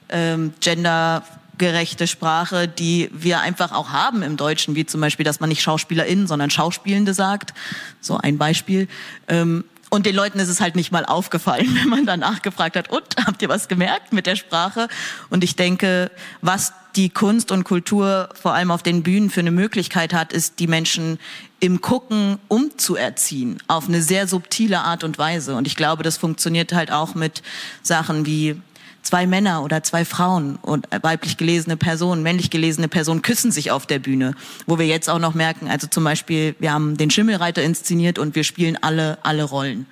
[0.10, 5.50] ähm, gendergerechte Sprache, die wir einfach auch haben im Deutschen, wie zum Beispiel, dass man
[5.50, 7.54] nicht SchauspielerInnen, sondern Schauspielende sagt.
[8.02, 8.90] So ein Beispiel.
[9.30, 12.90] Ähm, und den Leuten ist es halt nicht mal aufgefallen, wenn man danach gefragt hat,
[12.90, 14.88] und habt ihr was gemerkt mit der Sprache?
[15.30, 16.10] Und ich denke,
[16.42, 20.60] was die Kunst und Kultur vor allem auf den Bühnen für eine Möglichkeit hat, ist,
[20.60, 21.20] die Menschen
[21.60, 25.56] im Gucken umzuerziehen auf eine sehr subtile Art und Weise.
[25.56, 27.44] Und ich glaube, das funktioniert halt auch mit
[27.82, 28.62] Sachen wie
[29.02, 33.86] zwei Männer oder zwei Frauen und weiblich gelesene Personen, männlich gelesene Personen küssen sich auf
[33.86, 37.64] der Bühne, wo wir jetzt auch noch merken, also zum Beispiel, wir haben den Schimmelreiter
[37.64, 39.86] inszeniert und wir spielen alle, alle Rollen.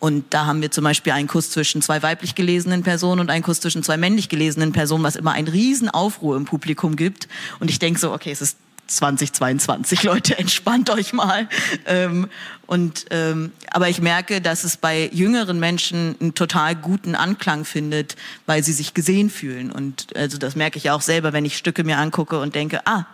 [0.00, 3.44] Und da haben wir zum Beispiel einen Kuss zwischen zwei weiblich gelesenen Personen und einen
[3.44, 7.28] Kuss zwischen zwei männlich gelesenen Personen, was immer einen riesen Aufruhr im Publikum gibt.
[7.60, 8.56] Und ich denke so, okay, es ist
[8.96, 11.48] 2022, Leute, entspannt euch mal.
[11.86, 12.28] Ähm,
[12.66, 18.16] und ähm, aber ich merke, dass es bei jüngeren Menschen einen total guten Anklang findet,
[18.46, 19.72] weil sie sich gesehen fühlen.
[19.72, 23.06] Und also das merke ich auch selber, wenn ich Stücke mir angucke und denke, ah,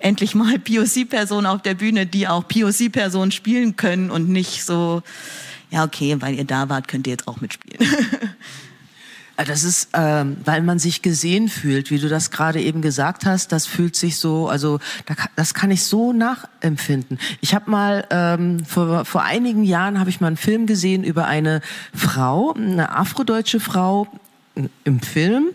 [0.00, 5.02] endlich mal POC-Personen auf der Bühne, die auch POC-Personen spielen können und nicht so,
[5.70, 7.86] ja okay, weil ihr da wart, könnt ihr jetzt auch mitspielen.
[9.40, 13.26] Äh, das ist, ähm, weil man sich gesehen fühlt, wie du das gerade eben gesagt
[13.26, 13.52] hast.
[13.52, 14.78] Das fühlt sich so, also
[15.36, 17.18] das kann ich so nachempfinden.
[17.40, 21.26] Ich habe mal ähm, vor, vor einigen Jahren habe ich mal einen Film gesehen über
[21.26, 21.60] eine
[21.94, 24.06] Frau, eine afrodeutsche Frau
[24.84, 25.48] im Film.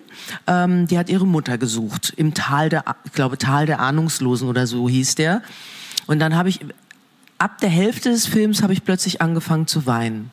[0.48, 4.68] Ähm, die hat ihre Mutter gesucht im Tal der, ich glaube Tal der Ahnungslosen oder
[4.68, 5.42] so hieß der.
[6.08, 6.62] Und dann habe ich
[7.38, 10.32] ab der Hälfte des Films habe ich plötzlich angefangen zu weinen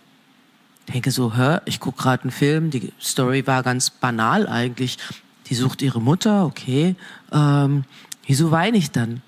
[0.89, 4.99] denke so, hör, ich gucke gerade einen Film, die Story war ganz banal eigentlich.
[5.47, 6.97] Die sucht ihre Mutter, okay.
[7.33, 7.85] Ähm,
[8.27, 9.23] wieso weine ich dann?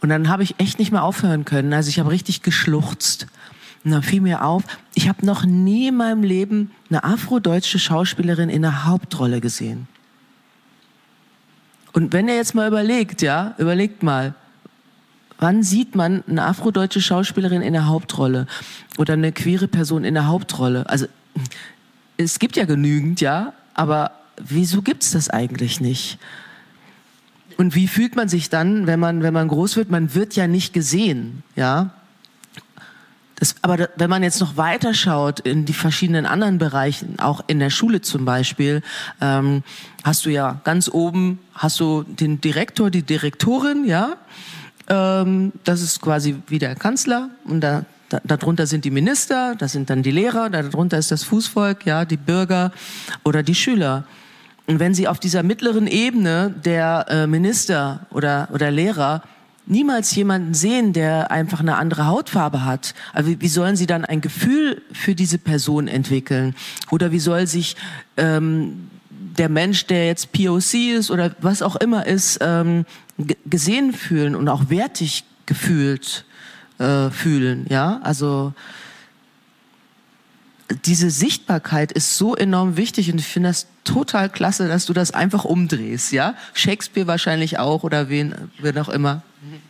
[0.00, 1.72] Und dann habe ich echt nicht mehr aufhören können.
[1.72, 3.26] Also ich habe richtig geschluchzt.
[3.84, 4.64] Und dann fiel mir auf,
[4.94, 9.88] ich habe noch nie in meinem Leben eine afrodeutsche Schauspielerin in der Hauptrolle gesehen.
[11.92, 14.34] Und wenn ihr jetzt mal überlegt, ja, überlegt mal,
[15.38, 18.46] Wann sieht man eine afrodeutsche Schauspielerin in der Hauptrolle
[18.98, 20.88] oder eine queere Person in der Hauptrolle?
[20.88, 21.06] Also
[22.16, 26.18] es gibt ja genügend, ja, aber wieso gibt's das eigentlich nicht?
[27.56, 29.90] Und wie fühlt man sich dann, wenn man, wenn man groß wird?
[29.90, 31.90] Man wird ja nicht gesehen, ja.
[33.36, 37.58] Das, aber wenn man jetzt noch weiter schaut in die verschiedenen anderen Bereichen, auch in
[37.58, 38.82] der Schule zum Beispiel,
[39.20, 39.64] ähm,
[40.04, 44.16] hast du ja ganz oben hast du den Direktor, die Direktorin, ja,
[44.88, 49.72] ähm, das ist quasi wie der Kanzler und da, da, darunter sind die Minister, das
[49.72, 52.72] sind dann die Lehrer, darunter ist das Fußvolk, ja, die Bürger
[53.24, 54.04] oder die Schüler.
[54.66, 59.22] Und wenn Sie auf dieser mittleren Ebene der äh, Minister oder, oder Lehrer
[59.66, 62.94] niemals jemanden sehen, der einfach eine andere Hautfarbe hat.
[63.12, 66.54] Also wie, wie sollen sie dann ein Gefühl für diese Person entwickeln?
[66.90, 67.76] Oder wie soll sich
[68.16, 72.84] ähm, der Mensch, der jetzt POC ist oder was auch immer ist, ähm,
[73.46, 76.24] gesehen fühlen und auch wertig gefühlt
[76.78, 77.66] äh, fühlen.
[77.68, 78.52] Ja, also
[80.84, 85.12] diese Sichtbarkeit ist so enorm wichtig und ich finde das total klasse, dass du das
[85.12, 86.34] einfach umdrehst, ja?
[86.54, 89.22] Shakespeare wahrscheinlich auch oder wen, wen auch immer.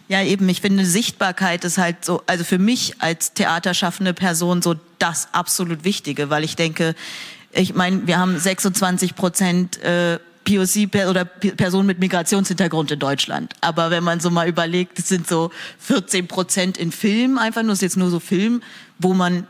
[0.08, 4.76] Ja, eben, ich finde Sichtbarkeit ist halt so, also für mich als theaterschaffende Person so
[4.98, 6.94] das absolut Wichtige, weil ich denke,
[7.50, 13.54] ich meine, wir haben 26 Prozent äh, POC oder Personen mit Migrationshintergrund in Deutschland.
[13.60, 17.72] Aber wenn man so mal überlegt, es sind so 14 Prozent in Film, einfach nur,
[17.72, 18.62] es ist jetzt nur so Film,
[18.98, 19.46] wo man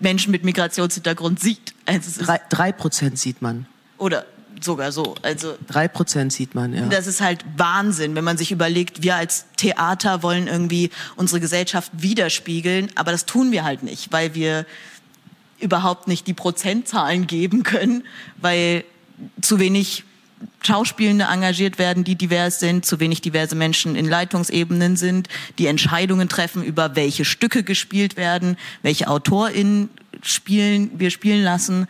[0.00, 1.74] Menschen mit Migrationshintergrund sieht.
[1.86, 3.66] Also drei, drei Prozent sieht man.
[3.98, 4.26] Oder
[4.60, 5.14] sogar so.
[5.22, 6.86] Also drei Prozent sieht man, ja.
[6.86, 11.92] Das ist halt Wahnsinn, wenn man sich überlegt, wir als Theater wollen irgendwie unsere Gesellschaft
[11.94, 14.66] widerspiegeln, aber das tun wir halt nicht, weil wir
[15.58, 18.04] überhaupt nicht die Prozentzahlen geben können,
[18.36, 18.84] weil
[19.40, 20.04] zu wenig
[20.62, 26.28] Schauspielende engagiert werden, die divers sind, zu wenig diverse Menschen in Leitungsebenen sind, die Entscheidungen
[26.28, 29.90] treffen über welche Stücke gespielt werden, welche AutorInnen
[30.22, 31.86] spielen, wir spielen lassen.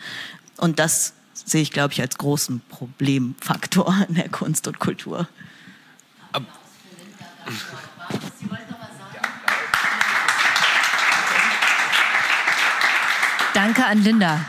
[0.59, 5.27] Und das sehe ich, glaube ich, als großen Problemfaktor in der Kunst und Kultur.
[13.55, 14.45] Danke an Linda.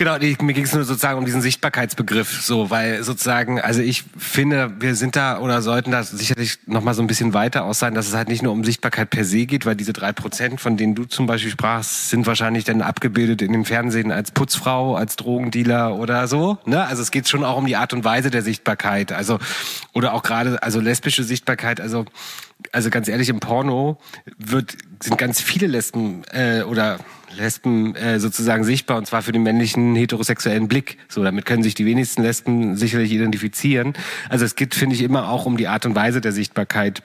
[0.00, 4.72] Genau, mir ging es nur sozusagen um diesen Sichtbarkeitsbegriff, so, weil sozusagen, also ich finde,
[4.80, 7.92] wir sind da oder sollten da sicherlich noch mal so ein bisschen weiter aus sein,
[7.92, 10.78] dass es halt nicht nur um Sichtbarkeit per se geht, weil diese drei Prozent, von
[10.78, 15.16] denen du zum Beispiel sprachst, sind wahrscheinlich dann abgebildet in dem Fernsehen als Putzfrau, als
[15.16, 16.56] Drogendealer oder so.
[16.64, 16.82] Ne?
[16.82, 19.38] Also es geht schon auch um die Art und Weise der Sichtbarkeit, also
[19.92, 22.06] oder auch gerade also lesbische Sichtbarkeit, also
[22.72, 23.98] also ganz ehrlich, im Porno
[24.38, 26.98] wird, sind ganz viele Lesben äh, oder
[27.36, 30.98] Lesben äh, sozusagen sichtbar und zwar für den männlichen heterosexuellen Blick.
[31.08, 33.94] So, damit können sich die wenigsten Lesben sicherlich identifizieren.
[34.28, 37.02] Also es geht, finde ich, immer auch um die Art und Weise der Sichtbarkeit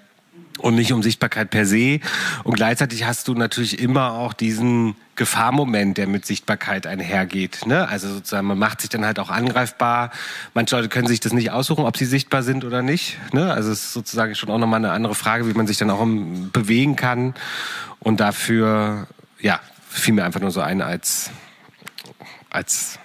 [0.59, 1.99] und nicht um Sichtbarkeit per se.
[2.43, 7.65] Und gleichzeitig hast du natürlich immer auch diesen Gefahrmoment, der mit Sichtbarkeit einhergeht.
[7.65, 7.87] Ne?
[7.87, 10.11] Also sozusagen, man macht sich dann halt auch angreifbar.
[10.53, 13.17] Manche Leute können sich das nicht aussuchen, ob sie sichtbar sind oder nicht.
[13.33, 13.51] Ne?
[13.53, 16.05] Also es ist sozusagen schon auch nochmal eine andere Frage, wie man sich dann auch
[16.05, 17.33] bewegen kann.
[17.99, 19.07] Und dafür,
[19.39, 19.59] ja,
[19.89, 21.31] fiel mir einfach nur so ein als,
[22.49, 22.99] als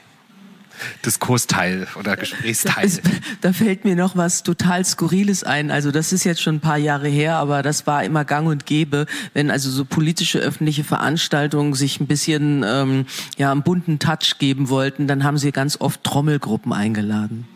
[1.04, 2.84] Diskursteil oder Gesprächsteil.
[2.84, 3.02] Ist,
[3.40, 5.70] da fällt mir noch was total Skurriles ein.
[5.70, 8.66] Also das ist jetzt schon ein paar Jahre her, aber das war immer gang und
[8.66, 14.38] gäbe, wenn also so politische öffentliche Veranstaltungen sich ein bisschen ähm, ja einen bunten Touch
[14.38, 17.46] geben wollten, dann haben sie ganz oft Trommelgruppen eingeladen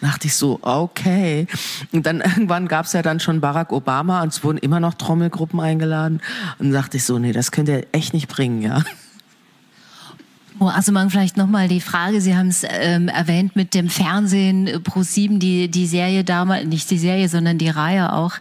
[0.00, 1.46] dachte ich so, okay.
[1.92, 4.94] Und dann irgendwann gab es ja dann schon Barack Obama und es wurden immer noch
[4.94, 6.20] Trommelgruppen eingeladen.
[6.58, 8.82] Und dachte ich so, nee, das könnt ihr echt nicht bringen, ja.
[10.62, 14.68] Oh, also man vielleicht nochmal die Frage, Sie haben es ähm, erwähnt mit dem Fernsehen
[14.68, 18.34] äh, Pro 7, die, die Serie damals, nicht die Serie, sondern die Reihe auch.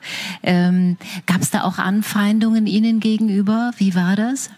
[0.44, 3.72] Ähm, Gab es da auch Anfeindungen Ihnen gegenüber?
[3.78, 4.52] Wie war das?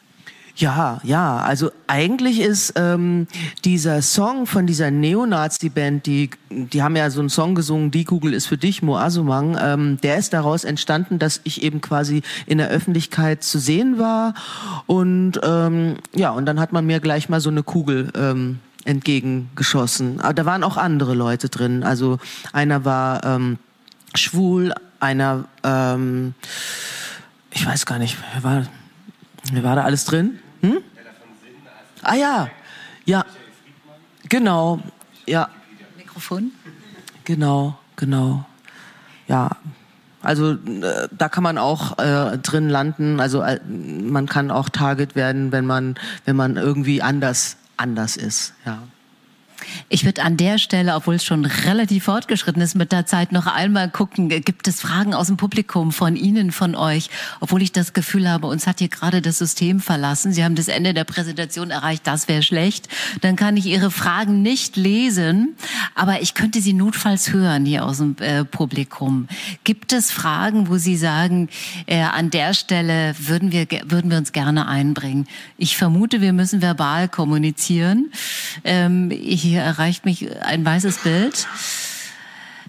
[0.55, 1.37] Ja, ja.
[1.37, 3.27] Also eigentlich ist ähm,
[3.65, 8.33] dieser Song von dieser Neonazi-Band, die, die haben ja so einen Song gesungen, Die Kugel
[8.33, 12.59] ist für dich, Mo Asumang, ähm, der ist daraus entstanden, dass ich eben quasi in
[12.59, 14.35] der Öffentlichkeit zu sehen war.
[14.85, 20.19] Und ähm, ja, und dann hat man mir gleich mal so eine Kugel ähm, entgegengeschossen.
[20.21, 21.83] Aber da waren auch andere Leute drin.
[21.83, 22.19] Also
[22.51, 23.57] einer war ähm,
[24.13, 26.35] schwul, einer, ähm,
[27.49, 28.65] ich weiß gar nicht, wer war,
[29.51, 30.39] wer war da alles drin?
[30.61, 30.77] Hm?
[32.01, 32.49] Ah ja,
[33.05, 33.25] ja,
[34.29, 34.79] genau,
[35.25, 35.49] ja.
[35.97, 36.51] Mikrofon?
[37.25, 38.45] Genau, genau.
[39.27, 39.49] Ja,
[40.21, 43.19] also äh, da kann man auch äh, drin landen.
[43.19, 45.95] Also äh, man kann auch Target werden, wenn man
[46.25, 48.53] wenn man irgendwie anders anders ist.
[48.65, 48.83] Ja.
[49.89, 53.47] Ich würde an der Stelle, obwohl es schon relativ fortgeschritten ist mit der Zeit, noch
[53.47, 57.09] einmal gucken, gibt es Fragen aus dem Publikum von Ihnen, von euch?
[57.39, 60.33] Obwohl ich das Gefühl habe, uns hat hier gerade das System verlassen.
[60.33, 62.87] Sie haben das Ende der Präsentation erreicht, das wäre schlecht.
[63.21, 65.55] Dann kann ich Ihre Fragen nicht lesen,
[65.95, 69.27] aber ich könnte sie notfalls hören hier aus dem äh, Publikum.
[69.63, 71.49] Gibt es Fragen, wo Sie sagen,
[71.85, 75.27] äh, an der Stelle würden wir, würden wir uns gerne einbringen?
[75.57, 78.11] Ich vermute, wir müssen verbal kommunizieren.
[78.63, 81.47] Ähm, ich hier erreicht mich ein weißes Bild.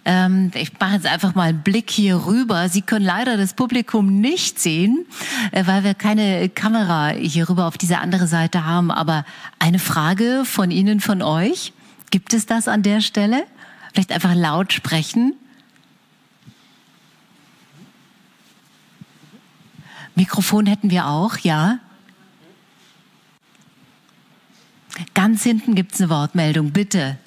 [0.05, 2.69] Ähm, ich mache jetzt einfach mal einen Blick hier rüber.
[2.69, 5.06] Sie können leider das Publikum nicht sehen,
[5.52, 8.90] äh, weil wir keine Kamera hier rüber auf dieser andere Seite haben.
[8.90, 9.24] Aber
[9.59, 11.73] eine Frage von Ihnen, von euch.
[12.11, 13.44] Gibt es das an der Stelle?
[13.94, 15.35] Vielleicht einfach laut sprechen.
[20.15, 21.78] Mikrofon hätten wir auch, ja.
[25.14, 27.18] Ganz hinten gibt es eine Wortmeldung, bitte.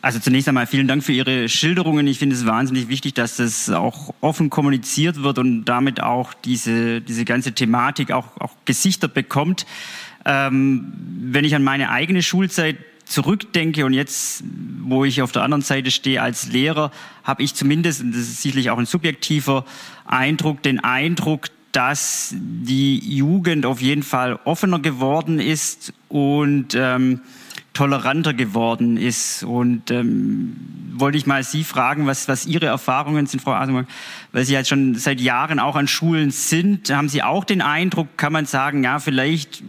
[0.00, 2.08] Also zunächst einmal vielen Dank für Ihre Schilderungen.
[2.08, 7.00] Ich finde es wahnsinnig wichtig, dass das auch offen kommuniziert wird und damit auch diese,
[7.00, 9.64] diese ganze Thematik auch, auch Gesichter bekommt.
[10.24, 14.42] Ähm, wenn ich an meine eigene Schulzeit zurückdenke und jetzt,
[14.80, 16.90] wo ich auf der anderen Seite stehe als Lehrer,
[17.22, 19.64] habe ich zumindest, und das ist sicherlich auch ein subjektiver
[20.04, 27.22] Eindruck, den Eindruck, dass die Jugend auf jeden Fall offener geworden ist und ähm,
[27.72, 29.42] toleranter geworden ist.
[29.42, 30.54] Und ähm,
[30.92, 33.86] wollte ich mal Sie fragen, was, was Ihre Erfahrungen sind, Frau Asemang,
[34.32, 36.90] weil Sie jetzt schon seit Jahren auch an Schulen sind.
[36.90, 39.62] Haben Sie auch den Eindruck, kann man sagen, ja, vielleicht,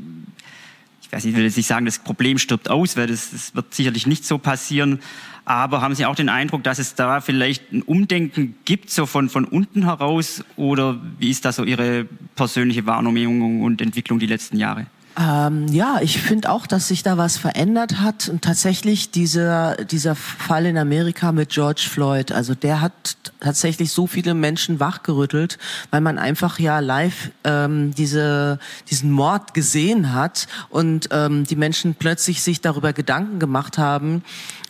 [1.01, 3.55] ich weiß nicht, ich will jetzt nicht sagen, das Problem stirbt aus, weil das, das
[3.55, 4.99] wird sicherlich nicht so passieren.
[5.45, 9.29] Aber haben Sie auch den Eindruck, dass es da vielleicht ein Umdenken gibt, so von,
[9.29, 10.43] von unten heraus?
[10.55, 12.05] Oder wie ist da so Ihre
[12.35, 14.85] persönliche Wahrnehmung und Entwicklung die letzten Jahre?
[15.19, 18.29] Ähm, ja, ich finde auch, dass sich da was verändert hat.
[18.29, 24.07] Und tatsächlich dieser, dieser Fall in Amerika mit George Floyd, also der hat tatsächlich so
[24.07, 25.59] viele Menschen wachgerüttelt,
[25.91, 28.57] weil man einfach ja live ähm, diese,
[28.89, 34.23] diesen Mord gesehen hat und ähm, die Menschen plötzlich sich darüber Gedanken gemacht haben,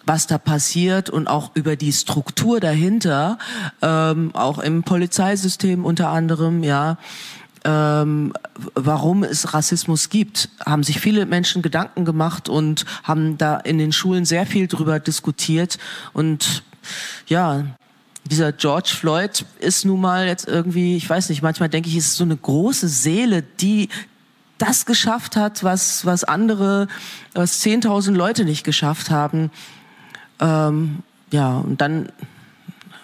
[0.06, 3.38] was da passiert und auch über die Struktur dahinter,
[3.82, 6.98] ähm, auch im Polizeisystem unter anderem, ja
[7.66, 8.34] ähm,
[8.76, 13.92] warum es Rassismus gibt, haben sich viele Menschen Gedanken gemacht und haben da in den
[13.92, 15.78] Schulen sehr viel drüber diskutiert
[16.14, 16.64] und
[17.28, 17.66] ja,
[18.26, 22.16] dieser George Floyd ist nun mal jetzt irgendwie, ich weiß nicht, manchmal denke ich, ist
[22.16, 23.90] so eine große Seele, die
[24.58, 26.88] das geschafft hat, was, was andere,
[27.34, 29.52] was 10.000 Leute nicht geschafft haben.
[30.44, 31.00] Ähm,
[31.32, 32.10] ja, und dann,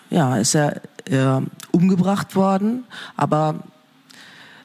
[0.10, 1.41] ja, ist er äh,
[1.72, 2.84] umgebracht worden,
[3.16, 3.64] aber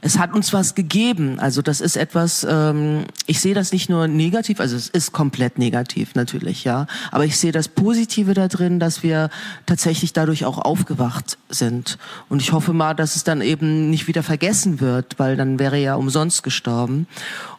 [0.00, 1.38] es hat uns was gegeben.
[1.38, 5.56] Also das ist etwas, ähm, ich sehe das nicht nur negativ, also es ist komplett
[5.58, 6.86] negativ natürlich, ja.
[7.10, 9.30] Aber ich sehe das Positive da drin, dass wir
[9.64, 11.96] tatsächlich dadurch auch aufgewacht sind.
[12.28, 15.78] Und ich hoffe mal, dass es dann eben nicht wieder vergessen wird, weil dann wäre
[15.78, 17.06] ja umsonst gestorben.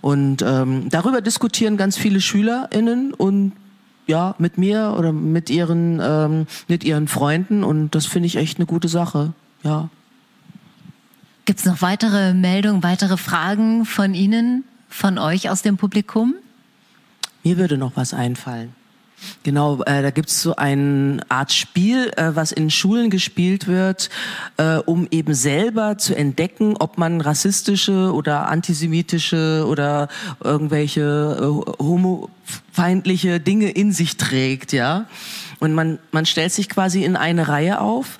[0.01, 3.53] Und ähm, darüber diskutieren ganz viele SchülerInnen und
[4.07, 8.57] ja, mit mir oder mit ihren, ähm, mit ihren Freunden und das finde ich echt
[8.57, 9.33] eine gute Sache,
[9.63, 9.89] ja.
[11.45, 16.33] Gibt es noch weitere Meldungen, weitere Fragen von Ihnen, von euch aus dem Publikum?
[17.43, 18.73] Mir würde noch was einfallen.
[19.43, 24.09] Genau, äh, da gibt es so eine Art Spiel, äh, was in Schulen gespielt wird,
[24.57, 30.07] äh, um eben selber zu entdecken, ob man rassistische oder antisemitische oder
[30.43, 35.05] irgendwelche äh, homofeindliche Dinge in sich trägt, ja.
[35.59, 38.17] Und man, man stellt sich quasi in eine Reihe auf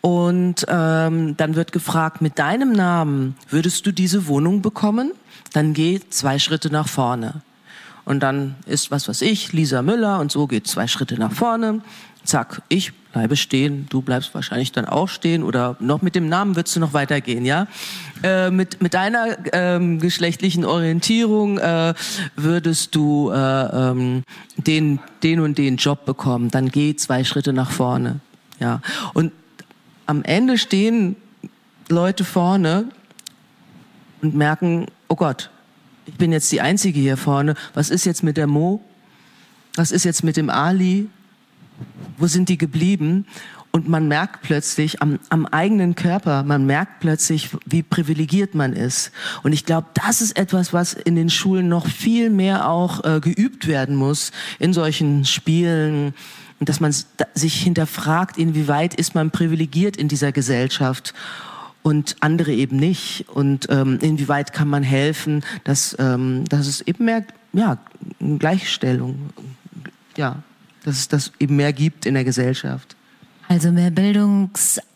[0.00, 5.12] und ähm, dann wird gefragt, mit deinem Namen würdest du diese Wohnung bekommen?
[5.52, 7.42] Dann geh zwei Schritte nach vorne.
[8.04, 11.82] Und dann ist, was weiß ich, Lisa Müller und so geht zwei Schritte nach vorne.
[12.24, 16.54] Zack, ich bleibe stehen, du bleibst wahrscheinlich dann auch stehen oder noch mit dem Namen
[16.54, 17.66] würdest du noch weitergehen, ja?
[18.22, 21.94] Äh, mit, mit deiner ähm, geschlechtlichen Orientierung äh,
[22.36, 24.22] würdest du äh, ähm,
[24.56, 28.20] den, den und den Job bekommen, dann geh zwei Schritte nach vorne,
[28.58, 28.80] ja?
[29.14, 29.32] Und
[30.06, 31.16] am Ende stehen
[31.88, 32.86] Leute vorne
[34.22, 35.50] und merken, oh Gott,
[36.10, 37.54] ich bin jetzt die Einzige hier vorne.
[37.72, 38.82] Was ist jetzt mit der Mo?
[39.76, 41.08] Was ist jetzt mit dem Ali?
[42.18, 43.26] Wo sind die geblieben?
[43.70, 49.12] Und man merkt plötzlich am, am eigenen Körper, man merkt plötzlich, wie privilegiert man ist.
[49.44, 53.20] Und ich glaube, das ist etwas, was in den Schulen noch viel mehr auch äh,
[53.20, 56.14] geübt werden muss in solchen Spielen,
[56.58, 56.92] dass man
[57.34, 61.14] sich hinterfragt, inwieweit ist man privilegiert in dieser Gesellschaft
[61.82, 67.04] und andere eben nicht und ähm, inwieweit kann man helfen, dass, ähm, dass es eben
[67.06, 67.78] mehr ja,
[68.38, 69.30] Gleichstellung,
[70.16, 70.42] ja,
[70.84, 72.96] dass es das eben mehr gibt in der Gesellschaft.
[73.48, 73.90] Also mehr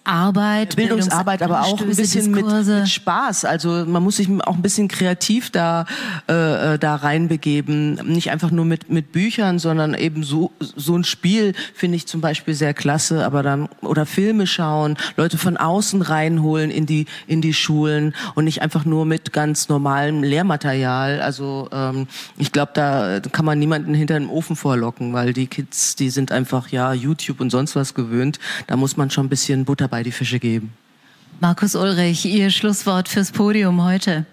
[0.05, 0.77] Bildungsarbeit.
[0.77, 3.45] Bildungsarbeit, aber auch ein bisschen mit, mit, Spaß.
[3.45, 5.87] Also man muss sich auch ein bisschen kreativ da
[6.29, 7.95] äh, äh, da reinbegeben.
[8.05, 12.21] Nicht einfach nur mit mit Büchern, sondern eben so so ein Spiel finde ich zum
[12.21, 13.25] Beispiel sehr klasse.
[13.25, 18.45] Aber dann oder Filme schauen, Leute von außen reinholen in die in die Schulen und
[18.45, 21.21] nicht einfach nur mit ganz normalem Lehrmaterial.
[21.21, 22.07] Also ähm,
[22.37, 26.31] ich glaube, da kann man niemanden hinter den Ofen vorlocken, weil die Kids, die sind
[26.31, 30.03] einfach ja YouTube und sonst was gewöhnt da muss man schon ein bisschen Butter bei
[30.03, 30.73] die Fische geben.
[31.39, 34.27] Markus Ulrich, Ihr Schlusswort fürs Podium heute.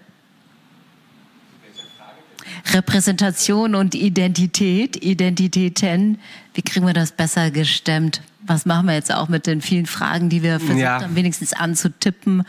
[2.72, 6.18] Repräsentation und Identität, Identitäten.
[6.54, 8.22] Wie kriegen wir das besser gestemmt?
[8.44, 11.00] Was machen wir jetzt auch mit den vielen Fragen, die wir versucht ja.
[11.00, 12.42] haben, wenigstens anzutippen?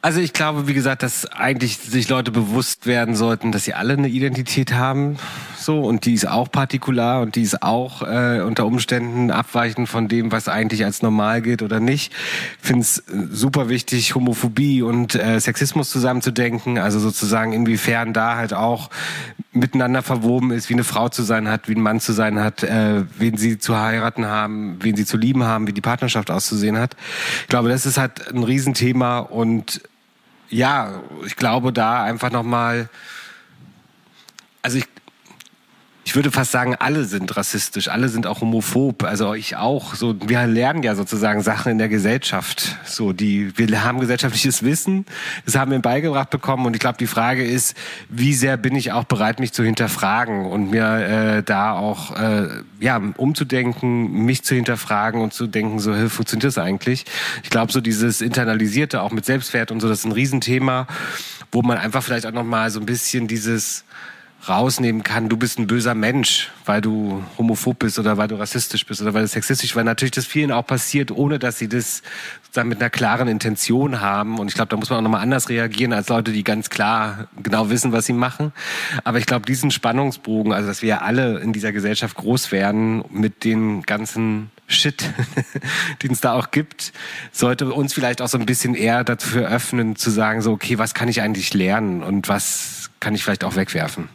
[0.00, 3.94] Also ich glaube, wie gesagt, dass eigentlich sich Leute bewusst werden sollten, dass sie alle
[3.94, 5.16] eine Identität haben,
[5.58, 10.06] so und die ist auch partikular und die ist auch äh, unter Umständen abweichend von
[10.06, 12.12] dem, was eigentlich als normal gilt oder nicht.
[12.60, 18.54] Finde es äh, super wichtig, Homophobie und äh, Sexismus zusammenzudenken, also sozusagen inwiefern da halt
[18.54, 18.90] auch
[19.58, 22.62] miteinander verwoben ist, wie eine Frau zu sein hat, wie ein Mann zu sein hat,
[22.62, 26.78] äh, wen sie zu heiraten haben, wen sie zu lieben haben, wie die Partnerschaft auszusehen
[26.78, 26.96] hat.
[27.42, 29.82] Ich glaube, das ist halt ein Riesenthema und
[30.50, 32.88] ja, ich glaube da einfach nochmal,
[34.62, 34.86] also ich,
[36.08, 39.94] ich würde fast sagen, alle sind rassistisch, alle sind auch homophob, also ich auch.
[39.94, 42.78] So, wir lernen ja sozusagen Sachen in der Gesellschaft.
[42.86, 45.04] So, die, wir haben gesellschaftliches Wissen,
[45.44, 47.76] das haben wir beigebracht bekommen und ich glaube, die Frage ist,
[48.08, 52.62] wie sehr bin ich auch bereit, mich zu hinterfragen und mir äh, da auch äh,
[52.80, 57.04] ja umzudenken, mich zu hinterfragen und zu denken, so, hey, funktioniert das eigentlich?
[57.42, 60.86] Ich glaube, so dieses internalisierte, auch mit Selbstwert und so, das ist ein Riesenthema,
[61.52, 63.84] wo man einfach vielleicht auch noch mal so ein bisschen dieses
[64.46, 68.86] rausnehmen kann, du bist ein böser Mensch, weil du homophob bist oder weil du rassistisch
[68.86, 72.02] bist oder weil du sexistisch, weil natürlich das vielen auch passiert, ohne dass sie das
[72.42, 74.38] sozusagen mit einer klaren Intention haben.
[74.38, 77.28] Und ich glaube, da muss man auch nochmal anders reagieren als Leute, die ganz klar
[77.42, 78.52] genau wissen, was sie machen.
[79.04, 83.44] Aber ich glaube, diesen Spannungsbogen, also dass wir alle in dieser Gesellschaft groß werden mit
[83.44, 85.04] den ganzen Shit,
[86.02, 86.92] den es da auch gibt,
[87.32, 90.94] sollte uns vielleicht auch so ein bisschen eher dafür öffnen, zu sagen, so, okay, was
[90.94, 94.08] kann ich eigentlich lernen und was kann ich vielleicht auch wegwerfen?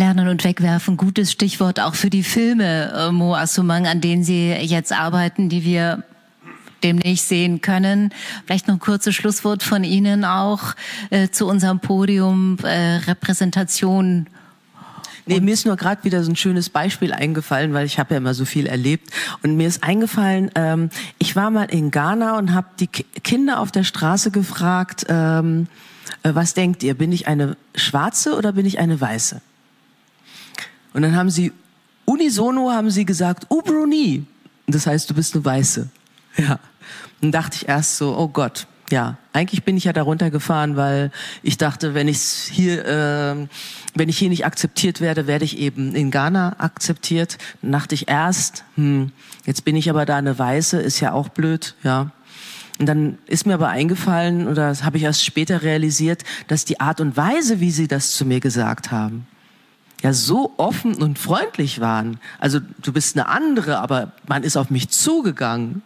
[0.00, 4.50] Lernen und Wegwerfen, gutes Stichwort auch für die Filme, äh, Mo Assumang, an denen Sie
[4.50, 6.04] jetzt arbeiten, die wir
[6.82, 8.10] demnächst sehen können.
[8.46, 10.74] Vielleicht noch ein kurzes Schlusswort von Ihnen auch
[11.10, 14.26] äh, zu unserem Podium äh, Repräsentation.
[15.26, 18.16] Nee, mir ist nur gerade wieder so ein schönes Beispiel eingefallen, weil ich habe ja
[18.16, 19.10] immer so viel erlebt.
[19.42, 23.60] Und mir ist eingefallen, ähm, ich war mal in Ghana und habe die Ki Kinder
[23.60, 25.66] auf der Straße gefragt, ähm,
[26.22, 29.42] äh, was denkt ihr, bin ich eine schwarze oder bin ich eine weiße?
[30.92, 31.52] Und dann haben sie,
[32.04, 34.24] unisono haben sie gesagt, Ubruni.
[34.66, 35.88] Das heißt, du bist eine Weiße.
[36.36, 36.58] Ja.
[37.20, 41.12] Und dachte ich erst so, oh Gott, ja, eigentlich bin ich ja darunter gefahren, weil
[41.42, 43.46] ich dachte, wenn ich hier, äh,
[43.94, 47.38] wenn ich hier nicht akzeptiert werde, werde ich eben in Ghana akzeptiert.
[47.62, 49.12] Dann dachte ich erst, hm,
[49.46, 52.10] jetzt bin ich aber da eine Weiße, ist ja auch blöd, ja.
[52.78, 56.80] Und dann ist mir aber eingefallen, oder das habe ich erst später realisiert, dass die
[56.80, 59.26] Art und Weise, wie sie das zu mir gesagt haben,
[60.02, 62.18] ja so offen und freundlich waren.
[62.38, 65.82] Also du bist eine andere, aber man ist auf mich zugegangen.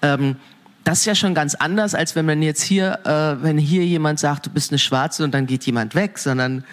[0.00, 0.36] Ähm,
[0.84, 4.18] das ist ja schon ganz anders, als wenn man jetzt hier, äh, wenn hier jemand
[4.18, 6.64] sagt, du bist eine Schwarze und dann geht jemand weg, sondern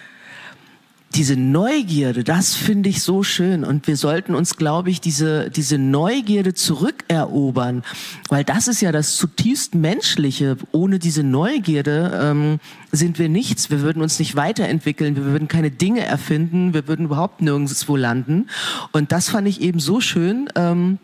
[1.15, 3.63] diese Neugierde, das finde ich so schön.
[3.63, 7.83] Und wir sollten uns, glaube ich, diese, diese Neugierde zurückerobern,
[8.29, 10.57] weil das ist ja das zutiefst Menschliche.
[10.71, 12.59] Ohne diese Neugierde ähm,
[12.91, 13.71] sind wir nichts.
[13.71, 18.47] Wir würden uns nicht weiterentwickeln, wir würden keine Dinge erfinden, wir würden überhaupt nirgendwo landen.
[18.91, 20.49] Und das fand ich eben so schön.
[20.55, 20.99] Ähm,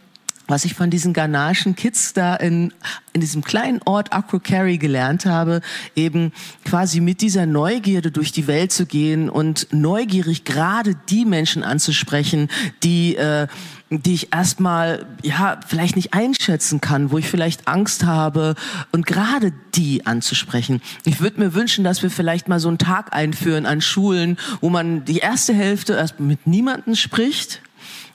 [0.47, 2.73] was ich von diesen ghanaischen Kids da in,
[3.13, 5.61] in diesem kleinen Ort Akrokari gelernt habe,
[5.95, 6.31] eben
[6.63, 12.49] quasi mit dieser Neugierde durch die Welt zu gehen und neugierig gerade die Menschen anzusprechen,
[12.83, 13.47] die äh,
[13.89, 18.55] die ich erstmal ja vielleicht nicht einschätzen kann, wo ich vielleicht Angst habe
[18.91, 20.81] und gerade die anzusprechen.
[21.05, 24.69] Ich würde mir wünschen, dass wir vielleicht mal so einen Tag einführen an Schulen, wo
[24.69, 27.61] man die erste Hälfte erst mit niemanden spricht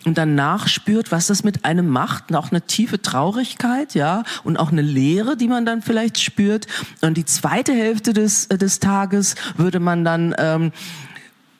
[0.04, 4.56] und dann nachspürt, was das mit einem macht, und auch eine tiefe Traurigkeit, ja, und
[4.56, 6.66] auch eine Leere, die man dann vielleicht spürt.
[7.02, 10.72] Und die zweite Hälfte des, äh, des Tages würde man dann ähm,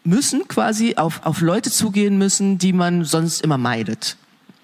[0.05, 4.17] müssen quasi auf, auf Leute zugehen müssen, die man sonst immer meidet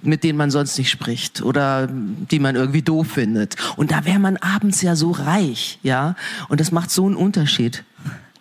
[0.02, 3.56] mit denen man sonst nicht spricht oder die man irgendwie doof findet.
[3.76, 6.14] Und da wäre man abends ja so reich, ja.
[6.48, 7.82] Und das macht so einen Unterschied.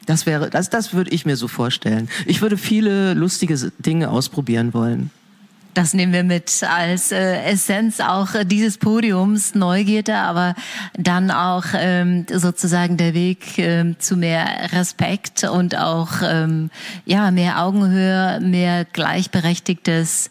[0.06, 2.10] Das wäre, das, das würde ich mir so vorstellen.
[2.26, 5.12] Ich würde viele lustige Dinge ausprobieren wollen.
[5.76, 10.56] Das nehmen wir mit als äh, Essenz auch äh, dieses Podiums, Neugierde, aber
[10.98, 16.70] dann auch ähm, sozusagen der Weg ähm, zu mehr Respekt und auch ähm,
[17.06, 20.30] ja mehr Augenhöhe, mehr gleichberechtigtes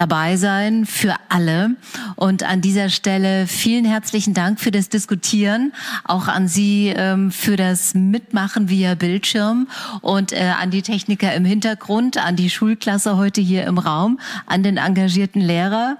[0.00, 1.76] dabei sein für alle.
[2.16, 5.72] Und an dieser Stelle vielen herzlichen Dank für das Diskutieren,
[6.04, 9.68] auch an Sie ähm, für das Mitmachen via Bildschirm
[10.00, 14.62] und äh, an die Techniker im Hintergrund, an die Schulklasse heute hier im Raum, an
[14.62, 15.98] den engagierten Lehrer,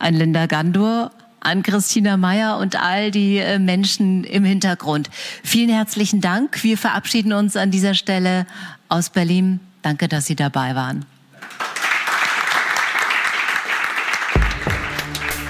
[0.00, 5.08] an Linda Gandur an Christina Meyer und all die äh, Menschen im Hintergrund.
[5.44, 6.64] Vielen herzlichen Dank.
[6.64, 8.44] Wir verabschieden uns an dieser Stelle
[8.88, 9.60] aus Berlin.
[9.82, 11.06] Danke, dass Sie dabei waren.